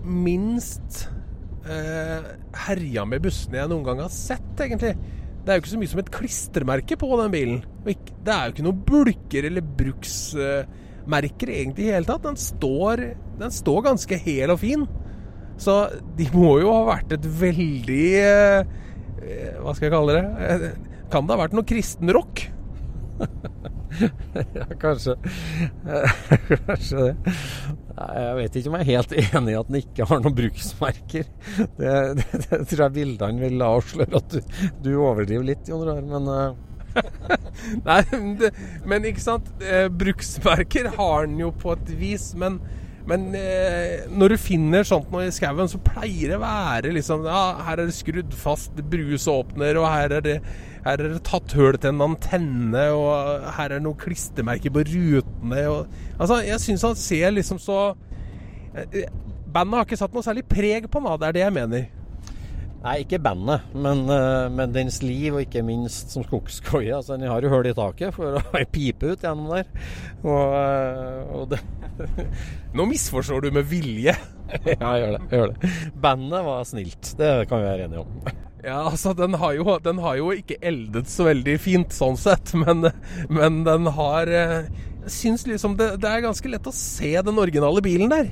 minst 0.00 1.06
eh, 1.68 2.28
herja 2.66 3.06
med 3.08 3.24
bussene 3.24 3.60
jeg 3.60 3.72
noen 3.72 3.86
gang 3.86 4.04
har 4.04 4.12
sett, 4.12 4.52
egentlig. 4.60 4.94
Det 5.40 5.52
er 5.52 5.56
jo 5.56 5.64
ikke 5.64 5.72
så 5.72 5.80
mye 5.80 5.92
som 5.94 6.02
et 6.02 6.12
klistremerke 6.12 6.96
på 7.00 7.08
den 7.22 7.32
bilen. 7.32 7.60
Det 7.86 8.32
er 8.34 8.46
jo 8.46 8.54
ikke 8.54 8.66
noen 8.66 8.82
bulker 8.86 9.46
eller 9.48 9.64
bruksmerker 9.80 11.52
egentlig 11.54 11.86
i 11.88 11.94
hele 11.94 12.08
tatt. 12.08 12.26
Den 12.26 12.36
står, 12.40 13.06
den 13.40 13.54
står 13.54 13.86
ganske 13.88 14.20
hel 14.20 14.52
og 14.52 14.60
fin. 14.60 14.84
Så 15.60 15.76
de 16.16 16.28
må 16.32 16.54
jo 16.62 16.72
ha 16.72 16.84
vært 16.94 17.16
et 17.16 17.26
veldig 17.40 18.04
eh, 18.20 18.60
eh, 18.60 18.86
Hva 19.60 19.74
skal 19.76 19.88
jeg 19.88 19.94
kalle 19.94 20.16
det? 20.16 20.24
Eh, 20.46 20.96
Kan 21.10 21.26
det 21.26 21.34
ha 21.36 21.42
vært 21.44 21.56
noe 21.58 21.68
kristenrock? 21.68 22.46
Ja, 24.54 24.64
kanskje. 24.78 25.16
kanskje 26.68 27.00
det. 27.08 27.32
Nei, 27.96 28.10
Jeg 28.22 28.36
vet 28.38 28.58
ikke 28.60 28.70
om 28.70 28.76
jeg 28.78 28.84
er 28.84 28.90
helt 28.92 29.14
enig 29.18 29.52
i 29.52 29.56
at 29.58 29.72
den 29.72 29.78
ikke 29.80 30.06
har 30.06 30.20
noen 30.22 30.36
bruksmerker. 30.38 31.26
Det, 31.58 31.94
det, 32.20 32.26
det 32.44 32.60
tror 32.70 32.84
jeg 32.84 32.94
bildene 32.94 33.42
vil 33.42 33.64
avsløre 33.66 34.20
at 34.22 34.36
du, 34.36 34.54
du 34.86 34.90
overdriver 34.94 35.48
litt, 35.50 35.68
Jon 35.68 35.82
Rar, 35.88 36.00
Men 36.06 36.30
uh... 36.30 36.70
Nei, 37.88 37.98
det, 38.40 38.52
men 38.88 39.10
ikke 39.10 39.22
sant? 39.26 39.50
Eh, 39.62 39.88
bruksmerker 39.90 40.92
har 40.96 41.26
den 41.26 41.42
jo 41.42 41.50
på 41.54 41.74
et 41.74 41.92
vis, 41.98 42.30
men 42.38 42.60
men 43.10 43.28
eh, 43.34 44.06
når 44.10 44.34
du 44.34 44.40
finner 44.40 44.86
sånt 44.86 45.10
noe 45.10 45.26
i 45.26 45.34
skauen, 45.34 45.70
så 45.70 45.80
pleier 45.82 46.32
det 46.32 46.38
å 46.38 46.42
være 46.44 46.92
liksom 46.94 47.26
Ja, 47.26 47.42
her 47.66 47.82
er 47.82 47.90
det 47.90 47.96
skrudd 47.96 48.34
fast 48.38 48.78
brusåpner, 48.92 49.80
og 49.80 49.88
her 49.90 50.16
er 50.20 50.26
det, 50.26 50.36
her 50.86 51.02
er 51.02 51.16
det 51.16 51.22
tatt 51.26 51.54
hull 51.58 51.78
til 51.78 51.92
en 51.92 52.06
antenne, 52.06 52.84
og 52.94 53.48
her 53.58 53.76
er 53.76 53.82
noen 53.82 53.98
klistremerker 54.00 54.74
på 54.74 54.86
rutene 54.92 55.64
og, 55.72 55.96
Altså, 56.20 56.42
jeg 56.46 56.62
syns 56.62 56.86
han 56.86 56.98
ser 57.00 57.34
liksom 57.34 57.60
så 57.62 57.80
eh, 58.76 59.08
Bandet 59.50 59.80
har 59.80 59.88
ikke 59.88 59.98
satt 59.98 60.12
noe 60.14 60.22
særlig 60.22 60.44
preg 60.46 60.84
på 60.86 61.00
den. 61.02 61.08
Det 61.18 61.26
er 61.26 61.34
det 61.34 61.40
jeg 61.42 61.54
mener. 61.56 61.88
Nei, 62.80 63.00
ikke 63.02 63.18
bandet, 63.20 63.66
men, 63.74 64.06
eh, 64.08 64.46
men 64.54 64.72
dens 64.72 65.02
liv, 65.02 65.34
og 65.34 65.42
ikke 65.42 65.64
minst 65.66 66.14
som 66.14 66.24
skogskoie. 66.24 66.94
Altså, 66.96 67.18
den 67.18 67.28
har 67.28 67.42
jo 67.44 67.50
hull 67.52 67.66
i 67.68 67.74
taket 67.76 68.14
for 68.16 68.38
å 68.38 68.62
pipe 68.76 69.10
ut 69.10 69.26
gjennom 69.26 69.50
der. 69.52 69.66
Og, 70.22 70.54
eh, 70.54 71.34
og 71.34 71.50
det 71.50 71.60
Nå 72.76 72.86
misforstår 72.90 73.46
du 73.46 73.50
med 73.60 73.66
vilje. 73.70 74.16
Ja, 74.50 74.96
jeg 74.98 75.02
gjør 75.04 75.12
det. 75.14 75.18
Jeg 75.30 75.38
gjør 75.38 75.50
det. 75.52 75.68
Bandet 76.02 76.40
var 76.42 76.64
snilt. 76.66 77.10
Det 77.20 77.28
kan 77.46 77.60
vi 77.60 77.68
være 77.68 77.84
enige 77.88 78.04
om. 78.04 78.30
Ja, 78.60 78.82
altså, 78.90 79.14
den 79.16 79.38
har, 79.40 79.54
jo, 79.56 79.78
den 79.80 80.00
har 80.04 80.18
jo 80.18 80.34
ikke 80.36 80.58
eldet 80.60 81.08
så 81.08 81.24
veldig 81.30 81.54
fint, 81.64 81.94
sånn 81.96 82.18
sett, 82.20 82.50
men, 82.60 82.90
men 83.32 83.62
den 83.64 83.88
har 83.96 84.28
eh, 84.28 84.66
Jeg 85.06 85.14
syns 85.14 85.46
liksom 85.48 85.78
det, 85.78 85.94
det 86.02 86.10
er 86.10 86.26
ganske 86.26 86.50
lett 86.52 86.68
å 86.68 86.74
se 86.76 87.14
den 87.24 87.40
originale 87.40 87.80
bilen 87.80 88.12
der. 88.12 88.28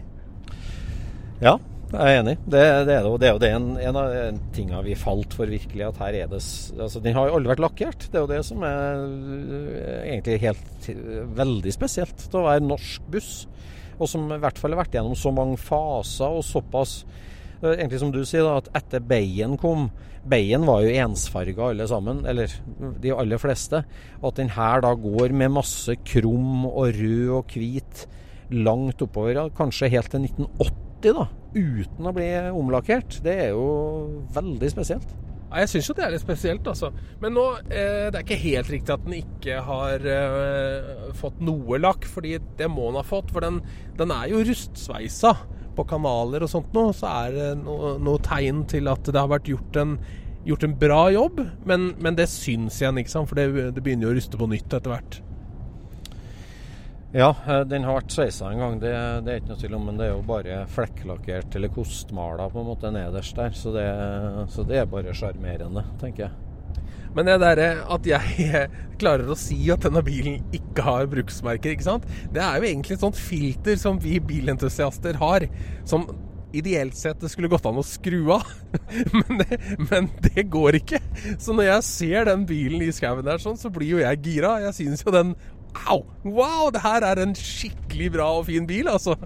Ja, 1.41 1.55
jeg 1.89 2.14
er 2.14 2.20
enig. 2.20 2.34
Det, 2.45 2.62
det 2.89 2.95
er 2.95 3.07
det. 3.07 3.12
Det 3.22 3.28
er 3.28 3.36
jo 3.36 3.59
en, 3.59 3.68
en 3.80 3.99
av 4.01 4.41
tingene 4.57 4.82
vi 4.84 4.97
falt 4.99 5.36
for 5.36 5.49
virkelig. 5.49 5.86
At 5.86 6.01
her 6.03 6.18
er 6.24 6.32
det 6.32 6.41
Altså, 6.41 7.01
den 7.05 7.16
har 7.16 7.28
jo 7.28 7.39
aldri 7.39 7.53
vært 7.55 7.64
lakkert. 7.64 8.09
Det 8.09 8.18
er 8.18 8.26
jo 8.26 8.32
det 8.32 8.43
som 8.47 8.66
er 8.66 9.05
øh, 9.07 10.03
egentlig 10.03 10.41
helt 10.45 10.91
veldig 11.39 11.72
spesielt. 11.74 12.26
Til 12.26 12.43
å 12.43 12.49
være 12.51 12.66
norsk 12.66 13.09
buss. 13.12 13.32
Og 13.99 14.11
som 14.11 14.28
i 14.30 14.41
hvert 14.43 14.61
fall 14.61 14.76
har 14.76 14.84
vært 14.84 14.99
gjennom 14.99 15.16
så 15.18 15.32
mange 15.34 15.57
faser 15.59 16.39
og 16.39 16.45
såpass 16.47 17.01
er 17.59 17.80
egentlig 17.80 17.99
som 18.03 18.12
du 18.14 18.20
sier, 18.22 18.45
da, 18.47 18.61
at 18.61 18.68
etter 18.78 19.03
Beien 19.03 19.57
kom 19.59 19.89
Beien 20.28 20.66
var 20.68 20.82
jo 20.84 20.93
ensfarga 20.93 21.70
alle 21.70 21.86
sammen, 21.89 22.20
eller 22.28 22.53
de 23.01 23.12
aller 23.14 23.41
fleste. 23.41 23.80
Og 24.20 24.32
at 24.32 24.41
den 24.43 24.51
her 24.53 24.82
da 24.84 24.91
går 24.99 25.32
med 25.32 25.55
masse 25.57 25.95
krum 26.05 26.66
og 26.68 26.91
rød 26.99 27.30
og 27.39 27.55
hvit 27.55 28.03
langt 28.53 29.01
oppover, 29.05 29.41
kanskje 29.57 29.91
helt 29.95 30.11
til 30.12 30.26
1980, 30.26 30.88
da, 31.07 31.28
uten 31.55 32.11
å 32.11 32.12
bli 32.16 32.28
omlakkert. 32.51 33.20
Det 33.24 33.34
er 33.46 33.51
jo 33.55 33.66
veldig 34.34 34.70
spesielt. 34.72 35.14
Ja, 35.49 35.62
jeg 35.62 35.70
syns 35.72 35.86
jo 35.88 35.94
det 35.96 36.05
er 36.05 36.12
litt 36.12 36.24
spesielt, 36.24 36.66
altså. 36.68 36.90
Men 37.22 37.32
nå, 37.32 37.44
eh, 37.72 38.09
det 38.12 38.18
er 38.18 38.24
ikke 38.24 38.40
helt 38.42 38.72
riktig 38.72 38.92
at 38.92 39.05
den 39.07 39.16
ikke 39.22 39.62
har 39.64 40.05
eh, 40.05 41.12
fått 41.16 41.38
noe 41.40 41.78
lakk, 41.80 42.05
fordi 42.05 42.34
det 42.59 42.68
må 42.68 42.90
den 42.90 43.01
ha 43.01 43.05
fått. 43.07 43.32
For 43.32 43.44
den, 43.44 43.62
den 43.96 44.12
er 44.12 44.28
jo 44.28 44.42
rustsveisa 44.44 45.32
på 45.78 45.86
kanaler 45.88 46.44
og 46.44 46.53
sånt 46.53 46.74
nå. 46.76 46.90
Så 46.96 47.09
er 47.09 47.36
det 47.36 47.49
noe, 47.62 47.96
noe 48.03 48.20
tegn 48.24 48.66
til 48.68 48.92
at 48.92 49.09
det 49.09 49.16
har 49.16 49.32
vært 49.32 49.49
gjort 49.49 49.80
en, 49.80 49.96
gjort 50.49 50.68
en 50.68 50.76
bra 50.84 51.01
jobb. 51.16 51.40
Men, 51.70 51.94
men 51.96 52.18
det 52.18 52.28
syns 52.32 52.82
igjen, 52.82 53.01
ikke 53.01 53.16
sant. 53.16 53.32
For 53.32 53.40
det, 53.40 53.72
det 53.72 53.84
begynner 53.84 54.11
jo 54.11 54.12
å 54.12 54.18
ruste 54.20 54.40
på 54.40 54.51
nytt 54.53 54.68
etter 54.68 54.92
hvert. 54.92 55.22
Ja, 57.12 57.30
eh, 57.48 57.62
den 57.64 57.86
har 57.88 57.96
vært 57.96 58.12
sveisa 58.12 58.50
en 58.52 58.61
gang, 58.61 58.74
det, 58.82 58.92
det, 59.24 59.32
er 59.32 59.40
ikke 59.40 59.54
noe 59.54 59.62
tvil 59.62 59.78
om. 59.78 59.86
Men 59.88 60.00
det 60.00 60.09
er 60.09 60.12
jo 60.12 60.26
bare 60.28 60.59
flekklakkert 60.74 61.56
eller 61.56 61.72
kostmala 61.72 62.50
på 62.52 62.61
en 62.61 62.68
måte 62.68 62.92
nederst 62.92 63.38
der. 63.38 63.56
Så 63.56 63.72
det, 63.76 63.88
så 64.52 64.66
det 64.68 64.82
er 64.82 64.92
bare 64.92 65.16
sjarmerende, 65.16 65.86
tenker 66.02 66.28
jeg. 66.28 66.44
Men 67.16 67.24
det 67.24 67.38
derre 67.40 67.68
at 67.88 68.06
jeg 68.06 68.68
klarer 69.00 69.32
å 69.32 69.38
si 69.38 69.62
at 69.72 69.86
denne 69.86 70.04
bilen 70.04 70.42
ikke 70.54 70.84
har 70.84 71.09
bruksmerker, 71.11 71.74
ikke 71.74 71.88
sant? 71.88 72.09
Det 72.34 72.44
er 72.44 72.61
jo 72.61 72.68
egentlig 72.68 72.98
et 72.98 73.06
sånt 73.06 73.18
filter 73.18 73.80
som 73.80 74.00
vi 74.02 74.18
bilentusiaster 74.20 75.16
har. 75.22 75.48
Som 75.88 76.11
ideelt 76.56 76.96
sett 76.96 77.20
det 77.20 77.28
skulle 77.32 77.50
gått 77.50 77.66
an 77.68 77.80
å 77.80 77.84
skru 77.84 78.20
av. 78.36 78.44
men, 79.16 79.40
det, 79.40 79.59
men, 79.88 80.11
det, 80.24 80.44
går 80.52 80.82
ikke. 80.82 81.00
Så 81.40 81.56
når 81.56 81.70
jeg 81.72 81.88
ser 81.88 82.28
den 82.28 82.44
bilen 82.48 82.84
i 82.84 82.92
skauen 82.94 83.24
der 83.24 83.40
sånn, 83.42 83.59
så 83.61 83.72
blir 83.72 83.96
jo 83.96 84.02
jeg 84.04 84.22
gira. 84.24 84.59
Jeg 84.68 84.76
syns 84.82 85.04
jo 85.04 85.14
den 85.14 85.34
Au! 85.89 86.03
Wow, 86.25 86.69
det 86.75 86.83
her 86.85 87.05
er 87.07 87.23
en 87.23 87.35
skikkelig 87.39 88.12
bra 88.16 88.29
og 88.41 88.47
fin 88.49 88.66
bil, 88.69 88.89
altså. 88.91 89.16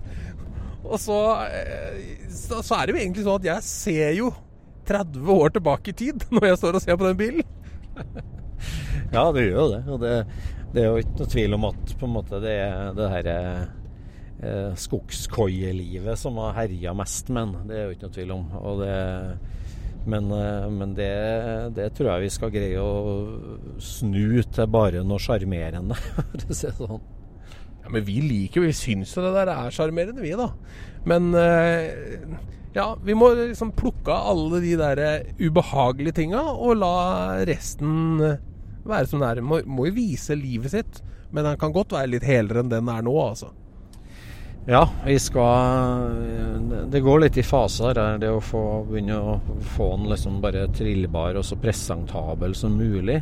Og 0.82 0.99
så, 1.01 1.18
eh, 1.47 2.16
så, 2.28 2.62
så 2.62 2.78
er 2.78 2.86
det 2.86 2.97
jo 2.97 3.03
egentlig 3.03 3.26
sånn 3.26 3.38
at 3.40 3.49
jeg 3.49 3.66
ser 3.66 4.16
jo 4.18 4.32
30 4.88 5.30
år 5.34 5.55
tilbake 5.55 5.93
i 5.93 5.99
tid 5.99 6.24
når 6.34 6.51
jeg 6.51 6.62
står 6.62 6.78
og 6.78 6.84
ser 6.84 6.99
på 6.99 7.07
den 7.09 7.20
bilen. 7.20 7.45
ja, 9.14 9.28
det 9.34 9.47
gjør 9.47 9.61
jo 9.61 9.68
det. 9.74 9.82
Og 9.86 10.03
det, 10.03 10.16
det, 10.72 10.82
er 10.82 10.88
jo 10.88 11.05
ikke 11.05 11.20
noe 11.20 11.32
tvil 11.36 11.59
om 11.59 11.70
at 11.70 11.95
på 12.01 12.09
en 12.09 12.16
måte 12.16 12.43
det 12.43 12.57
er 12.64 12.99
det 12.99 13.11
her 13.14 13.30
eh, 13.32 14.74
skogskoielivet 14.84 16.18
som 16.18 16.40
har 16.43 16.59
herja 16.62 16.95
mest 16.99 17.30
med 17.30 17.55
den. 17.55 17.70
Det 17.70 17.78
er 17.78 17.86
jo 17.86 17.97
ikke 17.97 18.09
noe 18.09 18.18
tvil 18.18 18.36
om. 18.36 18.47
Og 18.62 18.82
det 18.82 18.97
men, 20.05 20.30
eh, 20.34 20.68
men 20.70 20.94
det, 20.98 21.11
det, 21.76 21.90
tror 21.96 22.12
jeg 22.12 22.24
vi 22.24 22.30
skal 22.34 22.53
greie 22.55 22.82
å 22.82 23.78
snu 23.82 24.42
til 24.42 24.70
bare 24.72 25.05
noe 25.07 25.22
sjarmerende, 25.22 25.98
for 26.14 26.46
å 26.48 26.57
si 26.57 26.66
det 26.68 26.76
sånn. 26.78 27.05
Ja, 27.82 27.90
Men 27.90 28.07
vi 28.07 28.18
liker 28.24 28.62
jo, 28.62 28.70
vi 28.70 28.78
syns 28.78 29.14
jo 29.16 29.24
det 29.24 29.34
der 29.36 29.53
er 29.55 29.74
sjarmerende, 29.74 30.24
vi 30.24 30.34
da. 30.38 30.50
Men 31.09 31.32
eh, 31.38 32.26
ja, 32.74 32.92
vi 33.05 33.14
må 33.18 33.32
liksom 33.38 33.74
plukke 33.78 34.14
av 34.14 34.32
alle 34.32 34.62
de 34.64 34.76
der 34.80 35.03
ubehagelige 35.42 36.22
tinga 36.22 36.44
og 36.53 36.78
la 36.80 36.94
resten 37.46 38.22
være 38.88 39.09
som 39.11 39.22
det 39.22 39.28
er. 39.30 39.42
Må, 39.44 39.61
må 39.66 39.86
jo 39.88 39.96
vise 39.96 40.36
livet 40.38 40.74
sitt, 40.74 41.03
men 41.30 41.46
den 41.46 41.59
kan 41.61 41.74
godt 41.74 41.94
være 41.94 42.14
litt 42.14 42.26
helere 42.26 42.62
enn 42.62 42.72
den 42.72 42.90
er 42.90 43.05
nå, 43.05 43.14
altså. 43.22 43.53
Ja, 44.66 44.90
vi 45.06 45.18
skal 45.18 46.90
Det 46.90 47.00
går 47.00 47.24
litt 47.24 47.36
i 47.36 47.42
faser 47.42 47.98
her. 47.98 48.18
Det 48.22 48.30
å 48.30 48.42
få, 48.42 48.62
begynne 48.86 49.16
å 49.18 49.38
få 49.74 49.88
den 49.96 50.10
liksom 50.12 50.38
bare 50.42 50.68
trillbar 50.70 51.38
og 51.40 51.46
så 51.46 51.58
presentabel 51.58 52.54
som 52.54 52.76
mulig. 52.78 53.18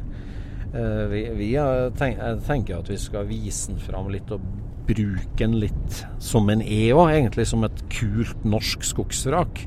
Eh, 0.75 1.05
vi, 1.09 1.23
vi 1.39 1.49
tenk, 1.97 2.21
jeg 2.21 2.43
tenker 2.47 2.83
at 2.83 2.91
vi 2.93 2.99
skal 3.01 3.25
vise 3.31 3.73
den 3.73 3.81
fram 3.81 4.11
litt 4.13 4.29
og 4.35 4.45
bruke 4.91 5.41
den 5.41 5.57
litt 5.63 6.03
som 6.21 6.51
en 6.53 6.61
er 6.61 6.93
òg, 6.93 7.09
egentlig 7.15 7.49
som 7.49 7.65
et 7.65 7.85
kult 7.95 8.45
norsk 8.45 8.85
skogsvrak. 8.85 9.65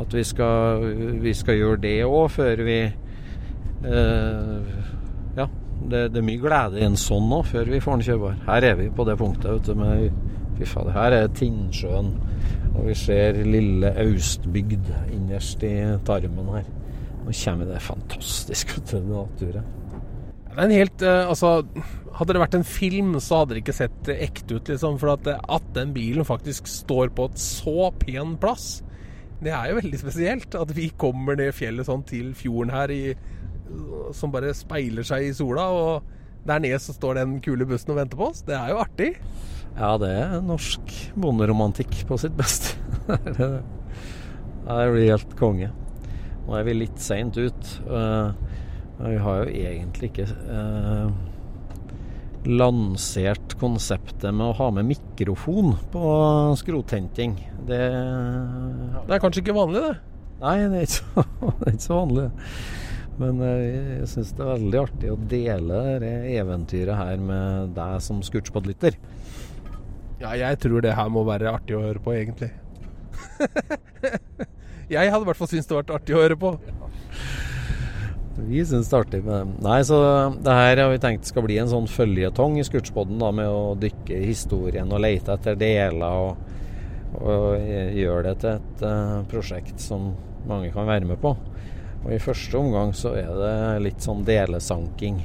At 0.00 0.14
vi 0.14 0.22
skal, 0.24 0.86
vi 1.20 1.34
skal 1.34 1.58
gjøre 1.58 1.82
det 1.82 1.96
òg 2.06 2.30
før 2.38 2.66
vi 2.70 2.80
eh, 2.86 4.58
Ja, 5.34 5.50
det, 5.90 6.06
det, 6.14 6.20
er 6.20 6.28
mye 6.28 6.40
glede 6.40 6.78
i 6.78 6.86
en 6.86 6.98
sånn 7.00 7.32
òg, 7.34 7.48
før 7.50 7.74
vi 7.74 7.82
får 7.82 7.98
den 7.98 8.12
kjørbar. 8.12 8.42
Her 8.46 8.72
er 8.72 8.78
vi 8.78 8.92
på 8.94 9.10
det 9.10 9.18
punktet 9.18 9.56
vet 9.58 9.72
du, 9.72 9.74
med 9.80 10.29
Fy 10.60 10.68
fader, 10.68 10.92
her 10.92 11.14
er 11.16 11.30
Tinnsjøen. 11.32 12.10
Og 12.74 12.84
vi 12.86 12.94
ser 12.98 13.38
lille 13.48 13.90
Austbygd 14.02 14.90
innerst 15.14 15.64
i 15.66 15.72
tarmen 16.06 16.50
her. 16.52 16.66
Nå 17.24 17.32
kommer 17.36 17.68
det 17.68 17.80
fantastisk 17.84 18.76
til 18.88 19.06
naturen. 19.08 19.64
Det 20.50 20.58
er 20.58 20.66
en 20.66 20.74
helt 20.74 21.02
uh, 21.06 21.30
Altså, 21.30 21.50
hadde 22.18 22.34
det 22.34 22.42
vært 22.42 22.58
en 22.58 22.66
film, 22.66 23.16
så 23.22 23.40
hadde 23.40 23.56
det 23.56 23.62
ikke 23.64 23.76
sett 23.78 24.12
ekte 24.12 24.58
ut, 24.58 24.68
liksom. 24.68 25.00
For 25.00 25.14
at, 25.14 25.32
at 25.40 25.72
den 25.76 25.94
bilen 25.96 26.28
faktisk 26.28 26.68
står 26.68 27.14
på 27.16 27.30
et 27.30 27.40
så 27.40 27.90
pen 28.02 28.36
plass, 28.42 28.82
det 29.40 29.54
er 29.56 29.70
jo 29.70 29.80
veldig 29.80 30.00
spesielt. 30.02 30.54
At 30.60 30.76
vi 30.76 30.90
kommer 31.00 31.38
ned 31.40 31.54
fjellet 31.56 31.88
sånn 31.88 32.04
til 32.08 32.34
fjorden 32.36 32.74
her 32.76 32.92
i, 32.92 33.02
som 34.12 34.34
bare 34.34 34.52
speiler 34.56 35.06
seg 35.06 35.30
i 35.30 35.36
sola. 35.40 35.70
Og 35.72 36.18
der 36.46 36.62
nede 36.62 36.78
så 36.80 36.94
står 36.96 37.20
den 37.20 37.38
kule 37.44 37.66
bussen 37.68 37.92
og 37.94 38.00
venter 38.00 38.20
på 38.20 38.30
oss. 38.30 38.42
Det 38.46 38.56
er 38.56 38.72
jo 38.72 38.80
artig. 38.82 39.10
Ja, 39.76 39.94
det 40.00 40.10
er 40.12 40.40
norsk 40.44 40.94
bonderomantikk 41.20 42.02
på 42.08 42.18
sitt 42.20 42.36
beste. 42.38 42.76
det 43.08 44.90
blir 44.92 45.12
helt 45.12 45.36
konge. 45.38 45.70
Nå 46.46 46.56
er 46.58 46.66
vi 46.66 46.78
litt 46.80 47.00
seint 47.02 47.36
ut. 47.38 47.74
Uh, 47.86 48.32
vi 49.00 49.16
har 49.22 49.44
jo 49.44 49.52
egentlig 49.70 50.10
ikke 50.10 50.26
uh, 50.50 51.12
lansert 52.48 53.54
konseptet 53.60 54.32
med 54.32 54.50
å 54.50 54.56
ha 54.58 54.70
med 54.74 54.88
mikrofon 54.90 55.74
på 55.92 56.04
skrothenting. 56.60 57.36
Det, 57.68 57.80
det 57.80 59.16
er 59.16 59.22
kanskje 59.22 59.44
ikke 59.44 59.56
vanlig, 59.56 59.84
det? 59.84 59.96
Nei, 60.40 60.56
det 60.72 60.78
er 60.80 60.86
ikke 60.88 60.96
så, 60.96 61.26
er 61.52 61.74
ikke 61.74 61.86
så 61.86 61.98
vanlig. 62.00 62.28
Men 63.20 63.40
uh, 63.44 63.48
jeg 64.00 64.08
syns 64.14 64.32
det 64.36 64.44
er 64.44 64.52
veldig 64.54 64.80
artig 64.80 65.12
å 65.12 65.18
dele 65.30 65.80
det 66.02 66.14
eventyret 66.40 66.96
her 66.96 67.20
med 67.20 67.74
deg 67.76 67.98
som 68.04 68.22
scootspodlytter. 68.24 68.96
Ja, 70.20 70.34
jeg 70.36 70.60
tror 70.60 70.84
det 70.84 70.96
her 70.96 71.12
må 71.12 71.24
være 71.28 71.52
artig 71.52 71.76
å 71.76 71.84
høre 71.84 72.00
på, 72.04 72.12
egentlig. 72.16 72.50
jeg 74.92 75.12
hadde 75.12 75.24
i 75.24 75.28
hvert 75.28 75.38
fall 75.38 75.48
syntes 75.48 75.68
det 75.68 75.76
var 75.76 75.94
artig 75.96 76.16
å 76.16 76.24
høre 76.24 76.36
på. 76.40 76.54
Vi 78.40 78.62
syns 78.64 78.88
det 78.88 78.96
er 78.96 79.04
artig 79.04 79.20
med 79.26 79.56
Nei, 79.64 79.80
så 79.84 79.98
det 80.40 80.54
her 80.56 80.80
har 80.80 80.92
vi 80.92 81.00
tenkt 81.02 81.28
skal 81.28 81.44
bli 81.44 81.58
en 81.60 81.68
sånn 81.68 81.88
føljetong 81.90 82.56
i 82.60 82.64
Scootspodden, 82.64 83.20
med 83.36 83.48
å 83.48 83.74
dykke 83.80 84.16
i 84.16 84.30
historien 84.30 84.92
og 84.92 85.02
lete 85.04 85.36
etter 85.36 85.58
deler. 85.60 86.24
Og, 86.24 87.20
og 87.20 87.70
gjøre 87.96 88.30
det 88.30 88.34
til 88.44 88.52
et 88.54 88.84
uh, 88.86 89.20
prosjekt 89.28 89.82
som 89.82 90.12
mange 90.48 90.70
kan 90.72 90.88
være 90.88 91.08
med 91.10 91.20
på. 91.20 91.34
Og 92.04 92.14
I 92.14 92.22
første 92.22 92.56
omgang 92.56 92.94
så 92.96 93.12
er 93.18 93.30
det 93.36 93.54
litt 93.84 94.04
sånn 94.04 94.24
delesanking. 94.24 95.20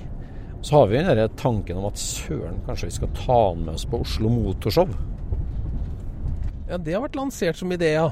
Så 0.65 0.79
har 0.79 0.89
vi 0.91 1.03
den 1.05 1.37
tanken 1.37 1.77
om 1.79 1.87
at 1.87 1.99
søren, 2.01 2.57
kanskje 2.65 2.89
vi 2.89 2.95
skal 2.97 3.11
ta 3.15 3.41
den 3.53 3.67
med 3.67 3.77
oss 3.77 3.85
på 3.87 4.01
Oslo 4.01 4.31
Motorshow. 4.33 4.89
Ja, 6.65 6.79
det 6.81 6.95
har 6.95 7.03
vært 7.05 7.19
lansert 7.19 7.59
som 7.59 7.71
idé, 7.71 7.93
ja. 7.93 8.09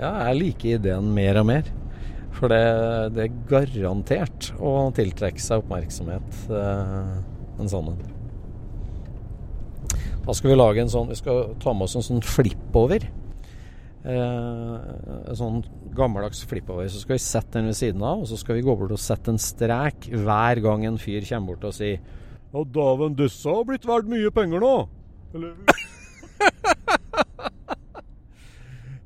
Ja, 0.00 0.14
jeg 0.30 0.38
liker 0.38 0.78
ideen 0.78 1.10
mer 1.14 1.42
og 1.42 1.50
mer. 1.50 1.68
For 2.38 2.48
det, 2.48 2.62
det 3.12 3.26
er 3.26 3.40
garantert 3.50 4.48
å 4.56 4.88
tiltrekke 4.96 5.42
seg 5.42 5.60
oppmerksomhet, 5.60 6.40
eh, 6.48 7.12
en 7.60 7.70
sånn 7.70 7.92
en. 7.92 8.00
Da 10.24 10.36
skal 10.36 10.52
vi 10.52 10.56
lage 10.56 10.82
en 10.82 10.90
sånn 10.92 11.08
Vi 11.10 11.16
skal 11.18 11.54
ta 11.62 11.72
med 11.74 11.88
oss 11.88 11.96
en 11.98 12.06
sånn 12.06 12.24
flippover. 12.24 13.04
Eh, 14.04 14.74
en 15.28 15.36
sånn 15.36 15.60
gammeldags 15.96 16.44
flippover. 16.48 16.88
Så 16.90 17.00
skal 17.02 17.16
vi 17.16 17.22
sette 17.24 17.58
den 17.58 17.70
ved 17.70 17.76
siden 17.78 18.02
av, 18.02 18.22
og 18.22 18.28
så 18.30 18.36
skal 18.40 18.56
vi 18.58 18.64
gå 18.66 18.72
bort 18.78 18.94
og 18.94 19.02
sette 19.02 19.32
en 19.32 19.40
strek 19.40 20.08
hver 20.10 20.56
gang 20.64 20.86
en 20.88 20.98
fyr 21.00 21.22
kommer 21.28 21.54
bort 21.54 21.64
og 21.70 21.74
sier 21.76 21.98
Ja, 22.50 22.64
dæven, 22.64 23.16
disse 23.18 23.48
har 23.50 23.64
blitt 23.68 23.86
verdt 23.86 24.10
mye 24.10 24.30
penger 24.34 24.60
nå. 24.64 24.74
Eller 25.34 25.50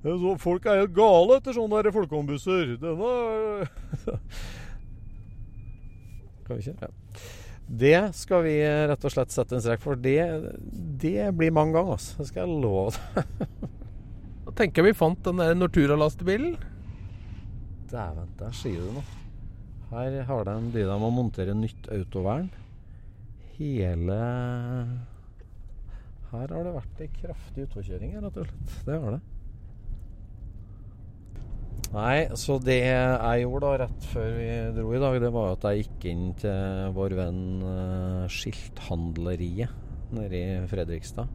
så, 0.22 0.36
Folk 0.40 0.66
er 0.66 0.82
helt 0.82 0.96
gale 0.96 1.38
etter 1.40 1.52
sånne 1.56 1.82
der 1.84 1.94
folkeombusser. 1.94 2.76
Denne 2.80 3.12
Kan 6.44 6.56
vi 6.56 6.60
ikke? 6.60 6.76
Ja. 6.80 6.88
Det 7.64 8.00
skal 8.12 8.42
vi 8.44 8.58
rett 8.60 9.04
og 9.08 9.12
slett 9.12 9.32
sette 9.32 9.56
en 9.56 9.62
strek 9.64 9.80
for. 9.80 9.96
Det, 9.96 10.20
det 11.00 11.30
blir 11.36 11.54
mange 11.54 11.72
ganger, 11.78 11.96
altså. 11.96 12.18
Det 12.20 12.26
skal 12.28 12.44
jeg 12.44 12.60
love 12.64 12.92
deg. 12.92 13.24
Da 14.44 14.52
tenker 14.60 14.82
jeg 14.82 14.92
vi 14.92 14.98
fant 14.98 15.22
den 15.24 15.40
der 15.40 15.54
Nortura-lastebilen. 15.56 16.58
Dæven, 17.94 18.32
der 18.40 18.54
sier 18.58 18.82
du 18.82 18.96
noe. 18.96 19.20
Her 19.92 20.16
har 20.26 20.48
de 20.48 20.54
brydd 20.74 20.88
dem 20.90 21.04
å 21.06 21.12
montere 21.14 21.54
nytt 21.54 21.86
autovern. 21.94 22.48
Hele 23.54 24.16
Her 26.32 26.50
har 26.50 26.66
det 26.66 26.72
vært 26.74 27.04
ei 27.04 27.12
kraftig 27.20 27.68
utforkjøring, 27.68 28.16
rett 28.24 28.40
og 28.42 28.48
slett. 28.48 28.74
Det 28.88 28.98
har 29.04 29.14
det. 29.14 29.22
Nei, 31.94 32.24
så 32.34 32.56
det 32.58 32.80
jeg 32.80 33.42
gjorde 33.44 33.68
da 33.68 33.84
rett 33.84 34.06
før 34.10 34.32
vi 34.34 34.48
dro 34.74 34.88
i 34.96 35.02
dag, 35.04 35.18
det 35.22 35.30
var 35.36 35.52
at 35.52 35.66
jeg 35.68 35.84
gikk 35.84 36.06
inn 36.10 36.24
til 36.40 36.88
vår 36.96 37.14
venn 37.20 37.44
uh, 37.62 38.24
Skilthandleriet 38.34 40.14
nede 40.14 40.40
i 40.40 40.56
Fredrikstad. 40.70 41.30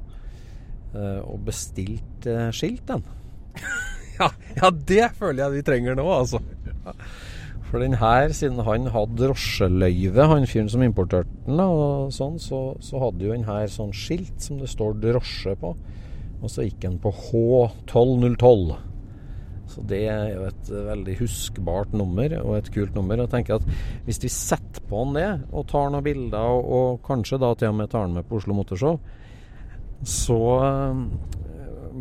Uh, 0.92 1.22
og 1.22 1.46
bestilte 1.48 2.36
uh, 2.36 2.52
skilt, 2.52 2.84
den. 2.92 3.08
Ja, 4.20 4.30
ja, 4.60 4.72
det 4.92 5.12
føler 5.18 5.44
jeg 5.46 5.58
vi 5.58 5.66
trenger 5.72 6.00
nå, 6.00 6.08
altså. 6.14 6.42
For 7.70 7.84
den 7.84 8.00
her, 8.02 8.32
siden 8.34 8.64
han 8.66 8.90
hadde 8.90 9.20
drosjeløyve, 9.20 10.26
han 10.32 10.48
fyren 10.50 10.70
som 10.74 10.82
importerte 10.82 11.30
den, 11.46 11.62
og 11.62 12.10
sånn, 12.14 12.40
så, 12.42 12.74
så, 12.82 12.98
hadde 13.04 13.28
jo 13.28 13.36
den 13.36 13.46
her 13.46 13.70
sånn 13.70 13.94
skilt 13.94 14.42
som 14.42 14.58
det 14.62 14.72
står 14.72 14.98
drosje 15.04 15.54
på. 15.62 15.76
Og 16.40 16.50
så 16.50 16.66
gikk 16.66 16.80
den 16.88 16.98
på 17.04 17.12
H12012. 17.14 18.74
Så 19.70 19.84
det 19.86 20.00
er 20.10 20.32
jo 20.32 20.48
et 20.48 20.72
veldig 20.88 21.16
huskbart 21.20 21.94
nummer, 21.94 22.34
og 22.42 22.56
et 22.58 22.72
kult 22.74 22.96
nummer. 22.98 23.20
Og 23.20 23.28
jeg 23.28 23.34
tenker 23.36 23.60
at 23.60 23.68
hvis 24.08 24.22
vi 24.24 24.34
setter 24.34 24.82
på 24.90 25.04
han 25.04 25.14
det, 25.20 25.30
og 25.54 25.68
tar 25.70 25.94
noen 25.94 26.08
bilder, 26.08 26.56
og, 26.56 26.72
og 26.74 27.04
kanskje 27.06 27.38
da 27.44 27.52
til 27.54 27.70
og 27.70 27.78
med 27.84 27.92
tar 27.92 28.08
han 28.08 28.18
med 28.18 28.26
på 28.26 28.40
Oslo 28.40 28.58
Motorshow, 28.58 28.98
så 30.10 30.40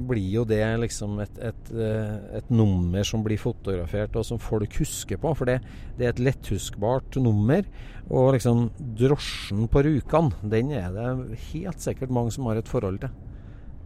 blir 0.09 0.29
jo 0.39 0.45
det 0.49 0.63
liksom 0.83 1.19
et, 1.25 1.39
et, 1.51 1.71
øh, 1.75 2.17
et, 2.39 2.51
nummer 2.51 3.07
som 3.07 3.25
blir 3.25 3.41
fotografert, 3.41 4.17
og 4.17 4.27
som 4.27 4.41
folk 4.43 4.79
husker 4.81 5.21
på. 5.21 5.33
For 5.39 5.51
det, 5.51 5.59
det 5.99 6.07
er 6.07 6.15
et 6.15 6.25
letthuskbart 6.31 7.19
nummer. 7.23 7.67
Og 8.09 8.33
liksom 8.37 8.69
drosjen 8.99 9.67
på 9.69 9.83
Rjukan, 9.85 10.31
den 10.43 10.71
er 10.77 10.93
det 10.95 11.41
helt 11.51 11.83
sikkert 11.85 12.15
mange 12.15 12.33
som 12.33 12.47
har 12.49 12.61
et 12.61 12.71
forhold 12.71 13.03
til. 13.03 13.11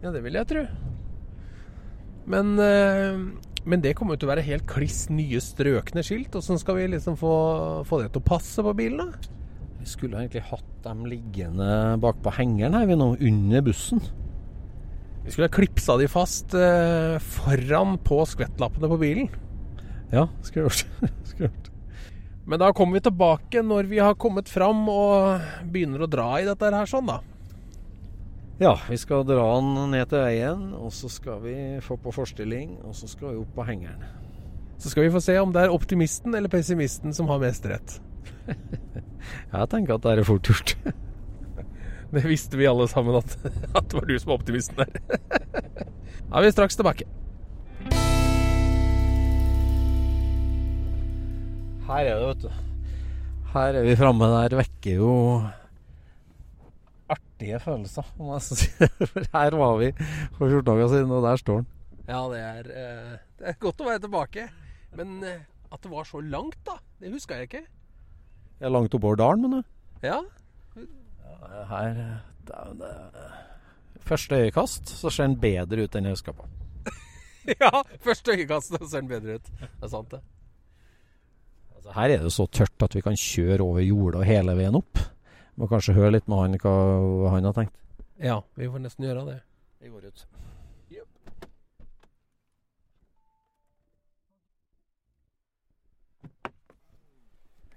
Ja, 0.03 0.13
det 0.15 0.23
vil 0.25 0.39
jeg 0.39 0.51
tro. 0.51 0.67
Men 2.27 2.59
øh 2.59 3.51
men 3.65 3.83
det 3.83 3.95
kommer 3.95 4.17
jo 4.17 4.23
til 4.23 4.29
å 4.29 4.33
være 4.33 4.47
helt 4.47 4.67
kliss 4.71 5.05
nye 5.13 5.39
strøkne 5.43 6.03
skilt. 6.03 6.35
Åssen 6.35 6.59
skal 6.59 6.81
vi 6.81 6.89
liksom 6.91 7.15
få, 7.19 7.35
få, 7.87 8.01
det 8.03 8.11
til 8.11 8.23
å 8.23 8.31
passe 8.33 8.65
på 8.65 8.75
bilen, 8.75 9.13
da? 9.13 9.39
Vi 9.83 9.91
skulle 9.91 10.19
egentlig 10.19 10.45
hatt 10.49 10.73
dem 10.83 11.05
liggende 11.11 11.69
bakpå 12.03 12.35
hengeren 12.39 12.75
her 12.79 12.89
vi 12.91 12.99
nå, 12.99 13.13
under 13.19 13.65
bussen. 13.67 14.03
Vi 15.25 15.31
skulle 15.31 15.47
ha 15.47 15.55
klipsa 15.55 15.97
de 16.01 16.09
fast 16.11 16.55
eh, 16.59 17.17
foran 17.23 17.99
på 18.03 18.23
skvettlappene 18.27 18.91
på 18.91 18.99
bilen. 19.01 19.29
Ja, 20.13 20.29
skulle 20.43 20.69
gjort. 20.69 21.71
Men 22.45 22.59
da 22.59 22.73
kommer 22.75 22.99
vi 22.99 23.05
tilbake 23.07 23.63
når 23.63 23.87
vi 23.91 24.01
har 24.03 24.19
kommet 24.19 24.51
fram 24.51 24.83
og 24.91 25.45
begynner 25.71 26.03
å 26.03 26.11
dra 26.11 26.29
i 26.41 26.49
dette 26.49 26.73
her 26.75 26.91
sånn, 26.91 27.07
da. 27.07 27.21
Ja, 28.63 28.75
vi 28.89 28.99
skal 29.01 29.25
dra 29.27 29.47
den 29.59 29.95
ned 29.95 30.11
til 30.11 30.23
veien, 30.23 30.67
og 30.77 30.93
så 30.95 31.09
skal 31.11 31.41
vi 31.43 31.55
få 31.83 31.97
på 32.03 32.13
forstilling, 32.15 32.77
og 32.87 32.95
så 32.99 33.09
skal 33.11 33.33
vi 33.33 33.41
opp 33.41 33.55
på 33.57 33.67
hengeren. 33.67 34.03
Så 34.83 34.91
skal 34.91 35.07
vi 35.07 35.15
få 35.15 35.23
se 35.23 35.39
om 35.39 35.55
det 35.55 35.65
er 35.65 35.75
optimisten 35.75 36.35
eller 36.35 36.51
pessimisten 36.51 37.15
som 37.15 37.31
har 37.31 37.41
mest 37.43 37.67
rett. 37.71 37.97
Jeg 39.55 39.71
tenker 39.71 39.97
at 39.97 40.05
det 40.05 40.15
er 40.19 40.27
fort 40.27 40.51
gjort. 40.51 40.77
det 42.17 42.27
visste 42.29 42.59
vi 42.61 42.69
alle 42.69 42.87
sammen, 42.91 43.17
at, 43.17 43.37
at 43.79 43.89
det 43.89 43.97
var 43.97 44.07
du 44.09 44.15
som 44.19 44.33
var 44.33 44.41
optimisten 44.41 44.83
der. 44.83 44.93
Da 46.33 46.41
er 46.41 46.47
vi 46.47 46.53
straks 46.55 46.79
tilbake. 46.79 47.05
Her 51.85 52.09
er 52.09 52.15
det, 52.17 52.29
vet 52.31 52.45
du. 52.47 52.49
Her 53.53 53.77
er 53.77 53.85
vi 53.85 53.97
framme. 54.01 54.29
Der 54.33 54.57
vekker 54.63 55.03
jo 55.03 55.11
artige 57.13 57.61
følelser, 57.61 58.09
om 58.17 58.33
jeg 58.33 58.47
si. 58.47 58.71
For 59.11 59.29
her 59.35 59.59
var 59.61 59.77
vi 59.83 59.91
for 60.39 60.49
14 60.49 60.65
dager 60.71 60.89
siden, 60.95 61.13
og 61.13 61.27
der 61.27 61.43
står 61.43 61.61
den. 61.61 61.69
Ja, 62.09 62.23
det 62.33 62.41
er, 62.41 62.71
eh, 62.73 63.17
det 63.41 63.51
er 63.53 63.61
godt 63.61 63.85
å 63.85 63.91
være 63.91 64.05
tilbake. 64.07 64.49
Men 64.97 65.19
eh, 65.27 65.45
at 65.73 65.85
det 65.85 65.93
var 65.93 66.09
så 66.09 66.23
langt, 66.25 66.61
da, 66.65 66.79
det 67.01 67.13
huska 67.13 67.43
jeg 67.43 67.51
ikke. 67.51 67.65
Ja, 68.63 68.73
langt 68.73 68.95
oppover 68.97 69.21
dalen, 69.21 69.45
mener 69.45 69.61
du? 69.61 70.07
Ja. 70.07 70.23
Her 71.71 71.95
det, 72.47 72.59
det, 72.79 72.93
Første 74.03 74.35
øyekast 74.35 74.89
så 74.99 75.11
ser 75.11 75.31
den 75.31 75.39
bedre 75.41 75.87
ut 75.87 75.97
enn 75.97 76.09
jeg 76.09 76.17
huska 76.17 76.35
på. 76.35 76.47
ja, 77.63 77.71
første 78.03 78.35
øyekast 78.35 78.75
så 78.75 78.81
ser 78.83 79.05
den 79.05 79.11
bedre 79.11 79.39
ut. 79.39 79.51
Det 79.61 79.87
er 79.87 79.93
sant, 79.93 80.11
det. 80.11 80.21
Altså, 81.77 81.93
her 82.01 82.15
er 82.17 82.23
det 82.23 82.33
så 82.33 82.47
tørt 82.47 82.83
at 82.83 82.95
vi 82.95 83.03
kan 83.03 83.17
kjøre 83.19 83.63
over 83.63 83.83
jorda 83.83 84.23
hele 84.27 84.57
veien 84.59 84.79
opp. 84.79 84.99
Må 85.59 85.69
kanskje 85.71 85.95
høre 85.97 86.17
litt 86.17 86.29
med 86.31 86.39
han 86.39 86.59
hva 86.63 87.35
han 87.35 87.47
har 87.47 87.57
tenkt. 87.57 87.79
Ja, 88.23 88.41
vi 88.57 88.69
får 88.71 88.85
nesten 88.85 89.07
gjøre 89.07 89.27
det. 89.27 89.39
Vi 89.83 89.91
går 89.91 90.07
ut. 90.07 90.27
Yep. 90.93 91.09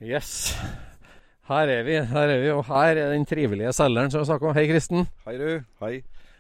Yes. 0.02 0.54
Her 1.46 1.70
er 1.70 1.84
vi, 1.86 1.94
her 2.10 2.32
er 2.34 2.40
vi, 2.42 2.48
og 2.50 2.64
her 2.66 2.98
er 2.98 3.12
den 3.14 3.26
trivelige 3.30 3.70
selgeren 3.78 4.10
som 4.10 4.24
vi 4.24 4.28
snakker 4.32 4.50
om. 4.50 4.56
Hei, 4.58 4.64
Kristen. 4.66 5.04
Hei, 5.28 5.36
du. 5.38 5.50
Hei. 5.84 6.00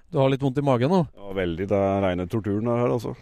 Du 0.09 0.17
har 0.17 0.31
litt 0.33 0.41
vondt 0.41 0.57
i 0.57 0.63
magen 0.65 0.89
nå? 0.89 1.03
Ja, 1.13 1.27
veldig. 1.37 1.67
Det 1.69 1.77
er 1.77 1.99
reine 2.01 2.25
torturen 2.29 2.65
her, 2.71 2.89
altså. 2.89 3.11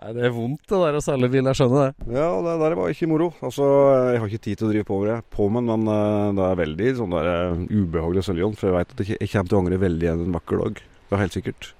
Nei, 0.00 0.10
Det 0.16 0.24
er 0.26 0.34
vondt 0.34 0.64
det 0.66 0.80
der 0.82 0.98
å 0.98 1.02
selge 1.04 1.30
bil, 1.30 1.46
jeg 1.46 1.58
skjønner 1.60 1.92
det. 1.92 2.08
Ja, 2.16 2.26
det 2.42 2.56
der 2.64 2.74
var 2.80 2.90
ikke 2.90 3.06
moro. 3.10 3.28
Altså, 3.38 3.68
Jeg 4.10 4.22
har 4.22 4.32
ikke 4.32 4.44
tid 4.48 4.58
til 4.58 4.66
å 4.66 4.72
drive 4.72 4.88
på 4.88 4.98
med 4.98 5.12
det, 5.12 5.18
på 5.36 5.46
med, 5.54 5.68
men 5.70 5.86
uh, 5.86 6.34
det 6.34 6.48
er 6.48 6.58
veldig 6.64 6.88
sånn 6.98 7.14
der, 7.14 7.30
uh, 7.54 7.62
ubehagelig 7.70 8.24
å 8.24 8.28
selge 8.32 8.48
den. 8.48 8.58
For 8.58 8.70
jeg 8.70 8.76
vet 8.80 8.96
at 8.96 9.12
jeg 9.14 9.30
kommer 9.30 9.52
til 9.52 9.60
å 9.60 9.62
angre 9.62 9.78
veldig 9.84 10.10
en 10.10 10.34
vakker 10.40 10.64
dag. 10.64 10.82
Det 10.82 11.14
er 11.14 11.22
helt 11.22 11.38
sikkert. 11.38 11.70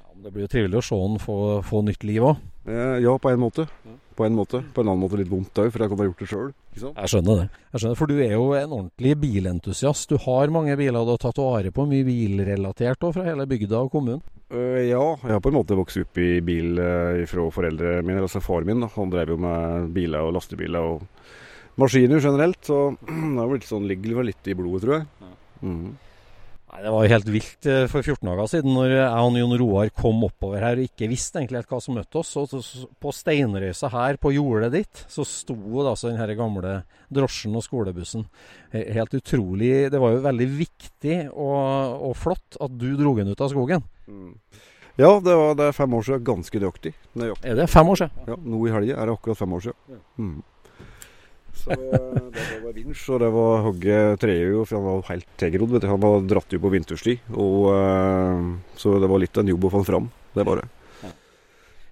Ja, 0.00 0.10
det 0.26 0.34
blir 0.34 0.48
jo 0.48 0.52
trivelig 0.56 0.82
å 0.82 0.86
se 0.90 0.98
den 1.04 1.22
få, 1.22 1.38
få 1.70 1.86
nytt 1.86 2.02
liv 2.10 2.26
òg. 2.32 2.42
Uh, 2.64 2.96
ja, 3.02 3.12
på 3.20 3.30
en 3.30 3.40
måte. 3.40 3.66
På 4.14 4.24
en 4.24 4.34
måte. 4.34 4.62
På 4.74 4.80
en 4.80 4.88
annen 4.88 5.02
måte 5.02 5.18
litt 5.18 5.30
vondt 5.30 5.58
òg, 5.58 5.72
for 5.74 5.82
jeg 5.82 5.90
kan 5.90 6.00
ha 6.00 6.06
gjort 6.06 6.22
det 6.22 6.28
sjøl. 6.30 6.52
Jeg 6.84 7.10
skjønner 7.10 7.40
det. 7.42 7.46
Jeg 7.74 7.82
skjønner, 7.82 7.98
For 7.98 8.10
du 8.10 8.20
er 8.22 8.32
jo 8.36 8.46
en 8.56 8.76
ordentlig 8.76 9.16
bilentusiast. 9.20 10.08
Du 10.10 10.16
har 10.22 10.52
mange 10.54 10.76
biler, 10.78 11.04
du 11.04 11.12
har 11.12 11.20
tatt 11.22 11.40
vare 11.42 11.74
på 11.74 11.86
mye 11.90 12.06
bilrelatert 12.06 13.04
òg 13.04 13.16
fra 13.16 13.26
hele 13.26 13.46
bygda 13.50 13.82
og 13.84 13.92
kommunen? 13.92 14.22
Uh, 14.54 14.80
ja, 14.86 15.02
jeg 15.02 15.34
har 15.34 15.42
på 15.44 15.50
en 15.52 15.58
måte 15.58 15.78
vokst 15.78 16.00
opp 16.00 16.22
i 16.22 16.38
bil 16.46 16.78
uh, 16.78 17.24
fra 17.28 17.48
foreldrene 17.58 18.06
mine. 18.06 18.24
Altså 18.24 18.42
far 18.44 18.66
min 18.68 18.84
da, 18.84 18.90
han 18.94 19.12
drev 19.12 19.34
jo 19.34 19.40
med 19.44 19.90
biler 19.96 20.24
og 20.24 20.36
lastebiler 20.38 20.94
og 20.94 21.04
maskiner 21.80 22.22
generelt. 22.22 22.62
Så 22.64 22.80
det 23.08 23.38
har 23.40 23.50
blitt 23.50 23.68
sånn, 23.68 23.90
ligger 23.90 24.24
litt 24.24 24.48
i 24.48 24.56
blodet, 24.56 24.86
tror 24.86 25.00
jeg. 25.00 25.34
Mm. 25.64 25.94
Nei, 26.74 26.82
Det 26.82 26.90
var 26.90 27.04
jo 27.04 27.12
helt 27.12 27.28
vilt 27.30 27.66
eh, 27.70 27.84
for 27.90 28.02
14 28.02 28.26
dager 28.26 28.48
siden 28.50 28.74
når 28.74 28.92
jeg 28.96 29.06
og 29.06 29.38
Jon 29.38 29.56
Roar 29.60 29.90
kom 29.94 30.24
oppover 30.26 30.64
her 30.66 30.80
og 30.80 30.88
ikke 30.88 31.08
visste 31.10 31.38
egentlig 31.38 31.60
helt 31.60 31.70
hva 31.70 31.80
som 31.84 31.94
møtte 31.94 32.18
oss. 32.18 32.32
Og 32.40 32.50
på 32.98 33.14
steinrøysa 33.14 33.92
her 33.94 34.18
på 34.18 34.34
jordet 34.34 34.72
ditt 34.74 35.04
så 35.12 35.22
sto 35.28 35.54
det 35.54 35.92
altså 35.92 36.10
den 36.10 36.18
her 36.18 36.34
gamle 36.38 36.80
drosjen 37.14 37.54
og 37.54 37.62
skolebussen. 37.62 38.26
Helt 38.74 39.14
utrolig. 39.14 39.72
Det 39.94 40.02
var 40.02 40.16
jo 40.16 40.24
veldig 40.24 40.48
viktig 40.58 41.18
og, 41.30 42.00
og 42.10 42.16
flott 42.18 42.58
at 42.58 42.74
du 42.74 42.90
dro 42.98 43.14
den 43.20 43.30
ut 43.30 43.44
av 43.44 43.54
skogen. 43.54 43.86
Mm. 44.10 44.34
Ja, 44.98 45.20
det, 45.22 45.34
var, 45.34 45.54
det 45.58 45.68
er 45.68 45.78
fem 45.78 45.94
år 45.94 46.04
siden. 46.06 46.26
Ganske 46.26 46.58
nøyaktig. 46.62 46.94
Er 47.22 47.56
det 47.58 47.70
fem 47.70 47.88
år 47.90 48.02
siden? 48.02 48.26
Ja, 48.30 48.36
nå 48.38 48.66
i 48.66 48.74
helga 48.74 48.98
er 48.98 49.10
det 49.10 49.16
akkurat 49.16 49.38
fem 49.38 49.54
år 49.56 49.64
siden. 49.68 50.02
Mm. 50.18 50.36
Så 51.54 51.72
eh, 51.72 52.20
det 52.34 52.60
var 52.64 52.76
vinsj, 52.76 53.04
og 53.14 53.20
det 53.22 53.32
var 53.34 53.66
hogge 53.68 53.98
trehjul, 54.22 54.62
for 54.66 54.78
han 54.78 54.86
var 54.88 55.10
helt 55.12 55.28
tilgrodd. 55.40 55.90
Han 55.90 56.02
var 56.02 56.24
dratt 56.28 56.54
jo 56.54 56.62
på 56.62 56.72
vinterstid. 56.74 57.34
Og, 57.34 57.68
uh, 57.72 58.54
så 58.80 58.98
det 59.02 59.10
var 59.10 59.22
litt 59.22 59.36
av 59.38 59.44
en 59.44 59.52
jobb 59.54 59.68
å 59.68 59.74
få 59.74 59.82
han 59.82 59.92
fram. 59.92 60.08
Det 60.34 60.46
var 60.46 60.62
det. 60.62 60.70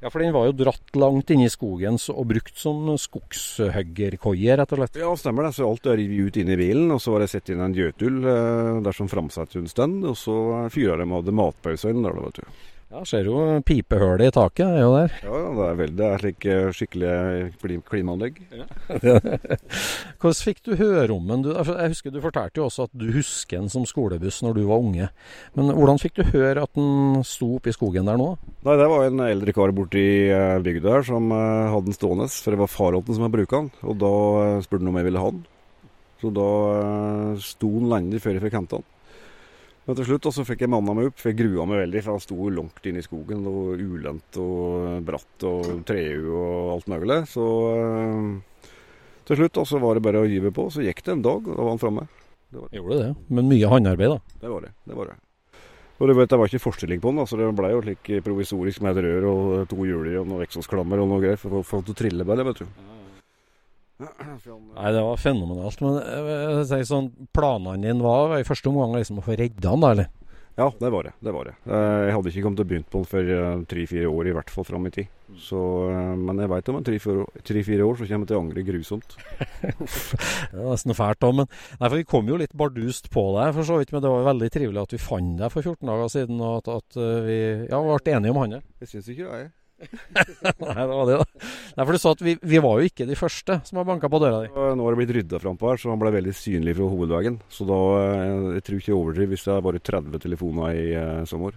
Ja, 0.02 0.10
for 0.10 0.18
den 0.18 0.32
var 0.34 0.48
jo 0.48 0.54
dratt 0.58 0.96
langt 0.98 1.30
inn 1.30 1.44
i 1.44 1.50
skogen 1.50 1.94
og 2.10 2.24
brukt 2.26 2.56
som 2.58 2.88
skogshuggerkoie, 2.98 4.56
rett 4.58 4.72
og 4.74 4.80
slett? 4.80 4.98
Ja, 4.98 5.12
stemmer 5.14 5.46
det. 5.46 5.52
Så 5.54 5.68
alt 5.68 5.86
er 5.86 5.94
revet 6.00 6.26
ut 6.26 6.38
inn 6.42 6.50
i 6.50 6.58
bilen, 6.58 6.90
og 6.90 6.98
så 7.04 7.14
var 7.14 7.22
det 7.22 7.30
satt 7.30 7.52
inn 7.54 7.62
en 7.62 7.76
gjøtul 7.76 8.18
uh, 8.26 8.82
der 8.82 8.98
som 8.98 9.10
framsatte 9.10 9.62
en 9.62 9.70
stund. 9.70 10.02
Og 10.10 10.18
så 10.18 10.36
fyra 10.74 10.98
de 10.98 11.06
av 11.06 11.30
matpause 11.30 11.94
der, 11.94 12.18
vet 12.26 12.42
du. 12.42 12.71
Ja, 12.92 13.00
ser 13.08 13.24
jo 13.24 13.38
pipehullet 13.64 14.28
i 14.28 14.32
taket 14.36 14.66
er 14.68 14.82
jo 14.82 14.90
der. 14.92 15.12
Ja, 15.24 15.38
det 15.56 15.64
er 15.64 15.76
veldig 15.78 15.96
det 15.96 16.08
er 16.08 16.20
slik 16.20 16.44
eh, 16.44 16.66
skikkelig 16.76 17.78
klimaanlegg. 17.88 18.42
Ja. 18.52 18.66
Hvordan 20.20 20.36
fikk 20.36 20.60
du 20.66 20.74
høre 20.76 21.14
om 21.14 21.30
den? 21.30 21.46
Jeg 21.56 21.94
husker 21.94 22.12
Du 22.12 22.20
fortalte 22.20 22.60
jo 22.60 22.66
også 22.66 22.84
at 22.90 22.92
du 22.92 23.06
husker 23.14 23.62
den 23.62 23.72
som 23.72 23.86
skolebuss 23.88 24.42
når 24.44 24.58
du 24.58 24.62
var 24.68 24.84
unge. 24.84 25.08
Men 25.56 25.72
hvordan 25.72 26.02
fikk 26.02 26.20
du 26.20 26.34
høre 26.34 26.66
at 26.66 26.76
den 26.76 27.24
sto 27.24 27.54
oppe 27.56 27.72
i 27.72 27.76
skogen 27.76 28.10
der 28.10 28.20
nå? 28.20 28.34
Nei, 28.66 28.76
Det 28.76 28.90
var 28.92 29.06
en 29.06 29.24
eldre 29.24 29.56
kar 29.56 29.72
borti 29.72 30.04
i 30.28 30.44
bygda 30.60 30.96
her 30.98 31.08
som 31.08 31.32
eh, 31.32 31.72
hadde 31.72 31.88
den 31.88 31.96
stående. 31.96 32.28
For 32.28 32.52
det 32.52 32.60
var 32.60 32.74
faråtten 32.74 33.16
som 33.16 33.24
hadde 33.24 33.38
brukt 33.38 33.56
den. 33.56 33.72
Og 33.88 33.96
da 34.04 34.14
spurte 34.66 34.84
han 34.84 34.92
om 34.92 35.00
jeg 35.00 35.08
ville 35.08 35.24
ha 35.24 35.32
den. 35.32 35.44
Så 36.20 36.30
da 36.36 36.50
sto 37.40 37.72
den 37.80 37.88
lenge 37.90 38.20
før 38.20 38.36
jeg 38.36 38.44
fikk 38.44 38.60
hente 38.60 38.82
den. 38.82 38.90
Men 39.82 39.98
til 39.98 40.06
slutt 40.06 40.28
også 40.30 40.44
fikk 40.46 40.62
jeg 40.62 40.70
manna 40.70 40.94
meg 40.94 41.08
opp, 41.10 41.18
for 41.18 41.32
jeg 41.32 41.40
grua 41.40 41.66
meg 41.66 41.82
veldig. 41.82 42.02
For 42.04 42.14
han 42.14 42.22
sto 42.22 42.48
langt 42.54 42.86
inne 42.86 43.02
i 43.02 43.06
skogen. 43.06 43.42
Og 43.50 43.82
ulendt 43.82 44.38
og 44.42 45.02
bratt 45.06 45.46
og 45.48 45.82
treu 45.88 46.28
og 46.30 46.70
alt 46.76 46.92
mulig. 46.92 47.18
Så 47.32 47.48
øh, 47.72 48.70
til 49.26 49.42
slutt 49.42 49.62
også 49.64 49.82
var 49.82 49.98
det 49.98 50.04
bare 50.06 50.22
å 50.22 50.30
gyve 50.30 50.54
på. 50.54 50.68
Så 50.70 50.86
gikk 50.86 51.02
det 51.02 51.16
en 51.16 51.26
dag, 51.26 51.42
og 51.42 51.52
da 51.56 51.60
var 51.66 51.74
han 51.74 51.82
framme. 51.82 52.06
Gjorde 52.52 53.00
det. 53.00 53.12
Men 53.32 53.50
mye 53.50 53.68
håndarbeid, 53.74 54.14
da? 54.14 54.38
Det 54.44 54.54
var 54.54 54.66
det. 54.66 54.74
det 54.86 54.96
var 54.98 55.10
det. 55.10 55.20
Og 56.02 56.08
du 56.08 56.14
vet, 56.18 56.30
Det 56.30 56.38
var 56.38 56.50
ikke 56.50 56.62
forstilling 56.62 57.00
på 57.00 57.12
den, 57.12 57.20
da, 57.22 57.26
så 57.30 57.36
det 57.38 57.46
ble 57.54 57.68
jo 57.70 57.82
slik 57.84 58.08
provisorisk 58.26 58.82
med 58.82 58.98
et 58.98 59.04
rør 59.06 59.26
og 59.30 59.68
to 59.70 59.84
hjul 59.86 60.08
og 60.18 60.26
noe 60.26 60.42
eksosklammer 60.42 60.98
og 60.98 61.06
noe 61.10 61.22
greier 61.22 61.38
for 61.38 61.62
få 61.62 61.78
til 61.86 61.94
å 61.94 61.98
trille 62.00 62.26
bare, 62.26 62.42
vet 62.48 62.64
du. 62.64 63.01
Nei, 64.78 64.90
det 64.96 65.04
var 65.06 65.20
fenomenalt. 65.20 65.84
Men 65.84 66.00
jeg, 66.00 66.66
jeg 66.72 66.88
sånn, 66.90 67.12
planene 67.34 67.78
dine 67.84 68.02
var 68.04 68.36
i 68.38 68.46
første 68.48 68.72
omgang 68.72 68.98
liksom 68.98 69.22
å 69.22 69.26
få 69.26 69.38
redda 69.38 69.72
han, 69.74 69.84
da, 69.84 69.94
eller? 69.96 70.10
Ja, 70.52 70.66
det 70.76 70.90
var 70.92 71.06
det. 71.06 71.14
det 71.24 71.32
var 71.32 71.46
det. 71.48 71.54
Eh, 71.64 72.00
Jeg 72.10 72.12
hadde 72.12 72.28
ikke 72.28 72.42
kommet 72.44 72.58
til 72.60 72.66
å 72.66 72.68
begynne 72.68 72.90
på 72.92 73.00
den 73.00 73.08
før 73.08 73.62
tre-fire 73.70 74.10
år, 74.12 74.28
i 74.28 74.34
hvert 74.36 74.50
fall 74.52 74.66
fram 74.68 74.84
i 74.84 74.92
tid. 74.92 75.08
Så, 75.40 75.60
eh, 75.88 76.10
men 76.20 76.42
jeg 76.42 76.50
veit 76.52 76.68
om 76.68 76.82
tre-fire 76.84 77.86
år 77.86 77.96
så 77.96 78.04
kommer 78.10 78.26
jeg 78.26 78.28
til 78.28 78.36
å 78.36 78.42
angre 78.42 78.64
grusomt. 78.66 79.16
Det 80.52 80.58
er 80.60 80.68
nesten 80.68 80.92
fælt 80.98 81.22
da, 81.24 81.30
men 81.32 81.48
Nei, 81.48 81.86
for 81.88 81.96
vi 81.96 82.04
kom 82.12 82.28
jo 82.28 82.36
litt 82.42 82.52
bardust 82.58 83.08
på 83.14 83.24
deg, 83.38 83.54
for 83.56 83.64
så 83.70 83.80
vidt. 83.80 83.94
Men 83.96 84.04
det 84.04 84.12
var 84.12 84.28
veldig 84.28 84.50
trivelig 84.52 84.84
at 84.84 84.92
vi 84.92 85.00
fant 85.00 85.40
deg 85.40 85.54
for 85.56 85.64
14 85.72 85.88
dager 85.88 86.12
siden, 86.18 86.44
og 86.44 86.60
at, 86.60 86.70
at 86.82 87.00
eh, 87.00 87.18
vi 87.30 87.40
ja, 87.72 87.80
ble 87.88 88.16
enige 88.18 88.36
om 88.36 88.42
handel. 88.44 88.64
Jeg 88.84 88.92
syns 88.92 89.08
ikke 89.08 89.24
det, 89.30 89.40
jeg. 89.46 89.50
Nei, 90.42 90.84
det 90.86 90.92
var 90.92 91.08
det, 91.08 91.18
da. 91.20 91.26
Nei, 91.76 91.84
for 91.84 91.92
du 91.92 92.00
sa 92.02 92.12
at 92.14 92.24
vi, 92.24 92.34
vi 92.38 92.60
var 92.62 92.80
jo 92.80 92.90
ikke 92.90 93.06
de 93.08 93.16
første 93.18 93.58
som 93.68 93.80
har 93.80 93.88
banka 93.88 94.10
på 94.12 94.20
døra 94.22 94.42
di. 94.44 94.50
Nå 94.52 94.86
har 94.86 94.94
det 94.94 95.00
blitt 95.02 95.14
rydda 95.18 95.40
frampå 95.42 95.70
her, 95.72 95.80
så 95.82 95.92
han 95.92 96.02
ble 96.02 96.12
veldig 96.14 96.34
synlig 96.36 96.76
fra 96.78 96.90
hovedveien. 96.92 97.38
Så 97.52 97.66
da 97.68 97.80
eh, 98.02 98.50
jeg 98.58 98.66
tror 98.66 98.80
ikke 98.80 98.92
jeg 98.92 98.98
overdriver 98.98 99.32
hvis 99.34 99.46
det 99.48 99.56
er 99.56 99.66
bare 99.68 99.82
30 99.92 100.22
telefoner 100.26 100.76
i 100.78 100.86
eh, 100.98 101.24
sommer. 101.30 101.56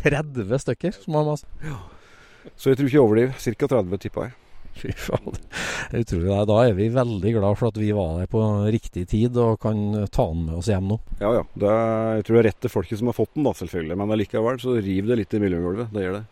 30 0.00 0.58
stykker 0.64 0.98
som 0.98 1.20
har 1.20 1.30
masse. 1.30 1.46
Så 2.56 2.72
jeg 2.72 2.78
tror 2.80 2.90
ikke 2.90 2.98
jeg 2.98 3.06
overdriver. 3.06 3.38
Ca. 3.56 3.70
30, 3.76 4.02
tipper 4.02 4.28
jeg. 4.28 4.36
Fy 4.76 4.92
faen. 4.92 5.36
Det 5.88 5.96
er 5.96 6.02
utrolig. 6.04 6.28
Nei, 6.28 6.44
Da 6.50 6.56
er 6.66 6.74
vi 6.76 6.88
veldig 6.92 7.32
glad 7.38 7.56
for 7.56 7.70
at 7.72 7.78
vi 7.80 7.90
var 7.96 8.18
der 8.20 8.28
på 8.28 8.42
riktig 8.74 9.06
tid 9.08 9.38
og 9.40 9.60
kan 9.62 9.78
ta 10.12 10.26
den 10.32 10.44
med 10.50 10.58
oss 10.58 10.68
hjem 10.68 10.90
nå. 10.90 10.98
Ja 11.22 11.32
ja. 11.38 11.44
Det 11.56 11.70
er, 11.70 12.10
jeg 12.18 12.26
tror 12.26 12.36
det 12.36 12.42
er 12.42 12.48
rett 12.50 12.60
til 12.66 12.72
folket 12.74 13.00
som 13.00 13.08
har 13.10 13.16
fått 13.16 13.32
den, 13.38 13.46
da, 13.48 13.54
selvfølgelig. 13.56 13.96
Men 14.02 14.12
allikevel 14.16 14.60
så 14.60 14.76
riv 14.76 15.08
det 15.08 15.20
litt 15.22 15.36
i 15.36 15.40
miljøgulvet. 15.46 15.94
Det 15.94 16.04
gjør 16.04 16.18
det. 16.18 16.24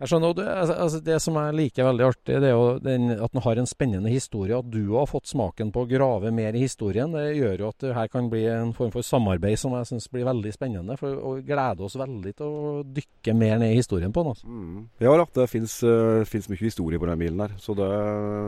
Jeg 0.00 0.08
skjønner, 0.08 0.32
du, 0.32 0.38
det, 0.40 0.76
altså, 0.80 0.98
det 1.04 1.16
som 1.20 1.36
jeg 1.36 1.56
liker 1.58 1.84
veldig 1.84 2.04
artig, 2.06 2.38
det 2.40 2.48
er 2.48 2.54
jo 2.54 2.68
den, 2.80 3.10
at 3.12 3.34
den 3.34 3.42
har 3.44 3.58
en 3.60 3.66
spennende 3.68 4.08
historie. 4.08 4.56
At 4.56 4.70
du 4.72 4.94
har 4.94 5.08
fått 5.10 5.28
smaken 5.28 5.72
på 5.74 5.82
å 5.84 5.88
grave 5.90 6.30
mer 6.32 6.56
i 6.56 6.62
historien. 6.62 7.12
Det 7.12 7.26
gjør 7.36 7.60
jo 7.60 7.68
at 7.68 7.84
det 7.84 7.96
her 7.98 8.08
kan 8.08 8.30
bli 8.32 8.46
en 8.48 8.72
form 8.76 8.94
for 8.94 9.04
samarbeid 9.04 9.60
som 9.60 9.74
jeg 9.76 9.90
syns 9.90 10.08
blir 10.08 10.24
veldig 10.24 10.52
spennende. 10.56 10.96
For, 10.96 11.18
å 11.20 11.34
gleder 11.44 11.84
oss 11.84 11.98
veldig 12.00 12.32
til 12.38 12.46
å 12.48 12.70
dykke 12.96 13.34
mer 13.36 13.60
ned 13.60 13.74
i 13.74 13.80
historien 13.82 14.14
på 14.14 14.24
den. 14.24 14.32
Altså. 14.32 14.48
Mm. 14.48 14.86
Ja 15.04 15.12
da, 15.20 15.26
det 15.36 15.46
fins 15.52 16.48
mye 16.48 16.62
historie 16.62 17.02
på 17.02 17.10
den 17.10 17.20
bilen 17.20 17.44
her. 17.44 17.52
Så 17.60 17.76
det, 17.76 17.90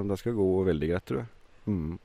det 0.09 0.19
skal 0.23 0.39
gå 0.39 0.49
veldig 0.71 0.89
greit, 0.89 1.05
tror 1.11 1.21
jeg. 1.21 1.31
Mm. 1.69 1.99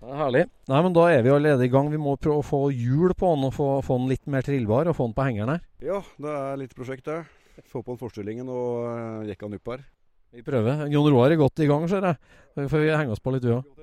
Er 0.00 0.22
herlig. 0.22 0.46
Nei, 0.72 0.80
men 0.86 0.96
Da 0.96 1.04
er 1.12 1.20
vi 1.26 1.34
allerede 1.34 1.66
i 1.68 1.72
gang. 1.74 1.90
Vi 1.92 2.00
må 2.00 2.16
prøve 2.16 2.40
å 2.40 2.48
få 2.48 2.62
hjul 2.72 3.12
på 3.12 3.34
den 3.34 3.44
og 3.50 3.52
få, 3.58 3.68
få 3.84 4.00
den 4.00 4.08
litt 4.14 4.24
mer 4.24 4.46
trillbar 4.46 4.88
og 4.88 4.96
få 4.96 5.10
den 5.10 5.18
på 5.20 5.28
hengeren 5.28 5.52
her. 5.58 5.62
Ja, 5.84 6.00
det 6.16 6.32
er 6.38 6.58
litt 6.62 6.72
prosjekt, 6.78 7.04
det. 7.10 7.20
Få 7.68 7.82
på 7.82 7.92
den 7.94 8.00
forstillingen 8.00 8.48
og 8.48 8.86
uh, 8.86 9.26
jekke 9.28 9.46
den 9.46 9.58
opp 9.58 9.72
her. 9.74 9.82
Vi 10.30 10.44
prøver. 10.46 10.86
Jon 10.92 11.10
Roar 11.10 11.34
er 11.34 11.40
godt 11.40 11.60
i 11.64 11.66
gang, 11.66 11.88
ser 11.90 12.06
jeg. 12.06 12.16
Så 12.54 12.68
får 12.70 12.84
vi 12.84 12.94
henge 12.94 13.14
oss 13.16 13.22
på 13.22 13.34
litt, 13.34 13.44
vi 13.44 13.56
òg. 13.56 13.64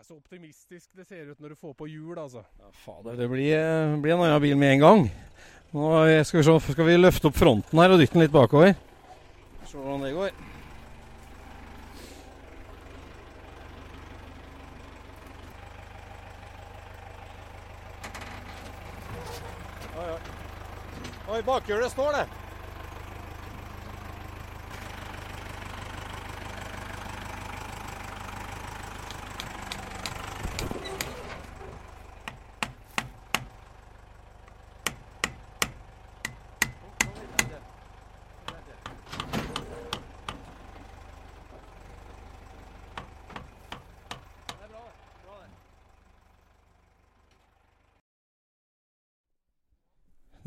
Det 0.00 0.06
er 0.06 0.14
så 0.14 0.16
optimistisk 0.16 0.86
det 0.96 1.04
ser 1.04 1.26
ut 1.28 1.42
når 1.44 1.52
du 1.52 1.56
får 1.60 1.74
på 1.76 1.86
hjul, 1.90 2.16
altså. 2.16 2.40
Ja, 2.56 2.70
fader, 2.86 3.18
det 3.20 3.26
blir, 3.28 3.52
eh, 3.52 3.98
blir 4.00 4.14
en 4.14 4.22
annen 4.24 4.40
bil 4.40 4.56
med 4.56 4.72
en 4.72 4.80
gang. 4.80 5.02
Nå 5.76 5.90
skal 6.24 6.40
vi, 6.40 6.46
se, 6.46 6.72
skal 6.72 6.88
vi 6.88 6.96
løfte 6.96 7.28
opp 7.28 7.36
fronten 7.36 7.82
her 7.82 7.92
og 7.92 8.00
dytte 8.00 8.16
den 8.16 8.24
litt 8.24 8.32
bakover. 8.32 8.72
Se 9.68 9.76
hvordan 9.76 10.06
det 10.06 10.14
går. 10.16 10.32
Oi, 21.30 21.42
bakhjulet 21.42 21.92
står 21.92 22.12
det. 22.12 22.24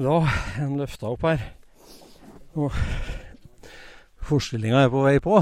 Er 0.04 0.58
den 0.58 0.76
løfta 0.76 1.08
opp 1.14 1.22
her. 1.24 1.40
Og 2.60 2.76
forstillinga 4.28 4.82
er 4.84 4.92
på 4.92 5.04
vei 5.06 5.16
på. 5.24 5.38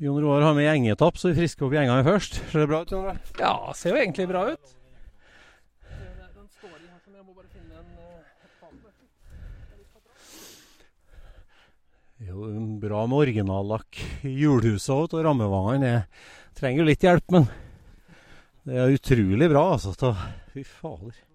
Jon 0.00 0.20
Roar 0.24 0.42
har 0.44 0.54
med 0.56 0.64
gjengetapp, 0.64 1.18
så 1.20 1.28
vi 1.30 1.42
frisker 1.42 1.66
opp 1.66 1.76
gjengene 1.76 2.04
først. 2.06 2.40
Ser 2.52 2.64
det 2.64 2.70
bra 2.70 2.80
ut? 2.84 2.94
Jon 2.94 3.04
Roar? 3.04 3.20
Ja, 3.40 3.52
ser 3.76 3.92
jo 3.92 4.00
egentlig 4.00 4.26
bra 4.32 4.46
ut. 4.48 4.72
Det 5.84 5.92
er 5.92 6.16
jeg 6.24 7.52
finne 7.52 7.76
en 7.80 7.92
Jo, 12.16 12.48
bra 12.80 13.04
med 13.04 13.20
originallakk 13.26 14.00
i 14.24 14.32
hjulhuset 14.40 14.92
òg, 14.96 15.12
og 15.12 15.24
rammevangene 15.28 15.94
trenger 16.56 16.80
jo 16.80 16.88
litt 16.88 17.04
hjelp, 17.04 17.28
men 17.36 17.48
det 18.64 18.80
er 18.80 18.96
utrolig 18.96 19.52
bra, 19.52 19.68
altså. 19.76 20.16
Fy 20.56 20.64
fader. 20.64 21.25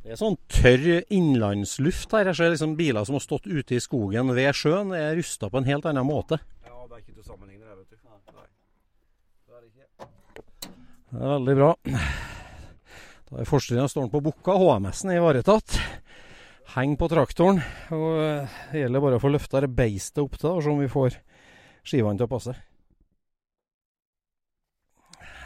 Det 0.00 0.14
er 0.14 0.16
sånn 0.16 0.38
tørr 0.48 1.02
innlandsluft 1.12 2.14
her. 2.16 2.30
Jeg 2.30 2.38
ser 2.38 2.54
liksom 2.54 2.72
biler 2.78 3.04
som 3.04 3.18
har 3.18 3.24
stått 3.24 3.48
ute 3.50 3.76
i 3.76 3.82
skogen 3.84 4.32
ved 4.36 4.56
sjøen, 4.56 4.94
er 4.96 5.12
rusta 5.18 5.50
på 5.52 5.60
en 5.60 5.68
helt 5.68 5.88
annen 5.90 6.08
måte. 6.08 6.40
Ja, 6.64 6.78
det 6.88 6.96
er 6.96 7.02
ikke 7.02 7.18
til 7.18 7.24
å 7.24 7.28
sammenligne 7.28 7.66
det, 7.66 7.76
vet 7.76 7.90
du. 7.92 7.98
Nei. 8.38 8.46
Det 9.44 9.58
er 9.58 9.60
det 9.60 9.68
ikke. 9.68 10.08
Det 11.10 11.20
er 11.20 11.34
veldig 11.34 11.56
bra. 11.60 11.70
Da 13.30 13.42
er 13.42 13.50
forstillinga 13.50 13.90
står 13.92 14.08
på 14.10 14.22
Bukka. 14.24 14.56
HMS-en 14.56 15.12
er 15.12 15.20
ivaretatt. 15.20 15.76
Heng 16.72 16.96
på 16.96 17.10
traktoren. 17.12 17.60
og 17.92 18.08
eh, 18.24 18.58
Det 18.72 18.84
gjelder 18.86 19.04
bare 19.04 19.20
å 19.20 19.22
få 19.22 19.34
løfta 19.34 19.60
det 19.62 19.72
beistet 19.74 20.24
opp 20.24 20.40
til 20.40 20.54
og 20.54 20.64
se 20.64 20.72
om 20.72 20.80
vi 20.80 20.90
får 20.90 21.20
skivene 21.84 22.16
til 22.16 22.28
å 22.28 22.32
passe. 22.32 22.56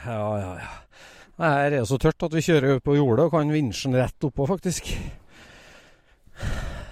Ja, 0.04 0.24
ja, 0.38 0.50
ja. 0.60 0.72
Her 1.38 1.66
er 1.66 1.72
det 1.74 1.82
så 1.90 1.98
tørt 1.98 2.22
at 2.22 2.34
vi 2.36 2.44
kjører 2.46 2.78
på 2.84 2.94
jordet 2.94 3.26
og 3.26 3.34
kan 3.34 3.50
vinsje 3.50 3.90
den 3.90 3.98
rett 3.98 4.26
oppå, 4.26 4.46
faktisk. 4.46 4.92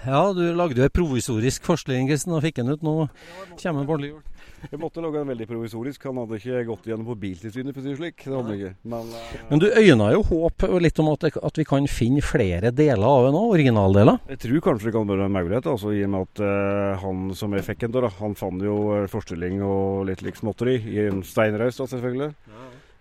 Ja, 0.03 0.33
du 0.35 0.43
lagde 0.51 0.81
jo 0.81 0.83
en 0.83 0.91
provisorisk 0.91 1.63
forskning 1.63 2.11
og 2.11 2.43
fikk 2.43 2.59
den 2.59 2.73
ut. 2.73 2.83
Nå 2.83 3.07
kommer 3.55 3.79
den 3.79 3.87
på 3.87 3.95
ordentlig 3.95 4.11
jord. 4.11 4.29
Jeg 4.71 4.79
måtte 4.79 5.01
lage 5.03 5.19
den 5.19 5.31
veldig 5.31 5.45
provisorisk. 5.47 6.03
Han 6.07 6.19
hadde 6.21 6.39
ikke 6.39 6.63
gått 6.67 6.85
gjennom 6.87 7.07
på 7.07 7.15
Biltilsynet, 7.19 7.71
for 7.75 7.81
å 7.81 7.83
si 7.83 7.91
det 7.91 7.99
slik. 7.99 8.25
Det 8.27 8.57
ikke. 8.57 8.73
Men, 8.91 9.09
uh... 9.15 9.33
Men 9.49 9.63
du 9.63 9.67
øyna 9.69 10.09
jo 10.13 10.21
håp 10.27 10.67
litt 10.83 11.01
om 11.03 11.11
at, 11.13 11.25
at 11.35 11.59
vi 11.59 11.67
kan 11.67 11.87
finne 11.91 12.23
flere 12.23 12.71
deler 12.75 13.07
av 13.07 13.27
den 13.27 13.39
òg, 13.39 13.55
originaldeler. 13.57 14.21
jeg 14.31 14.43
tror 14.43 14.63
kanskje 14.67 14.89
det 14.89 14.95
kan 14.95 15.09
være 15.09 15.27
en 15.27 15.35
mulighet, 15.35 15.71
altså, 15.71 15.91
i 15.95 16.03
og 16.03 16.13
med 16.15 16.27
at 16.27 16.43
uh, 16.43 17.03
han 17.03 17.25
som 17.39 17.55
jeg 17.55 17.67
fikk 17.67 17.83
den 17.85 17.95
da, 17.95 18.11
han 18.19 18.39
fant 18.39 18.63
jo 18.63 18.77
eh, 18.95 19.09
forstilling 19.11 19.59
og 19.67 20.07
litt 20.07 20.23
lik 20.23 20.39
småtteri 20.39 20.77
i 20.95 21.03
en 21.07 21.23
steinraus, 21.27 21.79
selvfølgelig. 21.79 22.31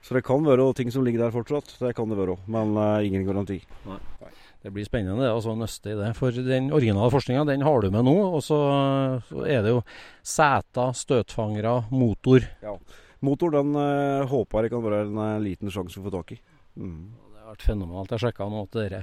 Så 0.03 0.17
det 0.17 0.25
kan 0.27 0.43
være 0.43 0.73
ting 0.75 0.91
som 0.91 1.05
ligger 1.07 1.25
der 1.25 1.35
fortsatt. 1.35 1.77
Det 1.79 1.95
kan 1.95 2.11
det 2.11 2.19
være 2.19 2.35
òg, 2.35 2.47
men 2.51 2.75
uh, 2.75 3.05
ingen 3.07 3.27
garanti. 3.27 3.61
Det 4.63 4.71
blir 4.71 4.87
spennende 4.87 5.25
det, 5.25 5.31
å 5.31 5.55
nøste 5.59 5.91
i 5.91 5.99
det. 5.99 6.13
For 6.15 6.35
den 6.35 6.71
originale 6.75 7.11
forskninga 7.11 7.47
den 7.49 7.65
har 7.67 7.83
du 7.83 7.89
med 7.91 8.07
nå. 8.07 8.15
Og 8.31 8.43
så, 8.47 8.59
så 9.27 9.47
er 9.47 9.65
det 9.65 9.73
jo 9.75 9.81
seter, 10.23 10.95
støtfangere, 10.95 11.81
motor. 11.91 12.47
Ja. 12.63 12.77
Motor 13.27 13.55
den 13.55 13.75
eh, 13.79 14.23
håper 14.31 14.67
jeg 14.67 14.75
kan 14.75 14.85
være 14.87 15.03
en 15.09 15.19
eh, 15.23 15.41
liten 15.43 15.71
sjanse 15.71 15.99
å 15.99 16.07
få 16.07 16.15
tak 16.15 16.35
i. 16.35 16.39
Mm. 16.79 17.11
Vært 17.53 17.67
fenomenalt. 17.69 18.13
Jeg 18.15 18.23
sjekka 18.23 18.47
nå 18.49 18.63
at 18.65 18.77
dere, 18.79 18.99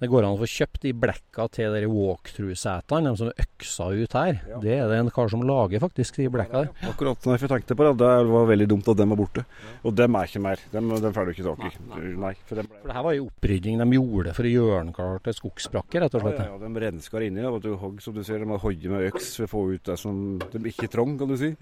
det 0.00 0.08
går 0.08 0.24
an 0.24 0.38
å 0.38 0.38
få 0.40 0.46
kjøpt 0.48 0.86
de 0.86 0.92
blekka 0.96 1.44
til 1.52 1.74
dere 1.74 1.88
walkthrough-setene, 1.92 3.10
de 3.10 3.20
som 3.20 3.28
er 3.28 3.42
øksa 3.44 3.88
ut 3.92 4.16
her. 4.16 4.38
Ja. 4.48 4.60
Det 4.62 4.72
er 4.78 4.88
det 4.88 5.00
en 5.02 5.10
kar 5.12 5.28
som 5.28 5.44
lager, 5.44 5.82
faktisk, 5.82 6.16
de 6.22 6.30
blekka 6.32 6.62
der. 6.62 6.70
Akkurat 6.88 7.28
når 7.28 7.44
jeg 7.44 7.50
tenkte 7.52 7.76
på 7.76 7.84
det, 7.84 7.92
det 8.00 8.12
var 8.30 8.48
veldig 8.48 8.68
dumt 8.72 8.88
at 8.88 9.02
dem 9.02 9.12
var 9.12 9.20
borte. 9.20 9.44
Og 9.84 9.92
dem 10.00 10.16
er 10.16 10.30
ikke 10.30 10.42
mer. 10.46 10.64
Dem, 10.72 10.94
dem 11.04 11.16
får 11.18 11.28
du 11.28 11.34
ikke 11.34 11.46
tak 11.50 11.66
i. 11.68 11.72
Nei, 12.24 12.32
for 12.48 12.62
dem 12.62 12.70
ble... 12.72 12.80
For 12.80 12.88
det 12.88 12.96
her 12.96 13.06
var 13.10 13.18
jo 13.18 13.26
opprydding 13.28 13.82
de 13.84 13.88
gjorde 13.98 14.36
for 14.38 14.48
å 14.48 14.54
gjøre 14.54 14.78
den 14.80 14.96
klar 14.96 15.20
til 15.28 15.36
skogsbrakker, 15.42 16.06
rett 16.06 16.16
og 16.16 16.24
slett. 16.24 16.40
ja, 16.40 16.50
ja, 16.54 16.60
de 16.64 16.84
rensker 16.86 17.26
inni. 17.28 17.44
da, 17.44 17.52
du, 17.66 17.72
hogg, 17.84 18.00
som 18.00 18.16
du 18.16 18.22
ser, 18.24 18.40
De 18.40 18.48
har 18.48 18.64
hogget 18.64 18.94
med 18.94 19.10
øks 19.10 19.34
for 19.42 19.44
å 19.44 19.52
få 19.52 19.66
ut 19.74 19.90
det 19.92 19.98
som 20.00 20.22
de 20.40 20.64
ikke 20.72 20.88
trang, 20.96 21.18
kan 21.20 21.28
du 21.28 21.36
si. 21.36 21.52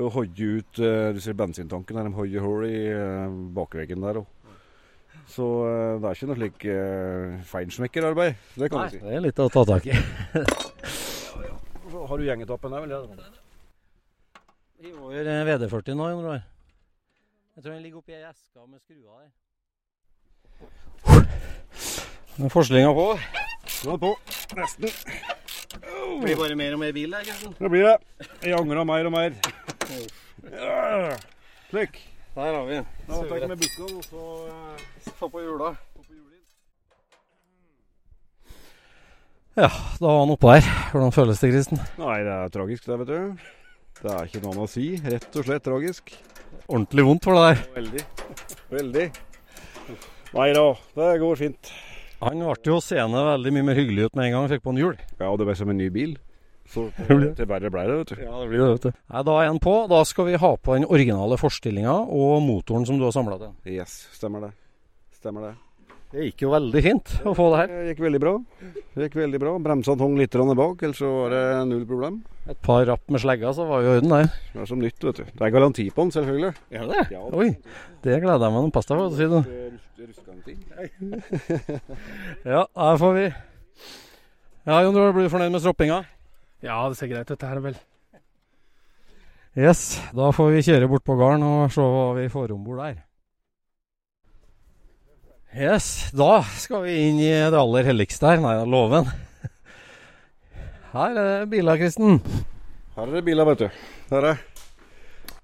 Og 0.00 0.08
hogge 0.16 0.54
ut 0.56 0.80
eh, 0.82 1.12
Du 1.14 1.20
ser 1.22 1.36
bensintanken 1.38 2.00
her, 2.00 2.08
de 2.08 2.16
hogger 2.16 2.48
hull 2.48 2.64
i 2.66 2.78
eh, 2.96 3.36
bakveggen 3.60 4.08
der 4.08 4.24
òg. 4.24 4.30
Så 5.30 5.46
eh, 5.66 6.00
det 6.00 6.08
er 6.08 6.18
ikke 6.18 6.28
noe 6.28 6.38
slik 6.38 6.66
uh, 6.68 7.44
feinschmeckerarbeid. 7.48 8.42
Det 8.60 8.68
kan 8.70 8.84
Nei, 8.84 8.88
du 8.90 8.96
si. 8.98 9.00
det 9.04 9.14
er 9.16 9.24
litt 9.24 9.40
å 9.40 9.48
ta 9.52 9.62
tak 9.68 9.86
i. 9.88 9.94
Så 11.90 12.04
har 12.10 12.20
du 12.20 12.26
gjengetappen 12.26 12.74
der, 12.74 12.80
vel? 12.84 13.22
Vi 14.84 14.92
over 14.92 15.30
VD40 15.48 15.96
nå, 15.96 16.10
Jon 16.12 16.26
Roar. 16.26 16.42
Jeg 17.54 17.62
tror 17.62 17.72
den 17.72 17.84
ligger 17.86 17.98
oppi 18.02 18.12
ei 18.16 18.24
eske 18.28 18.66
med 18.66 18.80
skruer 18.82 19.22
der. 19.22 19.30
Forstillinga 22.50 22.92
på. 22.92 23.06
Nå 23.14 23.94
er 23.94 23.96
det 23.96 24.00
på. 24.02 24.12
Nesten. 24.58 24.88
Blir 26.20 26.36
bare 26.38 26.56
mer 26.58 26.74
og 26.74 26.80
mer 26.82 26.92
bil 26.96 27.14
der. 27.14 27.22
Kristian. 27.28 27.54
Det 27.58 27.70
blir 27.70 27.86
det. 27.86 28.26
Jeg 28.42 28.58
angrer 28.58 28.84
mer 28.88 29.06
og 29.08 29.14
mer. 29.14 29.30
Ja. 30.50 31.16
Slik. 31.70 32.13
Der 32.34 32.50
har 32.50 32.64
vi 32.66 32.74
den. 32.74 32.86
Da 33.06 33.18
tar 33.28 33.36
jeg 33.38 33.48
med 33.48 33.60
bukken, 33.62 33.98
og 33.98 34.06
så 34.10 34.22
eh, 34.50 35.10
Ta 35.18 35.28
på 35.30 35.42
hjula. 35.42 35.74
Ja, 39.54 39.68
da 39.70 40.08
var 40.08 40.24
han 40.24 40.32
oppå 40.34 40.50
her. 40.50 40.66
Hvordan 40.90 41.12
føles 41.14 41.38
det, 41.38 41.52
Kristen? 41.52 41.78
Nei, 42.00 42.16
det 42.26 42.32
er 42.34 42.50
tragisk 42.56 42.88
det, 42.90 42.96
vet 43.04 43.12
du. 43.12 43.44
Det 44.00 44.10
er 44.10 44.26
ikke 44.26 44.40
noe 44.42 44.50
annet 44.56 44.64
å 44.66 44.72
si. 44.72 44.86
Rett 44.98 45.38
og 45.38 45.46
slett 45.46 45.62
tragisk. 45.68 46.10
Ordentlig 46.66 47.04
vondt 47.06 47.28
for 47.28 47.38
det 47.38 47.44
der. 47.46 47.62
Veldig. 47.76 48.02
Veldig. 48.74 49.06
Nei 50.34 50.48
da, 50.58 50.64
det 50.98 51.10
går 51.22 51.38
fint. 51.38 51.70
Han 52.24 52.42
ble 52.42 52.56
jo 52.66 52.80
seende 52.82 53.22
veldig 53.28 53.52
mye 53.54 53.68
mer 53.68 53.78
hyggelig 53.78 54.08
ut 54.08 54.18
med 54.18 54.26
en 54.26 54.34
gang 54.34 54.46
han 54.48 54.50
fikk 54.56 54.64
på 54.66 54.74
en 54.74 54.80
hjul. 54.82 54.96
Ja, 55.20 55.28
og 55.30 55.38
det 55.38 55.46
ble 55.46 55.54
som 55.60 55.70
en 55.70 55.78
ny 55.78 55.86
bil. 55.94 56.16
Så 56.70 56.86
til 57.36 57.48
verre 57.50 57.70
ble 57.72 57.84
det, 57.90 57.98
vet 58.00 58.14
du. 58.14 58.22
Ja, 58.24 58.32
det 58.40 58.48
blir 58.50 58.62
det, 58.64 58.70
vet 58.76 58.86
du. 58.88 59.02
Nei, 59.12 59.22
da 59.28 59.36
er 59.42 59.46
en 59.50 59.60
på. 59.62 59.74
Da 59.90 60.00
skal 60.08 60.24
vi 60.30 60.40
ha 60.40 60.52
på 60.56 60.70
den 60.78 60.88
originale 60.88 61.36
forstillinga 61.40 61.96
og 62.08 62.40
motoren 62.46 62.86
som 62.88 62.96
du 63.00 63.04
har 63.08 63.14
samla 63.14 63.36
til. 63.42 63.52
Yes, 63.76 63.92
stemmer 64.16 64.40
det. 64.48 64.52
Stemmer 65.18 65.42
det. 65.50 65.54
Det 66.14 66.28
gikk 66.28 66.44
jo 66.44 66.50
veldig 66.52 66.80
fint 66.84 67.08
å 67.26 67.32
få 67.34 67.44
det 67.50 67.56
her. 67.58 67.70
Det 67.72 67.88
gikk 67.90 68.00
veldig 68.04 68.18
bra. 68.22 68.32
Det 68.94 69.06
gikk 69.08 69.16
veldig 69.18 69.38
bra. 69.42 69.52
Bremsene 69.64 70.04
hang 70.04 70.14
litt 70.20 70.36
bak, 70.60 70.76
ellers 70.86 71.00
så 71.02 71.08
var 71.10 71.28
det 71.34 71.40
null 71.66 71.82
problem. 71.88 72.20
Et 72.46 72.60
par 72.62 72.86
rapp 72.86 73.02
med 73.10 73.18
slegga, 73.18 73.50
så 73.56 73.66
var 73.66 73.82
jo 73.82 73.88
i 73.88 73.96
orden 73.98 74.14
det. 74.14 74.28
Det 74.52 74.60
er 74.62 74.66
som 74.70 74.78
nytt, 74.78 75.00
vet 75.08 75.18
du. 75.18 75.24
Det 75.24 75.42
er 75.42 75.50
garanti 75.50 75.90
på 75.90 76.00
den, 76.04 76.12
selvfølgelig. 76.14 76.52
Er 76.70 76.86
det? 76.92 77.02
Ja. 77.16 77.22
Oi, 77.34 77.48
det 78.06 78.20
gleder 78.22 78.46
jeg 78.46 78.54
meg 78.54 78.62
til. 78.68 78.74
Pass 78.76 78.86
deg 78.86 78.94
for 79.00 79.06
å 79.08 79.18
si 79.18 79.26
det. 79.34 79.42
Ja, 82.54 82.62
her 82.76 82.96
får 83.00 83.12
vi 83.18 83.26
Ja, 83.26 84.74
Jon 84.84 84.94
Roar, 84.94 85.10
blir 85.16 85.26
du 85.26 85.32
fornøyd 85.32 85.50
med 85.50 85.62
stroppinga? 85.64 86.04
Ja, 86.64 86.78
det 86.88 86.96
ser 86.98 87.10
greit 87.10 87.28
ut, 87.30 87.38
det 87.40 87.48
her 87.50 87.60
vel. 87.64 87.76
Yes, 89.54 89.82
da 90.16 90.30
får 90.34 90.48
vi 90.56 90.62
kjøre 90.66 90.88
bort 90.90 91.04
på 91.06 91.14
gården 91.18 91.44
og 91.46 91.68
se 91.74 91.84
hva 91.84 92.06
vi 92.16 92.24
får 92.32 92.54
om 92.56 92.64
bord 92.66 92.80
der. 92.82 92.96
Yes, 95.54 96.10
da 96.10 96.40
skal 96.58 96.82
vi 96.88 96.96
inn 97.10 97.20
i 97.22 97.28
det 97.30 97.54
aller 97.60 97.86
helligste 97.86 98.26
her. 98.32 98.40
Nei, 98.42 98.56
låven. 98.66 99.06
Her 100.94 101.12
er 101.14 101.28
det 101.44 101.50
biler, 101.52 101.78
Kristen. 101.78 102.18
Her 102.96 103.06
er 103.06 103.14
det 103.20 103.22
biler, 103.28 103.46
vet 103.52 103.62
du. 103.62 103.68
Her 104.10 104.28
er 104.32 104.42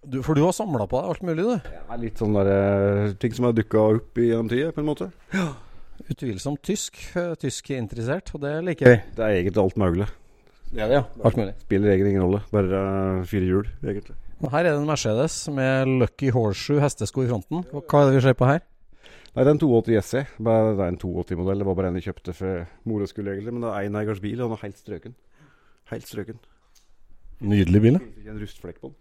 Du, 0.01 0.23
for 0.25 0.33
du 0.35 0.41
har 0.47 0.55
samla 0.57 0.87
på 0.89 0.97
deg 0.97 1.11
alt 1.13 1.23
mulig, 1.29 1.45
du. 1.45 1.57
det 1.61 1.81
er 1.93 1.99
litt 2.01 2.17
sånn 2.23 2.33
der, 2.33 2.49
eh, 2.49 3.11
ting 3.21 3.35
som 3.37 3.45
har 3.45 3.53
dukka 3.53 3.83
opp 3.99 4.17
gjennom 4.17 4.47
tida, 4.49 4.71
på 4.73 4.81
en 4.81 4.87
måte. 4.89 5.11
Ja, 5.37 5.51
Utvilsomt 6.09 6.63
tysk. 6.65 6.97
eh, 7.21 7.35
Tysk-interessert, 7.37 8.33
og 8.35 8.41
det 8.41 8.55
liker 8.65 8.89
vi. 8.89 8.95
Det 9.19 9.21
er 9.27 9.35
egentlig 9.43 9.61
alt 9.61 9.77
mulig. 9.77 10.07
Det 10.71 10.83
er 10.85 10.91
det, 10.91 10.99
ja. 11.01 11.05
Alt 11.27 11.37
mulig. 11.39 11.55
Spiller 11.65 11.91
egentlig 11.91 12.13
ingen 12.15 12.25
rolle. 12.25 12.41
Bare 12.55 12.81
eh, 12.81 13.25
fire 13.27 13.47
hjul, 13.49 13.71
egentlig. 13.83 14.15
Her 14.41 14.59
er 14.65 14.71
det 14.71 14.77
en 14.79 14.87
Mercedes 14.89 15.35
med 15.53 15.91
Lucky 16.01 16.31
Horseshoe 16.33 16.81
hestesko 16.81 17.25
i 17.27 17.31
fronten. 17.31 17.65
Hva 17.75 18.03
er 18.05 18.07
det 18.09 18.15
vi 18.21 18.23
ser 18.25 18.37
på 18.39 18.47
her? 18.49 18.63
Nei, 19.35 19.43
det 19.45 19.51
er 19.51 19.55
en 19.55 19.61
280 19.63 20.07
SE. 20.07 20.23
Bare, 20.43 20.71
det 20.79 20.85
er 20.85 20.93
en 20.95 21.01
280-modell. 21.03 21.61
Det 21.63 21.67
var 21.69 21.77
bare 21.79 21.91
en 21.91 21.99
jeg 21.99 22.07
kjøpte 22.09 22.35
for 22.39 22.63
mora 22.89 23.07
skulle, 23.11 23.35
egentlig. 23.35 23.53
Men 23.57 23.67
det 23.67 23.73
er 23.73 23.83
eineiers 23.85 24.23
bil, 24.23 24.39
og 24.41 24.47
den 24.49 24.57
er 24.57 24.65
helt 24.65 24.79
strøken. 24.81 25.15
Helt 25.91 26.07
strøken. 26.09 26.39
Nydelig 27.41 27.83
bil. 27.83 27.99
Finnes 27.99 28.23
ikke 28.23 28.33
en 28.35 28.41
rustflekk 28.45 28.81
på 28.81 28.93
den. 28.95 28.97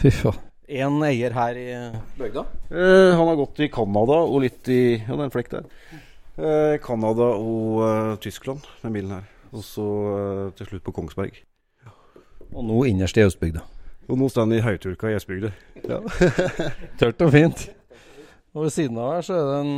Fy 0.00 0.10
faen. 0.12 0.40
En 0.74 0.96
eier 1.04 1.34
her 1.36 1.58
i 1.60 1.66
bygda? 2.16 2.46
Eh, 2.72 3.12
han 3.12 3.28
har 3.28 3.36
gått 3.36 3.60
i 3.60 3.68
Canada 3.72 4.16
og 4.24 4.40
litt 4.46 4.64
i 4.72 4.96
Ja, 4.96 5.12
det 5.12 5.18
er 5.20 5.26
en 5.26 5.34
flekk 5.34 5.50
der. 5.52 5.66
Eh, 6.34 6.78
Canada 6.82 7.28
og 7.38 7.82
eh, 7.86 8.16
Tyskland 8.18 8.64
med 8.82 8.92
bilen 8.96 9.12
her. 9.14 9.26
Og 9.54 9.62
så 9.62 9.84
eh, 10.14 10.48
til 10.58 10.72
slutt 10.72 10.82
på 10.86 10.94
Kongsberg. 10.96 11.36
Og 12.54 12.64
nå 12.66 12.80
innerst 12.90 13.18
i 13.18 13.22
Østbygda. 13.22 13.62
Og 14.10 14.18
nå 14.18 14.28
står 14.28 14.48
den 14.48 14.58
i 14.58 14.64
Høyturka 14.64 15.12
i 15.12 15.18
Østbygda. 15.18 15.52
Ja. 15.86 16.00
Tørt 17.00 17.22
og 17.22 17.30
fint. 17.34 17.68
Og 18.54 18.66
ved 18.66 18.74
siden 18.74 18.98
av 18.98 19.14
her 19.14 19.24
så 19.26 19.38
er 19.38 19.46
det 19.50 19.60
en 19.62 19.72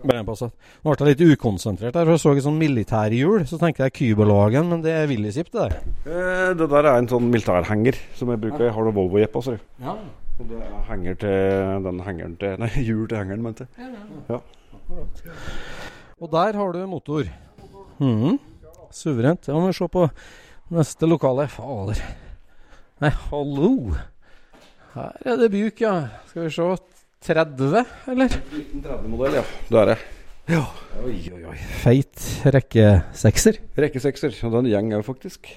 Bare 0.00 0.22
en 0.22 0.24
Nå 0.24 0.94
ble 0.94 1.10
jeg 1.10 1.10
litt 1.10 1.34
ukonsentrert 1.34 1.92
her, 1.98 2.06
for 2.06 2.14
jeg 2.14 2.22
så 2.22 2.32
et 2.32 2.46
sånn 2.46 2.56
militærhjul. 2.62 3.42
Så 3.50 3.58
tenkte 3.60 3.84
jeg 3.84 3.96
Kybelagen, 3.98 4.70
men 4.70 4.80
det 4.86 4.94
er 4.96 5.10
Willysip, 5.10 5.50
det 5.52 5.66
der. 5.66 5.76
Eh, 6.06 6.46
det 6.56 6.70
der 6.72 6.88
er 6.88 6.94
en 6.94 7.10
sånn 7.10 7.28
militærhenger 7.28 7.98
som 8.16 8.32
jeg 8.32 8.40
bruker. 8.40 8.68
Jeg 8.68 8.76
har 8.78 8.86
noe 8.86 8.96
Volvo-jepp 8.96 9.36
altså. 9.42 9.58
Ja. 9.82 9.98
Og 10.40 10.46
det 10.48 10.58
er 10.64 10.76
henger 10.88 11.16
til 11.20 11.82
den 11.84 11.98
hengeren 12.06 12.36
til 12.40 12.60
Nei, 12.62 12.70
hjul 12.88 13.08
til 13.10 13.18
hengeren, 13.20 13.42
mente 13.44 13.66
jeg. 13.76 13.90
Ja. 14.30 14.38
Og 16.20 16.30
der 16.32 16.56
har 16.56 16.72
du 16.72 16.78
motor. 16.88 17.28
Mm. 18.00 18.38
Suverent. 18.90 19.48
Ja, 19.48 19.58
må 19.58 19.68
vi 19.68 19.76
se 19.76 19.88
på 19.88 20.06
neste 20.72 21.08
lokale. 21.08 21.44
Fader. 21.52 22.00
Nei, 23.04 23.10
hallo. 23.28 23.74
Her 24.94 25.28
er 25.28 25.36
det 25.42 25.50
buk, 25.52 25.84
ja. 25.84 25.94
Skal 26.30 26.48
vi 26.48 26.54
se. 26.56 26.70
30, 27.20 27.84
eller? 28.08 28.32
1930-modell, 28.32 29.34
ja. 29.36 29.42
Det 29.68 29.80
er 29.82 29.90
det. 29.90 29.96
Ja. 30.48 30.62
Oi, 31.04 31.18
oi, 31.36 31.42
oi. 31.52 31.56
Feit 31.82 32.22
rekke 32.48 32.86
sekser. 33.12 33.60
Rekke 33.76 34.00
sekser. 34.00 34.32
Og 34.48 34.56
den 34.56 34.70
gjeng 34.72 34.94
òg, 34.96 35.04
faktisk. 35.04 35.52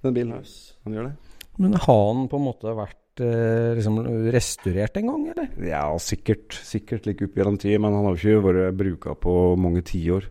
Den 0.00 0.16
bilen 0.16 0.32
her. 0.38 0.48
Han 0.86 0.96
gjør 0.96 1.10
det. 1.10 1.12
Men 1.60 1.76
har 1.76 2.06
den 2.14 2.24
på 2.32 2.40
en 2.40 2.46
måte 2.48 2.72
vært 2.78 2.96
eh, 3.24 3.74
liksom 3.78 4.00
restaurert 4.32 4.96
en 5.00 5.10
gang, 5.10 5.28
eller? 5.34 5.50
Ja, 5.64 5.84
sikkert. 6.02 6.56
Sikkert 6.66 7.06
like 7.08 7.26
opp 7.26 7.38
gjennom 7.38 7.58
tid, 7.60 7.78
men 7.82 7.94
han 7.94 8.06
har 8.06 8.16
jo 8.16 8.38
ikke 8.38 8.46
vært 8.48 8.78
bruka 8.78 9.14
på 9.18 9.34
mange 9.60 9.84
tiår. 9.86 10.28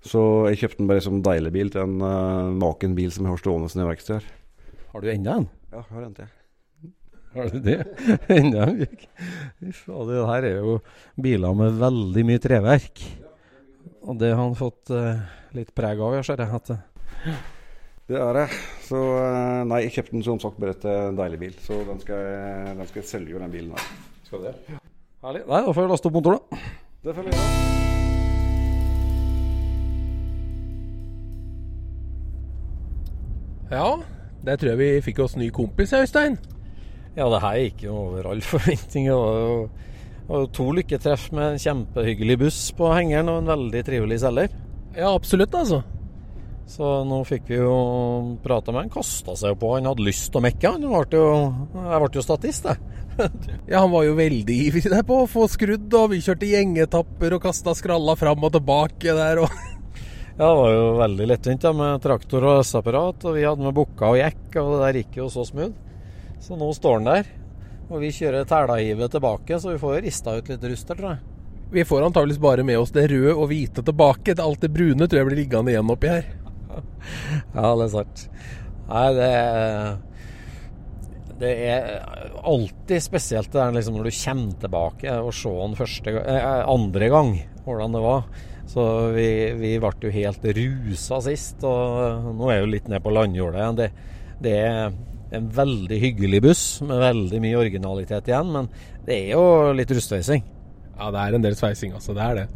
Så 0.00 0.20
jeg 0.48 0.62
kjøpte 0.62 0.80
den 0.80 0.88
bare 0.88 1.04
som 1.04 1.20
deilig 1.24 1.50
bil 1.52 1.70
til 1.72 1.82
en 1.84 1.98
uh, 2.00 2.52
naken 2.56 2.94
bil 2.96 3.10
som 3.12 3.26
jeg 3.26 3.34
har 3.34 3.42
stående 3.42 3.68
i 3.68 3.88
verkstedet 3.90 4.22
her. 4.22 4.78
Har 4.94 5.04
du 5.04 5.10
enda 5.12 5.34
en? 5.36 5.48
Ja, 5.70 5.82
har 5.90 6.06
en 6.06 6.14
til. 6.16 6.30
Har 7.34 7.50
du 7.52 7.58
det? 7.62 7.76
enda 8.40 8.64
en? 8.64 8.80
Det 9.60 10.24
her 10.32 10.48
er 10.48 10.56
jo 10.56 10.78
biler 11.20 11.58
med 11.58 11.76
veldig 11.82 12.26
mye 12.32 12.42
treverk. 12.42 13.04
Og 14.08 14.16
det 14.18 14.32
har 14.32 14.40
han 14.40 14.56
fått 14.58 14.92
uh, 14.96 15.20
litt 15.56 15.74
preg 15.76 16.00
av, 16.00 16.16
jeg 16.16 16.30
ser 16.30 16.46
jeg. 16.48 17.40
Det 18.10 18.18
er 18.18 18.32
det. 18.34 18.46
Så 18.88 18.98
eh, 19.20 19.60
nei, 19.70 19.82
jeg 19.84 19.92
kjøpte 19.96 20.16
den 20.16 20.24
som 20.26 20.40
sagt 20.42 20.58
bare 20.62 20.74
til 20.82 20.90
en 20.90 21.18
deilig 21.20 21.38
bil. 21.44 21.52
Så 21.62 21.78
den 21.86 22.00
skal, 22.02 22.24
jeg- 22.26 22.76
den 22.80 22.88
skal 22.90 23.02
jeg 23.02 23.08
selge, 23.12 23.30
jo, 23.36 23.42
den 23.44 23.52
bilen 23.54 23.70
her. 23.76 23.86
Skal 24.26 24.42
du 24.42 24.48
det? 24.50 24.54
Herlig. 25.22 25.44
Nei, 25.46 25.60
da 25.66 25.72
får 25.76 25.84
jeg 25.86 25.92
laste 25.94 26.10
opp 26.10 26.18
motoren, 26.18 26.40
da. 26.50 26.62
Det 27.06 27.14
følger 27.20 27.36
jeg. 27.38 27.56
Ja, 33.70 33.84
der 34.44 34.56
tror 34.58 34.72
jeg 34.72 34.78
vi 34.80 34.88
fikk 35.04 35.20
oss 35.22 35.36
ny 35.38 35.50
kompis, 35.54 35.92
Øystein. 35.94 36.38
Ja, 37.16 37.28
det 37.30 37.40
her 37.42 37.58
gikk 37.60 37.84
jo 37.86 37.94
over 38.06 38.26
all 38.32 38.42
forventning. 38.52 39.06
Det 39.10 40.30
var 40.30 40.42
jo 40.42 40.48
to 40.54 40.66
lykketreff 40.74 41.28
med 41.34 41.52
en 41.56 41.62
kjempehyggelig 41.62 42.36
buss 42.44 42.60
på 42.78 42.90
hengeren 42.94 43.30
og 43.32 43.40
en 43.42 43.50
veldig 43.50 43.82
trivelig 43.86 44.20
selger. 44.24 44.52
Ja, 44.96 45.12
absolutt, 45.14 45.54
altså. 45.54 45.82
Så 46.70 46.86
nå 47.02 47.18
fikk 47.26 47.48
vi 47.50 47.58
jo 47.58 47.74
prata 48.44 48.70
med 48.70 48.84
han. 48.84 48.92
Kasta 48.94 49.34
seg 49.38 49.54
jo 49.54 49.58
på. 49.58 49.72
Han 49.74 49.88
hadde 49.90 50.06
lyst 50.06 50.28
til 50.30 50.38
å 50.38 50.44
mekke. 50.44 50.70
Han 50.76 50.84
ble 50.86 51.18
jo, 51.18 51.30
jeg 51.74 52.02
ble 52.04 52.10
jo 52.14 52.24
statist, 52.26 52.68
jeg. 52.70 52.96
Ja, 53.68 53.82
Han 53.82 53.90
var 53.92 54.06
jo 54.06 54.14
veldig 54.16 54.54
ivrig 54.68 54.86
der 54.88 55.02
på 55.04 55.18
å 55.24 55.26
få 55.28 55.44
skrudd, 55.50 55.90
og 55.98 56.12
vi 56.14 56.22
kjørte 56.24 56.48
gjengetapper 56.48 57.34
og 57.36 57.42
kasta 57.42 57.74
skralla 57.76 58.14
fram 58.16 58.46
og 58.46 58.54
tilbake 58.54 59.16
der. 59.18 59.42
og... 59.44 59.50
Ja, 60.40 60.46
det 60.46 60.56
var 60.56 60.70
jo 60.72 60.84
veldig 60.96 61.24
lettvint 61.28 61.64
da, 61.66 61.74
med 61.76 62.00
traktor 62.00 62.46
og 62.48 62.62
S-apparat. 62.62 63.26
Og 63.28 63.36
vi 63.36 63.44
hadde 63.44 63.66
med 63.66 63.76
bukka 63.76 64.14
og 64.14 64.20
jekk, 64.22 64.46
og 64.62 64.70
det 64.70 64.78
der 64.80 64.98
gikk 65.02 65.18
jo 65.20 65.28
så 65.28 65.44
smooth. 65.44 65.74
Så 66.40 66.56
nå 66.56 66.70
står 66.72 66.96
han 66.96 67.10
der. 67.10 67.28
Og 67.90 68.00
vi 68.00 68.14
kjører 68.14 68.48
tælahivet 68.48 69.12
tilbake, 69.12 69.58
så 69.60 69.74
vi 69.74 69.82
får 69.82 69.98
jo 69.98 70.02
rista 70.06 70.38
ut 70.38 70.48
litt 70.48 70.64
rust 70.70 70.88
der, 70.88 71.02
tror 71.02 71.10
jeg. 71.12 71.26
Vi 71.74 71.84
får 71.84 72.06
antageligvis 72.06 72.40
bare 72.42 72.64
med 72.66 72.80
oss 72.80 72.94
det 72.94 73.10
røde 73.12 73.34
og 73.34 73.50
hvite 73.50 73.84
tilbake. 73.84 74.38
Alt 74.40 74.64
det 74.64 74.72
brune 74.72 75.06
tror 75.10 75.20
jeg 75.20 75.28
blir 75.28 75.42
liggende 75.42 75.74
igjen 75.74 75.92
oppi 75.92 76.14
her. 76.14 76.30
Ja, 77.56 77.72
det 77.76 77.86
er 77.86 77.92
sant. 77.92 78.22
Nei, 78.90 79.08
det 79.16 79.32
Det 81.40 81.50
er 81.72 81.84
alltid 82.44 83.00
spesielt 83.00 83.48
det 83.52 83.60
der 83.60 83.72
liksom 83.72 83.96
når 83.96 84.10
du 84.10 84.16
kommer 84.18 84.56
tilbake 84.60 85.18
og 85.22 85.32
ser 85.32 85.60
den 85.62 85.76
første 85.78 86.16
eh, 86.20 86.48
andre 86.68 87.08
gang, 87.12 87.30
hvordan 87.64 87.96
det 87.96 88.02
var. 88.04 88.26
Så 88.70 88.82
vi, 89.16 89.28
vi 89.58 89.70
ble 89.82 89.92
jo 90.04 90.12
helt 90.14 90.44
rusa 90.58 91.20
sist, 91.24 91.64
og 91.66 92.28
nå 92.36 92.50
er 92.50 92.58
jeg 92.58 92.66
jo 92.66 92.72
litt 92.74 92.90
ned 92.92 93.02
på 93.02 93.14
landjordet. 93.16 93.70
Det, 93.80 93.88
det 94.44 94.52
er 94.60 94.92
en 95.34 95.48
veldig 95.54 95.98
hyggelig 96.02 96.42
buss 96.44 96.64
med 96.84 97.02
veldig 97.02 97.40
mye 97.42 97.58
originalitet 97.58 98.30
igjen, 98.30 98.52
men 98.54 98.68
det 99.06 99.16
er 99.16 99.32
jo 99.32 99.72
litt 99.74 99.90
rustveising. 99.96 100.44
Ja, 101.00 101.08
det 101.14 101.22
er 101.24 101.38
en 101.38 101.46
del 101.46 101.56
sveising, 101.56 101.96
altså. 101.96 102.14
Det 102.14 102.26
er 102.26 102.42
det. 102.42 102.46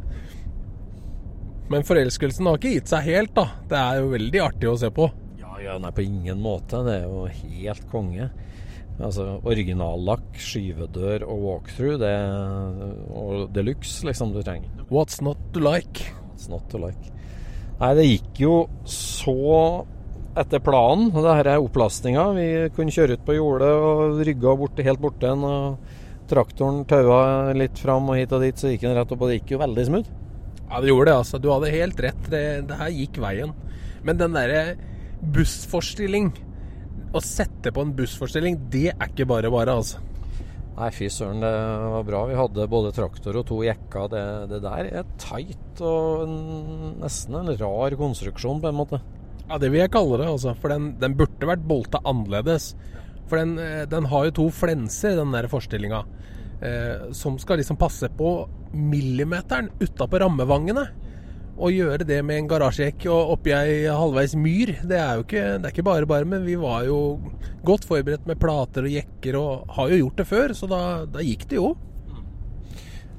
Men 1.72 1.86
forelskelsen 1.86 2.48
har 2.48 2.58
ikke 2.58 2.74
gitt 2.76 2.90
seg 2.92 3.06
helt, 3.08 3.32
da. 3.36 3.46
Det 3.70 3.78
er 3.80 4.00
jo 4.02 4.10
veldig 4.12 4.42
artig 4.44 4.68
å 4.68 4.76
se 4.80 4.90
på. 4.94 5.08
Ja, 5.40 5.54
ja, 5.62 5.76
nei, 5.80 5.92
på 5.96 6.04
ingen 6.04 6.42
måte. 6.44 6.82
Det 6.84 6.98
er 6.98 7.06
jo 7.08 7.24
helt 7.30 7.86
konge. 7.92 8.28
Altså 8.94 9.40
originallakk, 9.42 10.36
skyvedør 10.38 11.24
og 11.26 11.40
walkthrough 11.48 11.96
det, 11.98 12.12
og 13.10 13.48
deluxe, 13.56 14.04
liksom, 14.06 14.34
du 14.36 14.44
trenger. 14.46 14.70
What's 14.92 15.18
not 15.24 15.40
to 15.56 15.62
like? 15.64 16.04
What's 16.28 16.46
not 16.52 16.68
to 16.70 16.78
like. 16.84 17.10
Nei, 17.80 17.90
det 17.98 18.06
gikk 18.06 18.44
jo 18.44 18.54
så 18.86 19.34
etter 20.38 20.62
planen. 20.62 21.10
Det 21.14 21.36
her 21.40 21.50
er 21.56 21.64
opplastninga. 21.64 22.28
Vi 22.36 22.46
kunne 22.76 22.94
kjøre 22.94 23.18
ut 23.18 23.24
på 23.26 23.38
jordet 23.38 23.70
og 23.74 24.20
rygga 24.26 24.54
borte, 24.60 24.86
helt 24.86 25.02
borte 25.02 25.32
en. 25.32 25.46
Og 25.48 26.28
traktoren 26.30 26.84
taua 26.88 27.54
litt 27.56 27.80
fram 27.80 28.12
og 28.12 28.20
hit 28.20 28.32
og 28.36 28.44
dit, 28.46 28.58
så 28.58 28.70
gikk 28.70 28.86
den 28.86 28.94
rett 28.98 29.10
opp. 29.10 29.24
Og 29.24 29.32
det 29.32 29.40
gikk 29.40 29.56
jo 29.56 29.64
veldig 29.64 29.88
smooth. 29.90 30.20
Ja, 30.70 30.80
det 30.80 30.90
gjorde 30.90 31.10
det, 31.10 31.18
altså. 31.20 31.40
Du 31.40 31.50
hadde 31.52 31.74
helt 31.74 32.00
rett. 32.02 32.24
Det, 32.32 32.44
det 32.68 32.80
her 32.80 32.94
gikk 32.94 33.20
veien. 33.22 33.54
Men 34.04 34.20
den 34.20 34.36
derre 34.36 34.74
bussforstilling 35.34 36.34
Å 37.14 37.20
sette 37.22 37.70
på 37.72 37.80
en 37.80 37.94
bussforstilling, 37.96 38.58
det 38.72 38.90
er 38.92 39.06
ikke 39.06 39.28
bare 39.30 39.52
bare, 39.54 39.76
altså. 39.78 40.00
Nei, 40.74 40.88
fy 40.90 41.06
søren, 41.12 41.38
det 41.38 41.50
var 41.92 42.06
bra. 42.08 42.24
Vi 42.26 42.34
hadde 42.34 42.64
både 42.70 42.90
traktor 42.96 43.36
og 43.38 43.44
to 43.46 43.60
jekker. 43.62 44.08
Det, 44.10 44.22
det 44.50 44.58
der 44.64 44.88
er 44.90 45.12
tight 45.22 45.82
og 45.86 46.24
en, 46.24 46.34
nesten 46.98 47.38
en 47.38 47.52
rar 47.60 47.94
konstruksjon, 48.00 48.58
på 48.62 48.72
en 48.72 48.80
måte. 48.80 48.98
Ja, 49.44 49.60
det 49.62 49.70
vil 49.70 49.84
jeg 49.84 49.92
kalle 49.94 50.18
det, 50.18 50.26
altså. 50.26 50.56
For 50.58 50.74
den, 50.74 50.90
den 50.98 51.14
burde 51.20 51.50
vært 51.52 51.62
bolta 51.70 52.02
annerledes. 52.02 52.72
For 53.30 53.38
den, 53.38 53.54
eh, 53.62 53.84
den 53.90 54.10
har 54.10 54.26
jo 54.26 54.36
to 54.40 54.48
flenser, 54.52 55.14
den 55.20 55.36
der 55.36 55.46
forstillinga, 55.52 56.02
eh, 56.58 57.12
som 57.14 57.38
skal 57.38 57.62
liksom 57.62 57.78
passe 57.78 58.10
på 58.18 58.34
millimeteren 58.74 59.70
utapå 59.80 60.20
rammevangene. 60.22 60.84
Å 61.54 61.70
gjøre 61.70 62.02
det 62.06 62.18
med 62.26 62.40
en 62.40 62.48
garasjejekk 62.50 63.04
og 63.14 63.36
oppi 63.36 63.52
ei 63.54 63.84
halvveis 63.86 64.34
myr, 64.34 64.72
det 64.82 64.98
er 64.98 65.20
jo 65.20 65.26
ikke, 65.26 65.42
det 65.62 65.68
er 65.68 65.74
ikke 65.74 65.86
bare 65.86 66.08
bare. 66.10 66.26
Men 66.26 66.42
vi 66.46 66.56
var 66.58 66.82
jo 66.88 66.98
godt 67.66 67.86
forberedt 67.86 68.26
med 68.26 68.40
plater 68.42 68.88
og 68.88 68.96
jekker 68.96 69.38
og 69.38 69.76
har 69.76 69.92
jo 69.92 70.00
gjort 70.02 70.22
det 70.22 70.26
før, 70.30 70.54
så 70.58 70.70
da, 70.70 70.80
da 71.06 71.22
gikk 71.22 71.46
det 71.52 71.60
jo. 71.60 71.74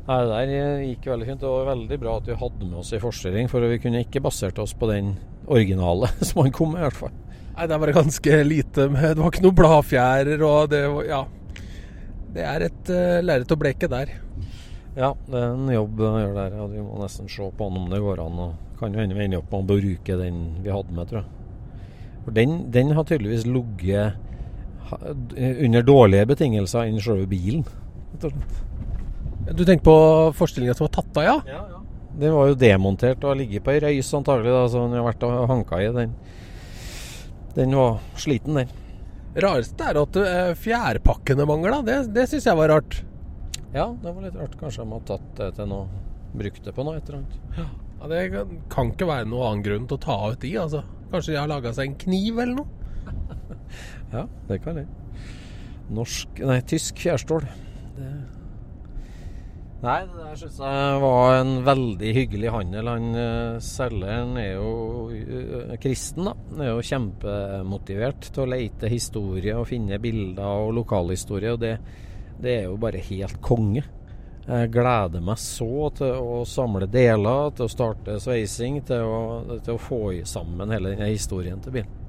Nei, 0.05 0.17
Det 0.21 0.33
der 0.33 0.51
eh, 0.53 0.81
gikk 0.91 1.07
veldig 1.09 1.27
fint. 1.29 1.41
Det 1.41 1.49
var 1.49 1.69
veldig 1.71 1.99
bra 2.01 2.17
at 2.19 2.27
vi 2.29 2.37
hadde 2.37 2.67
med 2.67 2.81
oss 2.81 2.91
en 2.93 3.01
forstilling, 3.01 3.47
for 3.49 3.65
vi 3.65 3.79
kunne 3.81 4.03
ikke 4.05 4.21
basert 4.21 4.59
oss 4.61 4.75
på 4.77 4.89
den 4.91 5.15
originale 5.47 6.11
som 6.27 6.43
han 6.43 6.53
kom 6.53 6.75
med, 6.75 6.83
i 6.83 6.89
hvert 6.89 6.99
fall. 6.99 7.15
Nei, 7.55 7.69
der 7.71 7.79
var 7.79 7.87
det 7.87 7.95
ganske 7.95 8.37
lite 8.43 8.89
med 8.91 9.13
Det 9.15 9.23
var 9.23 9.31
ikke 9.31 9.45
noen 9.45 9.55
bladfjærer 9.55 10.41
og 10.43 10.69
det 10.73 10.83
var 10.91 11.05
Ja. 11.07 11.23
Det 12.35 12.43
er 12.43 12.65
et 12.65 12.89
uh, 12.91 13.21
lerret 13.23 13.53
å 13.53 13.55
bleke 13.55 13.87
der. 13.87 14.09
Ja, 14.95 15.11
det 15.27 15.39
er 15.39 15.49
en 15.51 15.71
jobb 15.73 15.99
å 15.99 16.11
gjøre 16.21 16.35
der. 16.37 16.53
Ja, 16.55 16.65
vi 16.71 16.83
må 16.83 16.99
nesten 17.01 17.27
se 17.31 17.49
på 17.57 17.67
om 17.67 17.89
det 17.91 17.99
går 18.03 18.21
an. 18.23 18.37
Og 18.45 18.79
kan 18.79 18.95
jo 18.95 19.01
hende 19.01 19.17
vi 19.17 19.25
ender 19.25 19.41
opp 19.41 19.51
med 19.51 19.65
å 19.65 19.79
bruke 19.79 20.19
den 20.19 20.37
vi 20.63 20.71
hadde 20.71 20.95
med, 20.95 21.09
tror 21.09 21.21
jeg. 21.21 21.31
For 22.25 22.35
den, 22.35 22.53
den 22.73 22.93
har 22.97 23.05
tydeligvis 23.07 23.45
ligget 23.45 24.21
under 25.65 25.83
dårlige 25.85 26.29
betingelser 26.29 26.87
innen 26.87 27.03
selve 27.03 27.27
bilen. 27.29 27.65
Du 28.21 29.63
tenker 29.65 29.83
på 29.85 29.97
forstillinga 30.37 30.75
som 30.77 30.87
var 30.87 30.93
tatt 30.95 31.19
av, 31.19 31.25
ja? 31.25 31.65
Den 32.15 32.31
var 32.31 32.49
jo 32.49 32.57
demontert 32.57 33.23
og 33.25 33.33
har 33.33 33.39
ligget 33.41 33.65
på 33.65 33.73
ei 33.73 33.81
røys 33.83 34.13
antagelig, 34.15 34.53
da, 34.53 34.63
så 34.71 34.85
den 34.85 34.95
har 34.95 35.07
vært 35.09 35.25
og 35.27 35.49
hanka 35.51 35.81
i. 35.83 35.89
Den, 35.93 36.13
den 37.57 37.75
var 37.75 37.99
sliten, 38.21 38.61
den. 38.61 38.71
Rareste 39.43 39.89
er 39.89 39.99
at 39.99 40.21
uh, 40.21 40.53
fjærpakkene 40.55 41.47
mangla. 41.49 41.81
Det, 41.83 41.97
det 42.15 42.29
syns 42.31 42.47
jeg 42.47 42.55
var 42.61 42.71
rart. 42.71 43.01
Ja, 43.75 43.89
det 44.01 44.11
var 44.15 44.23
litt 44.23 44.37
rart. 44.39 44.55
Kanskje 44.59 44.85
de 44.85 44.95
har 44.95 45.07
tatt 45.09 45.31
det 45.39 45.53
til 45.57 45.71
noe 45.71 46.03
Brukt 46.35 46.65
det 46.67 46.73
på 46.75 46.83
noe 46.83 46.97
et 46.99 47.07
eller 47.07 47.21
annet. 47.21 47.35
Ja, 47.55 48.07
det 48.11 48.21
kan, 48.33 48.57
kan 48.71 48.89
ikke 48.91 49.07
være 49.07 49.27
noen 49.31 49.45
annen 49.47 49.61
grunn 49.63 49.85
til 49.87 49.95
å 49.95 50.03
ta 50.03 50.17
ut 50.33 50.41
de, 50.41 50.49
altså. 50.59 50.81
Kanskje 51.13 51.31
de 51.31 51.37
har 51.39 51.47
laga 51.47 51.71
seg 51.75 51.91
en 51.91 51.99
kniv 52.01 52.41
eller 52.43 52.57
noe? 52.59 52.71
Ja, 54.15 54.25
det 54.49 54.59
kan 54.63 54.77
jeg. 54.79 54.87
Norsk 55.95 56.41
Nei, 56.43 56.59
tysk 56.67 56.99
fjærstål. 57.03 57.47
Det 57.95 58.09
Nei, 59.85 59.99
det 60.09 60.17
der 60.17 60.37
syns 60.39 60.55
jeg 60.57 61.01
var 61.03 61.35
en 61.43 61.51
veldig 61.65 62.11
hyggelig 62.15 62.51
handel. 62.55 62.87
Han 62.89 63.17
eh, 63.21 63.57
selgeren 63.61 64.37
er 64.41 64.55
jo 64.55 64.71
eh, 65.13 65.75
kristen, 65.83 66.25
da. 66.25 66.33
Han 66.49 66.63
er 66.63 66.71
jo 66.71 66.85
kjempemotivert 66.89 68.29
til 68.31 68.45
å 68.45 68.49
lete 68.49 68.89
historie 68.89 69.53
og 69.59 69.67
finne 69.69 69.99
bilder 70.01 70.63
og 70.63 70.73
lokalhistorie. 70.79 71.53
Og 71.53 71.61
det, 71.61 71.75
det 72.41 72.55
er 72.59 72.65
jo 72.69 72.79
bare 72.81 73.01
helt 73.09 73.39
konge. 73.43 73.83
Jeg 74.45 74.69
gleder 74.69 75.23
meg 75.25 75.39
så 75.41 75.89
til 75.97 76.11
å 76.21 76.41
samle 76.45 76.85
deler, 76.91 77.49
til 77.57 77.65
å 77.65 77.71
starte 77.71 78.19
sveising, 78.21 78.83
til 78.85 79.01
å, 79.01 79.21
til 79.65 79.73
å 79.73 79.81
få 79.81 80.01
sammen 80.29 80.73
hele 80.73 80.93
denne 80.93 81.09
historien 81.09 81.61
til 81.63 81.79
bilen. 81.79 82.01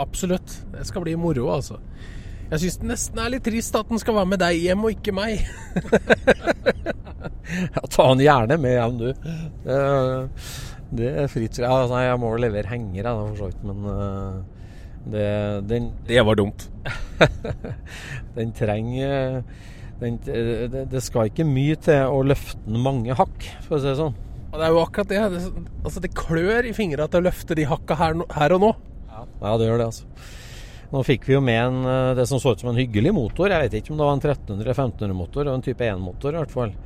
Absolutt. 0.00 0.62
Det 0.72 0.84
skal 0.88 1.04
bli 1.04 1.16
moro, 1.20 1.50
altså. 1.52 1.80
Jeg 2.46 2.62
syns 2.62 2.78
det 2.80 2.88
nesten 2.92 3.20
er 3.20 3.32
litt 3.34 3.44
trist 3.44 3.76
at 3.76 3.88
den 3.90 4.00
skal 4.00 4.16
være 4.20 4.30
med 4.32 4.40
deg 4.44 4.60
hjem, 4.62 4.86
og 4.86 4.96
ikke 4.96 5.16
meg. 5.16 5.44
Ja, 7.46 7.80
ta 7.86 8.08
han 8.08 8.18
gjerne 8.18 8.56
med 8.58 8.72
hjem, 8.74 8.96
du. 8.98 9.34
Det, 9.62 9.76
det 10.98 11.10
er 11.22 11.28
fritt. 11.30 11.60
Ja, 11.62 11.76
nei, 11.90 12.02
jeg 12.08 12.18
må 12.18 12.32
levere 12.42 12.72
henger, 12.72 12.98
jeg, 12.98 13.20
for 13.20 13.38
så 13.38 13.50
vidt. 13.52 13.62
Men 13.66 13.86
eh, 13.92 14.55
det, 15.06 15.30
den, 15.70 15.90
Det 16.06 16.22
var 16.26 16.38
dumt. 16.38 16.68
den 18.36 18.52
trenger 18.56 19.42
den, 20.00 20.18
det, 20.26 20.86
det 20.92 21.02
skal 21.04 21.30
ikke 21.30 21.46
mye 21.48 21.76
til 21.80 22.10
å 22.12 22.20
løfte 22.26 22.60
den 22.66 22.82
mange 22.84 23.14
hakk, 23.16 23.46
for 23.64 23.78
å 23.78 23.80
si 23.80 23.88
det 23.88 23.98
sånn. 24.00 24.16
Og 24.50 24.58
det 24.58 24.66
er 24.66 24.74
jo 24.74 24.82
akkurat 24.82 25.12
det. 25.12 25.22
det 25.32 25.44
altså, 25.84 26.02
det 26.04 26.16
klør 26.16 26.68
i 26.68 26.74
fingra 26.76 27.08
til 27.10 27.22
å 27.22 27.26
løfte 27.28 27.56
de 27.56 27.64
hakka 27.68 27.96
her, 28.00 28.18
her 28.36 28.56
og 28.56 28.62
nå. 28.62 28.74
Ja, 29.40 29.54
det 29.56 29.68
gjør 29.68 29.80
det, 29.80 29.88
altså. 29.92 30.34
Nå 30.92 31.02
fikk 31.02 31.24
vi 31.26 31.34
jo 31.34 31.40
med 31.42 31.58
en, 31.58 31.78
eh, 31.90 32.14
det 32.16 32.28
som 32.30 32.40
så 32.40 32.52
ut 32.54 32.62
som 32.62 32.70
en 32.70 32.78
hyggelig 32.78 33.12
motor. 33.16 33.50
Jeg 33.50 33.66
vet 33.66 33.78
ikke 33.80 33.94
om 33.94 33.98
det 33.98 34.06
var 34.06 34.16
en 34.16 34.22
1300-1500-motor, 34.22 35.48
og 35.48 35.58
en 35.58 35.64
type 35.66 35.88
1-motor 35.88 36.36
i 36.36 36.40
hvert 36.42 36.54
fall. 36.54 36.76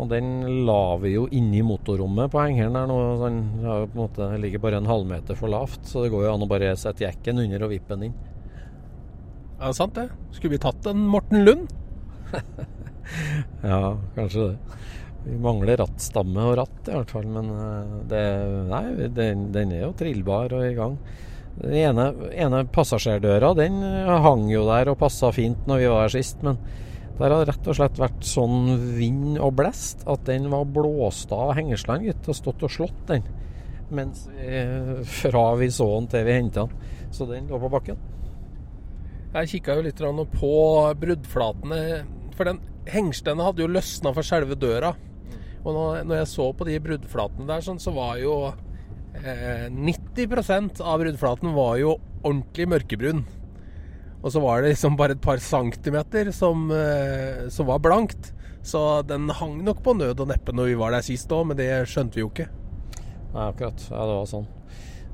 Og 0.00 0.08
den 0.08 0.64
la 0.64 0.96
vi 1.02 1.12
jo 1.12 1.26
inni 1.36 1.60
motorrommet 1.66 2.32
på 2.32 2.40
hengeren 2.40 2.78
der 2.78 2.88
nå. 2.88 2.98
så 3.20 3.28
Den 3.28 3.40
jo 3.60 3.76
på 3.92 4.00
måte, 4.00 4.28
ligger 4.40 4.62
bare 4.64 4.80
en 4.80 4.88
halvmeter 4.88 5.36
for 5.36 5.52
lavt, 5.52 5.82
så 5.88 6.04
det 6.04 6.12
går 6.14 6.24
jo 6.24 6.34
an 6.34 6.46
å 6.46 6.50
bare 6.50 6.72
sette 6.80 7.04
jekken 7.04 7.42
under 7.42 7.66
og 7.66 7.74
vippe 7.74 7.96
den 7.96 8.08
inn. 8.08 8.18
Ja, 9.60 9.74
sant 9.76 9.98
det. 9.98 10.08
Skulle 10.32 10.56
vi 10.56 10.62
tatt 10.62 10.88
en 10.88 11.04
Morten 11.10 11.44
Lund? 11.44 11.72
Ja, 13.64 13.96
kanskje 14.14 14.44
det. 14.44 14.76
Vi 15.24 15.36
mangler 15.42 15.80
rattstamme 15.82 16.44
og 16.48 16.54
ratt 16.60 16.86
i 16.88 16.94
hvert 16.94 17.10
fall, 17.12 17.26
men 17.28 17.48
eh, 17.52 17.96
det, 18.08 18.20
nei, 18.70 18.84
den, 19.12 19.48
den 19.52 19.74
er 19.76 19.82
jo 19.82 19.96
trillbar 19.98 20.54
og 20.56 20.64
i 20.64 20.76
gang. 20.78 20.94
Den 21.58 21.74
ene, 21.76 22.06
ene 22.30 22.62
passasjerdøra 22.72 23.50
den 23.58 23.82
eh, 23.84 24.12
hang 24.24 24.46
jo 24.48 24.62
der 24.70 24.92
og 24.92 25.00
passa 25.02 25.32
fint 25.34 25.66
når 25.68 25.82
vi 25.82 25.90
var 25.92 26.06
her 26.06 26.14
sist, 26.14 26.40
men 26.46 26.56
der 27.20 27.34
har 27.34 27.44
rett 27.50 27.66
og 27.68 27.76
slett 27.76 27.98
vært 28.00 28.22
sånn 28.24 28.70
vind 28.96 29.36
og 29.36 29.52
blest 29.58 30.06
at 30.08 30.22
den 30.28 30.48
var 30.52 30.64
blåst 30.72 31.32
av 31.36 31.52
hengerslene, 31.58 32.08
gitt, 32.08 32.28
og 32.32 32.38
stått 32.38 32.64
og 32.64 32.72
slått 32.72 33.02
den. 33.10 33.26
Mens 33.92 34.24
vi, 34.32 34.62
fra 35.20 35.44
vi 35.60 35.68
så 35.74 35.88
den 35.98 36.08
til 36.12 36.24
vi 36.24 36.38
henta 36.38 36.64
den. 36.64 36.96
Så 37.12 37.26
den 37.28 37.50
lå 37.50 37.58
på 37.60 37.70
bakken. 37.72 38.00
Jeg 39.34 39.50
kikka 39.52 39.76
jo 39.76 39.84
litt 39.84 40.00
på 40.32 40.54
bruddflatene. 41.02 41.80
For 42.38 42.48
den 42.48 42.62
hengslene 42.90 43.44
hadde 43.44 43.62
jo 43.66 43.70
løsna 43.70 44.14
for 44.16 44.26
selve 44.26 44.56
døra. 44.58 44.94
Og 45.60 45.76
når 45.76 46.22
jeg 46.22 46.30
så 46.30 46.46
på 46.56 46.66
de 46.70 46.78
bruddflatene 46.82 47.50
der, 47.50 47.64
sånn, 47.66 47.82
så 47.82 47.92
var 47.92 48.16
jo 48.22 48.36
eh, 49.20 49.68
90% 49.68 50.80
av 50.80 51.02
bruddflaten 51.02 51.52
var 51.58 51.76
jo 51.82 51.98
ordentlig 52.22 52.70
mørkebrun. 52.72 53.26
Og 54.20 54.32
så 54.34 54.42
var 54.42 54.60
det 54.60 54.74
liksom 54.74 54.98
bare 55.00 55.16
et 55.16 55.24
par 55.24 55.40
centimeter 55.40 56.30
som, 56.36 56.68
eh, 56.70 57.48
som 57.48 57.66
var 57.70 57.80
blankt. 57.80 58.32
Så 58.62 59.02
den 59.08 59.30
hang 59.32 59.62
nok 59.64 59.82
på 59.82 59.94
nød 59.96 60.20
og 60.20 60.28
neppe 60.28 60.52
når 60.52 60.72
vi 60.72 60.80
var 60.80 60.92
der 60.92 61.04
sist 61.04 61.30
òg, 61.32 61.46
men 61.48 61.56
det 61.56 61.70
skjønte 61.88 62.18
vi 62.18 62.24
jo 62.24 62.30
ikke. 62.32 62.50
Nei, 63.32 63.46
akkurat. 63.46 63.86
Ja, 63.88 64.02
det 64.04 64.16
var 64.18 64.26
sånn. 64.28 64.48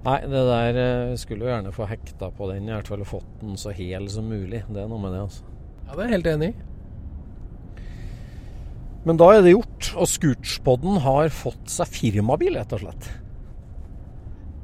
Nei, 0.07 0.21
det 0.31 0.43
der 0.49 0.79
eh, 0.83 1.17
skulle 1.19 1.47
jo 1.47 1.53
gjerne 1.53 1.75
få 1.75 1.87
hekta 1.91 2.31
på 2.35 2.49
den, 2.51 2.67
i 2.67 2.75
hvert 2.75 2.91
fall 2.91 3.05
fått 3.07 3.29
den 3.43 3.59
så 3.61 3.75
hel 3.75 4.09
som 4.11 4.27
mulig. 4.31 4.65
Det 4.67 4.83
er 4.83 4.91
noe 4.91 5.03
med 5.03 5.15
det, 5.15 5.23
altså. 5.29 5.47
Ja, 5.87 5.93
det 5.93 6.01
er 6.01 6.09
jeg 6.09 6.17
helt 6.17 6.33
enig 6.35 6.51
i. 6.51 6.57
Men 9.07 9.19
da 9.21 9.29
er 9.31 9.45
det 9.45 9.53
gjort, 9.55 9.93
og 9.95 10.09
Scootspodden 10.11 10.99
har 11.05 11.31
fått 11.31 11.71
seg 11.71 11.91
firmabil, 11.95 12.57
rett 12.59 12.75
og 12.75 12.83
slett. 12.83 13.11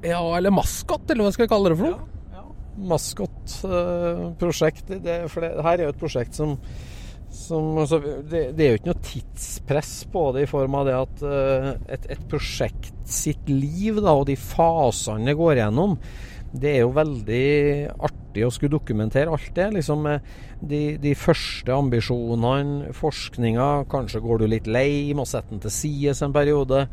Ja, 0.02 0.18
eller 0.34 0.50
maskot, 0.50 1.06
eller 1.10 1.28
hva 1.28 1.34
skal 1.34 1.46
vi 1.46 1.52
kalle 1.52 1.70
det 1.70 1.78
for 1.78 1.92
noe? 1.92 2.21
Maskotprosjekt. 2.76 4.88
det, 5.04 5.30
her 5.34 5.76
er 5.76 5.84
jo 5.84 5.92
et 5.92 6.00
prosjekt 6.00 6.34
som, 6.38 6.50
som 7.32 7.78
altså, 7.82 7.96
det, 8.00 8.56
det 8.56 8.64
er 8.64 8.70
jo 8.70 8.78
ikke 8.80 8.92
noe 8.92 9.06
tidspress 9.08 9.94
på 10.12 10.22
det 10.36 10.42
i 10.46 10.50
form 10.50 10.72
av 10.80 10.84
det 10.88 10.96
at 10.98 11.16
eh, 11.28 11.68
et, 11.96 12.04
et 12.16 12.24
prosjekt 12.30 12.96
sitt 13.08 13.44
liv 13.50 13.94
da, 14.00 14.12
og 14.16 14.26
de 14.30 14.36
fasene 14.40 15.26
det 15.28 15.38
går 15.38 15.54
gjennom, 15.60 15.92
det 16.52 16.74
er 16.74 16.82
jo 16.84 16.96
veldig 16.96 17.46
artig 18.08 18.44
å 18.44 18.50
skulle 18.52 18.74
dokumentere 18.74 19.32
alt 19.32 19.52
det. 19.56 19.68
liksom 19.78 20.00
de, 20.60 20.82
de 21.00 21.14
første 21.16 21.72
ambisjonene, 21.72 22.92
forskninga. 22.96 23.68
Kanskje 23.92 24.20
går 24.24 24.42
du 24.42 24.46
litt 24.50 24.68
lei, 24.68 25.14
må 25.16 25.24
sette 25.28 25.54
den 25.54 25.62
til 25.64 25.72
side 25.72 26.16
en 26.24 26.34
periode. 26.34 26.84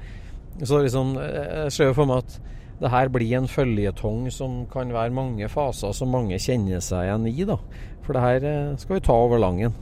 Så 0.63 0.80
liksom, 0.84 1.13
jeg 1.19 1.75
ser 1.75 1.91
jo 1.91 1.97
for 1.99 2.09
meg 2.09 2.23
at 2.23 2.39
det 2.80 2.91
her 2.93 3.11
blir 3.11 3.36
en 3.38 3.47
føljetong 3.51 4.30
som 4.32 4.63
kan 4.71 4.91
være 4.95 5.11
mange 5.15 5.47
faser 5.51 5.91
som 5.95 6.13
mange 6.15 6.39
kjenner 6.39 6.84
seg 6.84 7.07
igjen 7.07 7.27
i. 7.27 7.38
da. 7.47 7.57
For 8.05 8.15
det 8.15 8.25
her 8.25 8.45
eh, 8.49 8.75
skal 8.80 8.97
vi 8.97 9.05
ta 9.05 9.15
over 9.19 9.41
Langen. 9.41 9.75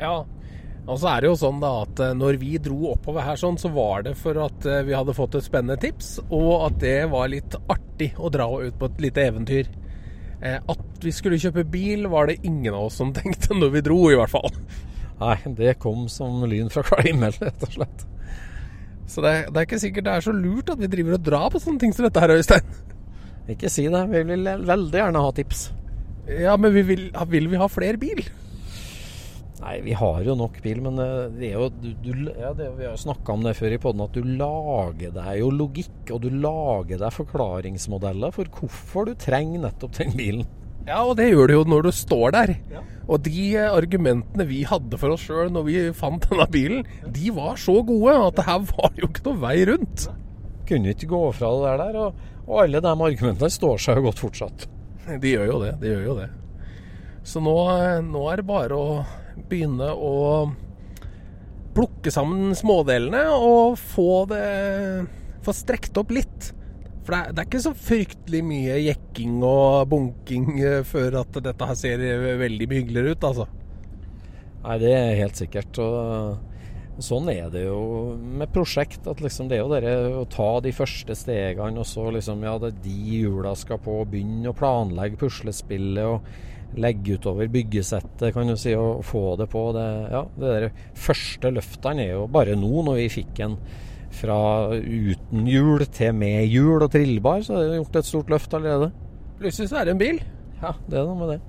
Ja, 0.00 0.24
og 0.82 0.98
så 0.98 1.12
er 1.12 1.22
det 1.22 1.30
jo 1.30 1.38
sånn 1.38 1.60
da 1.62 1.70
at 1.84 2.02
eh, 2.02 2.14
når 2.18 2.40
vi 2.42 2.56
dro 2.62 2.90
oppover 2.90 3.24
her 3.24 3.38
sånn, 3.38 3.60
så 3.60 3.70
var 3.72 4.02
det 4.08 4.16
for 4.18 4.40
at 4.42 4.66
eh, 4.66 4.82
vi 4.88 4.96
hadde 4.98 5.14
fått 5.16 5.38
et 5.38 5.46
spennende 5.46 5.78
tips, 5.80 6.16
og 6.28 6.66
at 6.66 6.80
det 6.82 6.98
var 7.12 7.30
litt 7.30 7.54
artig 7.70 8.10
å 8.18 8.32
dra 8.34 8.50
ut 8.50 8.76
på 8.80 8.90
et 8.90 9.06
lite 9.06 9.28
eventyr. 9.30 9.70
At 10.42 11.04
vi 11.04 11.12
skulle 11.14 11.38
kjøpe 11.38 11.62
bil, 11.70 12.08
var 12.10 12.26
det 12.26 12.40
ingen 12.42 12.74
av 12.74 12.88
oss 12.88 12.96
som 12.98 13.12
tenkte 13.16 13.54
når 13.54 13.76
vi 13.76 13.84
dro, 13.86 14.00
i 14.10 14.18
hvert 14.18 14.32
fall. 14.32 14.50
Nei, 15.22 15.36
det 15.54 15.76
kom 15.78 16.08
som 16.10 16.42
lyn 16.50 16.72
fra 16.72 16.82
klar 16.88 17.06
himmel, 17.06 17.36
rett 17.38 17.62
og 17.62 17.76
slett. 17.78 18.06
Så 19.12 19.20
det, 19.24 19.32
det 19.52 19.60
er 19.60 19.68
ikke 19.68 19.82
sikkert 19.82 20.08
det 20.08 20.16
er 20.16 20.24
så 20.24 20.32
lurt 20.32 20.72
at 20.72 20.80
vi 20.80 20.88
driver 20.90 21.18
og 21.18 21.24
drar 21.26 21.50
på 21.52 21.60
sånne 21.60 21.82
ting 21.82 21.92
som 21.92 22.06
dette 22.06 22.22
her, 22.22 22.32
Øystein. 22.32 22.76
Ikke 23.52 23.70
si 23.72 23.88
det. 23.90 24.04
Vi 24.08 24.22
vil 24.30 24.46
veldig 24.46 25.00
gjerne 25.02 25.24
ha 25.24 25.32
tips. 25.36 25.66
Ja, 26.30 26.54
men 26.56 26.72
vi 26.72 26.84
vil, 26.86 27.10
vil 27.28 27.50
vi 27.50 27.60
ha 27.60 27.68
flere 27.68 28.00
bil? 28.00 28.22
Nei, 29.62 29.76
vi 29.84 29.92
har 29.94 30.24
jo 30.26 30.34
nok 30.38 30.56
bil, 30.62 30.80
men 30.82 30.98
eh, 30.98 31.28
det 31.36 31.50
er 31.52 31.60
jo 31.60 31.68
du, 31.70 31.92
du, 32.02 32.10
ja, 32.34 32.50
det, 32.58 32.66
Vi 32.78 32.86
har 32.86 32.96
jo 32.96 33.02
snakka 33.04 33.36
om 33.36 33.44
det 33.46 33.54
før 33.54 33.76
i 33.76 33.78
poden, 33.82 34.02
at 34.02 34.16
du 34.16 34.24
lager 34.26 35.12
deg 35.14 35.36
jo 35.38 35.52
logikk, 35.54 36.00
og 36.10 36.24
du 36.24 36.32
lager 36.34 36.98
deg 36.98 37.14
forklaringsmodeller 37.14 38.34
for 38.34 38.50
hvorfor 38.58 39.06
du 39.06 39.14
trenger 39.18 39.68
nettopp 39.68 39.94
den 40.00 40.16
bilen. 40.18 40.48
Ja, 40.88 41.04
og 41.06 41.14
det 41.20 41.28
gjør 41.30 41.46
du 41.46 41.54
jo 41.54 41.62
når 41.70 41.86
du 41.86 41.92
står 41.94 42.34
der. 42.34 42.54
Og 43.12 43.20
de 43.26 43.46
argumentene 43.60 44.46
vi 44.48 44.62
hadde 44.68 44.96
for 45.00 45.12
oss 45.12 45.26
sjøl 45.28 45.50
når 45.52 45.64
vi 45.66 45.78
fant 45.96 46.24
denne 46.30 46.46
bilen, 46.52 46.84
de 47.04 47.32
var 47.36 47.58
så 47.60 47.74
gode 47.84 48.14
at 48.16 48.38
det 48.38 48.46
her 48.48 48.62
var 48.70 48.92
jo 48.96 49.10
ikke 49.10 49.26
noe 49.26 49.42
vei 49.42 49.56
rundt. 49.68 50.06
Kunne 50.68 50.94
ikke 50.94 51.10
gå 51.10 51.22
fra 51.36 51.50
det 51.52 51.74
der, 51.82 51.98
og, 52.00 52.22
og 52.46 52.62
alle 52.64 52.80
de 52.80 52.92
argumentene 52.92 53.52
står 53.52 53.82
seg 53.84 54.00
jo 54.00 54.06
godt 54.08 54.22
fortsatt. 54.22 54.68
De 55.20 55.34
gjør 55.34 55.50
jo 55.50 55.58
det. 55.64 55.72
De 55.82 55.90
gjør 55.92 56.06
jo 56.06 56.18
det. 56.22 56.28
Så 57.26 57.42
nå, 57.42 57.54
nå 58.06 58.22
er 58.30 58.40
det 58.40 58.48
bare 58.48 58.78
å 58.78 59.02
begynne 59.50 59.90
å 59.92 60.14
plukke 61.76 62.12
sammen 62.12 62.56
smådelene 62.56 63.26
og 63.32 63.78
få 63.80 64.24
det 64.30 64.46
Få 65.42 65.50
strekt 65.58 65.96
opp 65.98 66.12
litt. 66.14 66.52
For 67.02 67.14
det 67.14 67.18
er, 67.18 67.32
det 67.34 67.42
er 67.42 67.48
ikke 67.50 67.64
så 67.64 67.74
fryktelig 67.74 68.44
mye 68.46 68.78
jekking 68.84 69.40
og 69.46 69.88
bunking 69.90 70.54
eh, 70.62 70.80
før 70.86 71.22
at 71.24 71.42
dette 71.42 71.68
her 71.68 71.78
ser 71.78 72.04
veldig 72.40 72.68
mye 72.70 72.82
hyggeligere 72.82 73.16
ut, 73.16 73.28
altså. 73.32 73.48
Nei, 74.62 74.78
det 74.78 74.92
er 74.94 75.18
helt 75.18 75.40
sikkert. 75.40 75.80
Og 75.82 77.02
sånn 77.02 77.26
er 77.32 77.50
det 77.50 77.64
jo 77.64 77.80
med 78.20 78.52
prosjekt. 78.54 79.06
at 79.10 79.20
liksom 79.24 79.48
Det 79.50 79.58
er 79.58 79.64
jo 79.64 79.72
det 79.74 79.96
å 80.20 80.24
ta 80.30 80.60
de 80.62 80.74
første 80.76 81.16
stegene, 81.18 81.82
og 81.82 81.88
så 81.88 82.06
liksom 82.14 82.44
Ja, 82.46 82.56
det 82.62 82.70
er 82.70 82.80
de 82.84 82.96
hjula 83.16 83.56
skal 83.58 83.82
på. 83.82 83.98
Begynne 84.06 84.52
å 84.52 84.56
planlegge 84.56 85.18
puslespillet 85.18 86.06
og 86.06 86.78
legge 86.78 87.18
utover 87.18 87.50
byggesettet, 87.52 88.30
kan 88.32 88.48
du 88.48 88.56
si, 88.56 88.72
og 88.78 89.02
få 89.04 89.34
det 89.36 89.48
på. 89.52 89.72
Det, 89.76 89.88
ja, 90.14 90.22
det 90.38 90.52
der 90.54 90.68
første 90.94 91.50
løftene 91.52 92.06
er 92.06 92.14
jo 92.14 92.28
bare 92.32 92.54
nå, 92.56 92.70
når 92.86 93.02
vi 93.02 93.08
fikk 93.18 93.42
en 93.44 93.58
fra 94.12 94.38
uten 94.76 95.46
hjul 95.48 95.86
til 95.92 96.12
med 96.16 96.44
hjul 96.52 96.82
og 96.84 96.90
trillbar, 96.92 97.40
så 97.46 97.56
har 97.56 97.70
det 97.70 97.80
gjort 97.80 97.98
et 98.02 98.10
stort 98.10 98.32
løft 98.32 98.58
allerede. 98.58 98.92
Plutselig 99.40 99.70
så 99.72 99.80
er 99.80 99.88
det 99.88 99.96
en 99.96 100.02
bil. 100.02 100.20
Ja, 100.62 100.76
det 100.86 101.00
er 101.00 101.08
noe 101.08 101.18
med 101.18 101.34
det. 101.34 101.40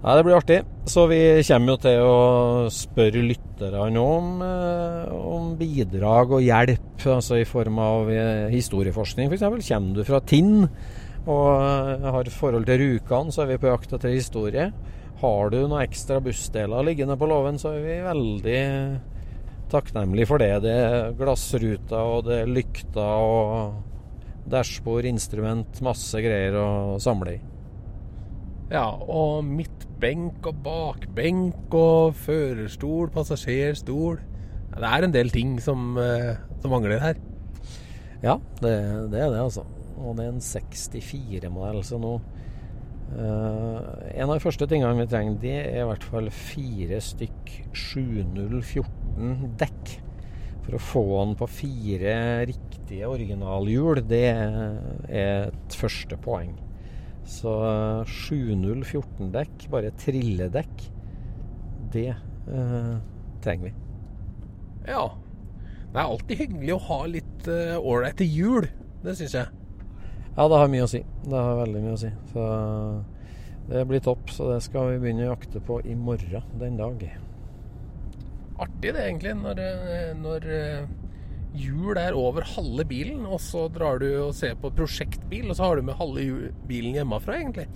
Nei, 0.00 0.14
Det 0.16 0.24
blir 0.24 0.38
artig. 0.38 0.60
Så 0.88 1.04
vi 1.10 1.20
kommer 1.44 1.74
jo 1.74 1.80
til 1.84 1.98
å 2.00 2.20
spørre 2.72 3.24
lytterne 3.26 4.00
om, 4.00 4.30
eh, 4.42 5.10
om 5.12 5.50
bidrag 5.58 6.32
og 6.32 6.40
hjelp, 6.40 7.04
altså 7.04 7.36
i 7.36 7.44
form 7.44 7.78
av 7.78 8.08
eh, 8.08 8.48
historieforskning 8.48 9.28
f.eks. 9.28 9.68
Kommer 9.68 9.94
du 9.94 10.04
fra 10.08 10.22
Tinn 10.24 10.64
og 11.26 11.48
eh, 11.60 12.08
har 12.16 12.32
forhold 12.32 12.64
til 12.64 12.80
Rjukan, 12.80 13.28
så 13.30 13.44
er 13.44 13.52
vi 13.52 13.60
på 13.60 13.68
jakt 13.68 13.92
etter 13.92 14.16
historie. 14.16 14.70
Har 15.20 15.50
du 15.52 15.58
noen 15.60 15.82
ekstra 15.84 16.16
bussdeler 16.24 16.86
liggende 16.86 17.18
på 17.20 17.28
låven, 17.28 17.60
så 17.60 17.74
er 17.76 17.84
vi 17.84 18.00
veldig 18.06 18.60
takknemlig 19.72 20.26
for 20.30 20.42
det. 20.42 20.52
Det 20.64 20.74
er 20.74 21.14
glassruta 21.18 22.02
og 22.16 22.26
det 22.28 22.42
er 22.42 22.50
lykta 22.50 23.06
og 23.22 24.50
dashbord, 24.50 25.06
instrument, 25.08 25.80
masse 25.84 26.20
greier 26.22 26.56
å 26.58 26.98
samle 27.02 27.36
i. 27.36 27.40
Ja, 28.70 28.86
og 28.86 29.42
midtbenk 29.46 30.46
og 30.46 30.60
bakbenk 30.62 31.74
og 31.74 32.14
førerstol, 32.22 33.10
passasjerstol. 33.14 34.20
Det 34.76 34.86
er 34.86 35.06
en 35.06 35.14
del 35.14 35.32
ting 35.34 35.56
som, 35.62 35.96
eh, 35.98 36.36
som 36.62 36.70
mangler 36.70 37.02
her. 37.02 37.18
Ja, 38.22 38.38
det, 38.60 38.74
det 39.10 39.20
er 39.24 39.32
det, 39.32 39.40
altså. 39.42 39.64
Og 40.00 40.14
det 40.16 40.26
er 40.26 40.32
en 40.32 40.44
64-modell, 40.44 41.82
så 41.84 41.98
nå 42.00 42.14
uh, 43.12 43.80
En 44.14 44.30
av 44.30 44.36
de 44.36 44.40
første 44.40 44.68
tingene 44.70 44.94
vi 44.96 45.08
trenger, 45.10 45.36
det 45.42 45.56
er 45.58 45.82
i 45.82 45.88
hvert 45.90 46.06
fall 46.06 46.30
fire 46.32 47.00
stykk 47.04 47.52
7014 47.74 48.99
dekk. 49.60 49.96
For 50.64 50.76
å 50.76 50.82
få 50.84 51.04
den 51.12 51.36
på 51.40 51.48
fire 51.50 52.16
riktige 52.48 53.08
originalhjul, 53.08 54.02
det 54.08 54.24
er 54.30 55.46
et 55.52 55.76
første 55.78 56.18
poeng. 56.20 56.52
Så 57.30 57.52
7014 58.08 59.30
dekk, 59.34 59.68
bare 59.72 59.94
trilledekk, 60.00 60.84
det 61.94 62.10
eh, 62.10 62.94
trenger 63.44 63.70
vi. 63.70 63.72
Ja. 64.88 65.06
Det 65.90 65.98
er 65.98 66.04
alltid 66.06 66.44
hyggelig 66.44 66.74
å 66.76 66.84
ha 66.86 67.00
litt 67.10 67.48
ålreite 67.50 68.26
uh, 68.26 68.36
hjul. 68.36 68.68
Det 69.02 69.16
syns 69.18 69.34
jeg. 69.34 69.56
Ja, 70.36 70.46
det 70.46 70.60
har 70.60 70.70
mye 70.70 70.84
å 70.86 70.90
si. 70.90 71.00
Det 71.24 71.34
har 71.34 71.58
veldig 71.58 71.82
mye 71.82 71.96
å 71.96 72.00
si. 72.00 72.10
Så 72.30 72.44
det 73.70 73.82
blir 73.90 74.02
topp. 74.04 74.30
Så 74.30 74.46
det 74.52 74.60
skal 74.66 74.92
vi 74.92 75.00
begynne 75.02 75.26
å 75.26 75.32
jakte 75.32 75.62
på 75.66 75.80
i 75.82 75.96
morgen 75.98 76.46
den 76.62 76.78
dag. 76.78 77.02
Artig 78.60 78.92
det, 78.92 79.04
egentlig, 79.06 79.36
når, 79.40 79.62
når 80.20 80.48
hjul 81.56 81.98
er 81.98 82.16
over 82.18 82.44
halve 82.46 82.84
bilen, 82.86 83.24
og 83.26 83.40
så 83.42 83.66
drar 83.72 84.00
du 84.02 84.08
og 84.26 84.34
ser 84.36 84.58
på 84.60 84.72
prosjektbil, 84.76 85.48
og 85.48 85.56
så 85.58 85.66
har 85.66 85.78
du 85.80 85.86
med 85.88 85.98
halve 85.98 86.50
bilen 86.68 86.98
hjemmefra, 87.00 87.40
egentlig. 87.40 87.66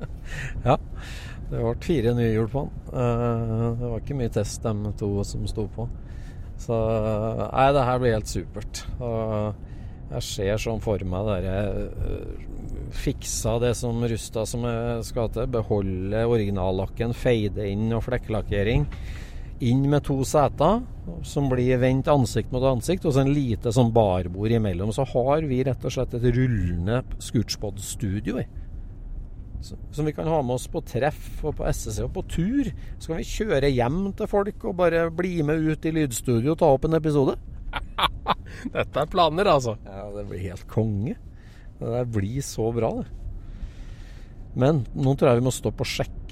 ja. 0.68 0.78
Det 1.44 1.60
ble 1.60 1.74
fire 1.84 2.14
nye 2.16 2.32
hjul 2.32 2.48
på 2.50 2.64
den. 2.64 2.72
Det 3.78 3.90
var 3.90 4.00
ikke 4.00 4.16
mye 4.18 4.32
test, 4.32 4.64
de 4.64 4.92
to 4.98 5.10
som 5.28 5.44
sto 5.46 5.66
på. 5.74 5.86
Så 6.60 6.78
nei, 7.52 7.68
det 7.76 7.84
her 7.84 8.00
blir 8.00 8.16
helt 8.16 8.30
supert. 8.30 8.80
Og 9.02 10.14
jeg 10.14 10.26
ser 10.28 10.62
sånn 10.62 10.82
for 10.84 11.04
meg 11.08 11.28
der 11.28 11.48
jeg 11.48 11.86
fiksa 12.94 13.56
det 13.62 13.72
som 13.76 14.02
rusta 14.08 14.44
som 14.48 14.64
jeg 14.68 15.04
skal 15.08 15.30
til. 15.34 15.50
Beholde 15.52 16.24
originallakken, 16.30 17.14
feide 17.16 17.68
inn 17.70 17.92
og 17.92 18.06
flekkelakkering. 18.08 18.88
Inn 19.62 19.84
med 19.90 20.02
to 20.06 20.16
seter 20.26 20.82
som 21.22 21.46
blir 21.50 21.78
vendt 21.82 22.08
ansikt 22.10 22.52
mot 22.52 22.64
ansikt, 22.66 23.04
og 23.06 23.14
så 23.14 23.22
en 23.22 23.32
lite 23.36 23.72
sånn 23.74 23.92
barbord 23.94 24.54
imellom. 24.56 24.92
Så 24.94 25.06
har 25.12 25.46
vi 25.48 25.62
rett 25.66 25.84
og 25.84 25.94
slett 25.94 26.16
et 26.16 26.28
rullende 26.34 27.02
Scootspod-studio. 27.22 28.42
Som 29.64 30.08
vi 30.08 30.12
kan 30.16 30.28
ha 30.28 30.40
med 30.44 30.58
oss 30.58 30.66
på 30.68 30.82
treff 30.84 31.44
og 31.44 31.56
på 31.60 31.68
SSC 31.70 32.04
og 32.04 32.12
på 32.16 32.24
tur. 32.28 32.70
Så 32.98 33.12
kan 33.12 33.20
vi 33.20 33.28
kjøre 33.28 33.72
hjem 33.72 34.00
til 34.16 34.30
folk 34.30 34.64
og 34.68 34.78
bare 34.80 35.06
bli 35.14 35.38
med 35.46 35.64
ut 35.64 35.88
i 35.88 35.94
lydstudio 35.94 36.52
og 36.54 36.60
ta 36.60 36.72
opp 36.74 36.88
en 36.88 36.98
episode. 36.98 37.36
Dette 38.74 39.00
er 39.00 39.10
planer, 39.10 39.48
altså. 39.54 39.76
Ja, 39.86 40.08
det 40.14 40.26
blir 40.30 40.44
helt 40.50 40.66
konge. 40.70 41.16
Det 41.78 41.94
der 41.94 42.10
blir 42.16 42.44
så 42.44 42.70
bra, 42.74 42.92
det. 43.00 43.08
Men 44.54 44.84
nå 44.94 45.16
tror 45.18 45.32
jeg 45.32 45.40
vi 45.40 45.46
må 45.48 45.52
stoppe 45.54 45.82
og 45.82 45.90
sjekke 45.90 46.23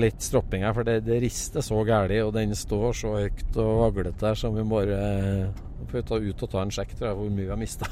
litt 0.00 0.22
stropping 0.24 0.64
her, 0.66 0.74
for 0.76 0.86
det, 0.86 1.00
det 1.06 1.20
rister 1.22 1.64
så 1.64 1.80
gæli, 1.86 2.20
og 2.24 2.32
den 2.36 2.54
står 2.58 2.96
så 2.98 3.14
høyt 3.18 3.58
og 3.60 3.80
vaglete 3.82 4.30
her, 4.30 4.38
så 4.38 4.50
vi 4.54 4.64
bare 4.68 4.98
får 5.90 6.06
ta 6.08 6.20
ut 6.22 6.44
og 6.46 6.52
ta 6.52 6.64
en 6.64 6.74
sjekk, 6.74 6.96
tror 6.98 7.10
jeg, 7.10 7.18
hvor 7.20 7.30
mye 7.30 7.44
vi 7.44 7.52
har 7.52 7.60
mista. 7.60 7.90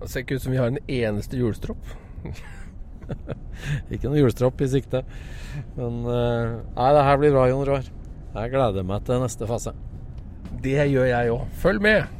Det 0.00 0.08
ser 0.08 0.24
ikke 0.24 0.38
ut 0.38 0.44
som 0.46 0.54
vi 0.54 0.60
har 0.60 0.70
en 0.72 0.80
eneste 0.88 1.36
hjulstropp. 1.36 1.90
ikke 3.92 4.06
noen 4.06 4.20
hjulstropp 4.22 4.62
i 4.64 4.70
sikte. 4.72 5.02
Men 5.76 6.00
nei, 6.06 6.90
det 6.96 7.04
her 7.06 7.20
blir 7.20 7.34
bra, 7.36 7.48
Jon 7.50 7.66
Roar. 7.68 7.90
Jeg 8.30 8.54
gleder 8.54 8.86
meg 8.86 9.04
til 9.06 9.20
neste 9.20 9.50
fase. 9.50 9.74
Det 10.62 10.78
gjør 10.90 11.10
jeg 11.10 11.34
òg. 11.34 11.44
Følg 11.60 11.84
med! 11.84 12.19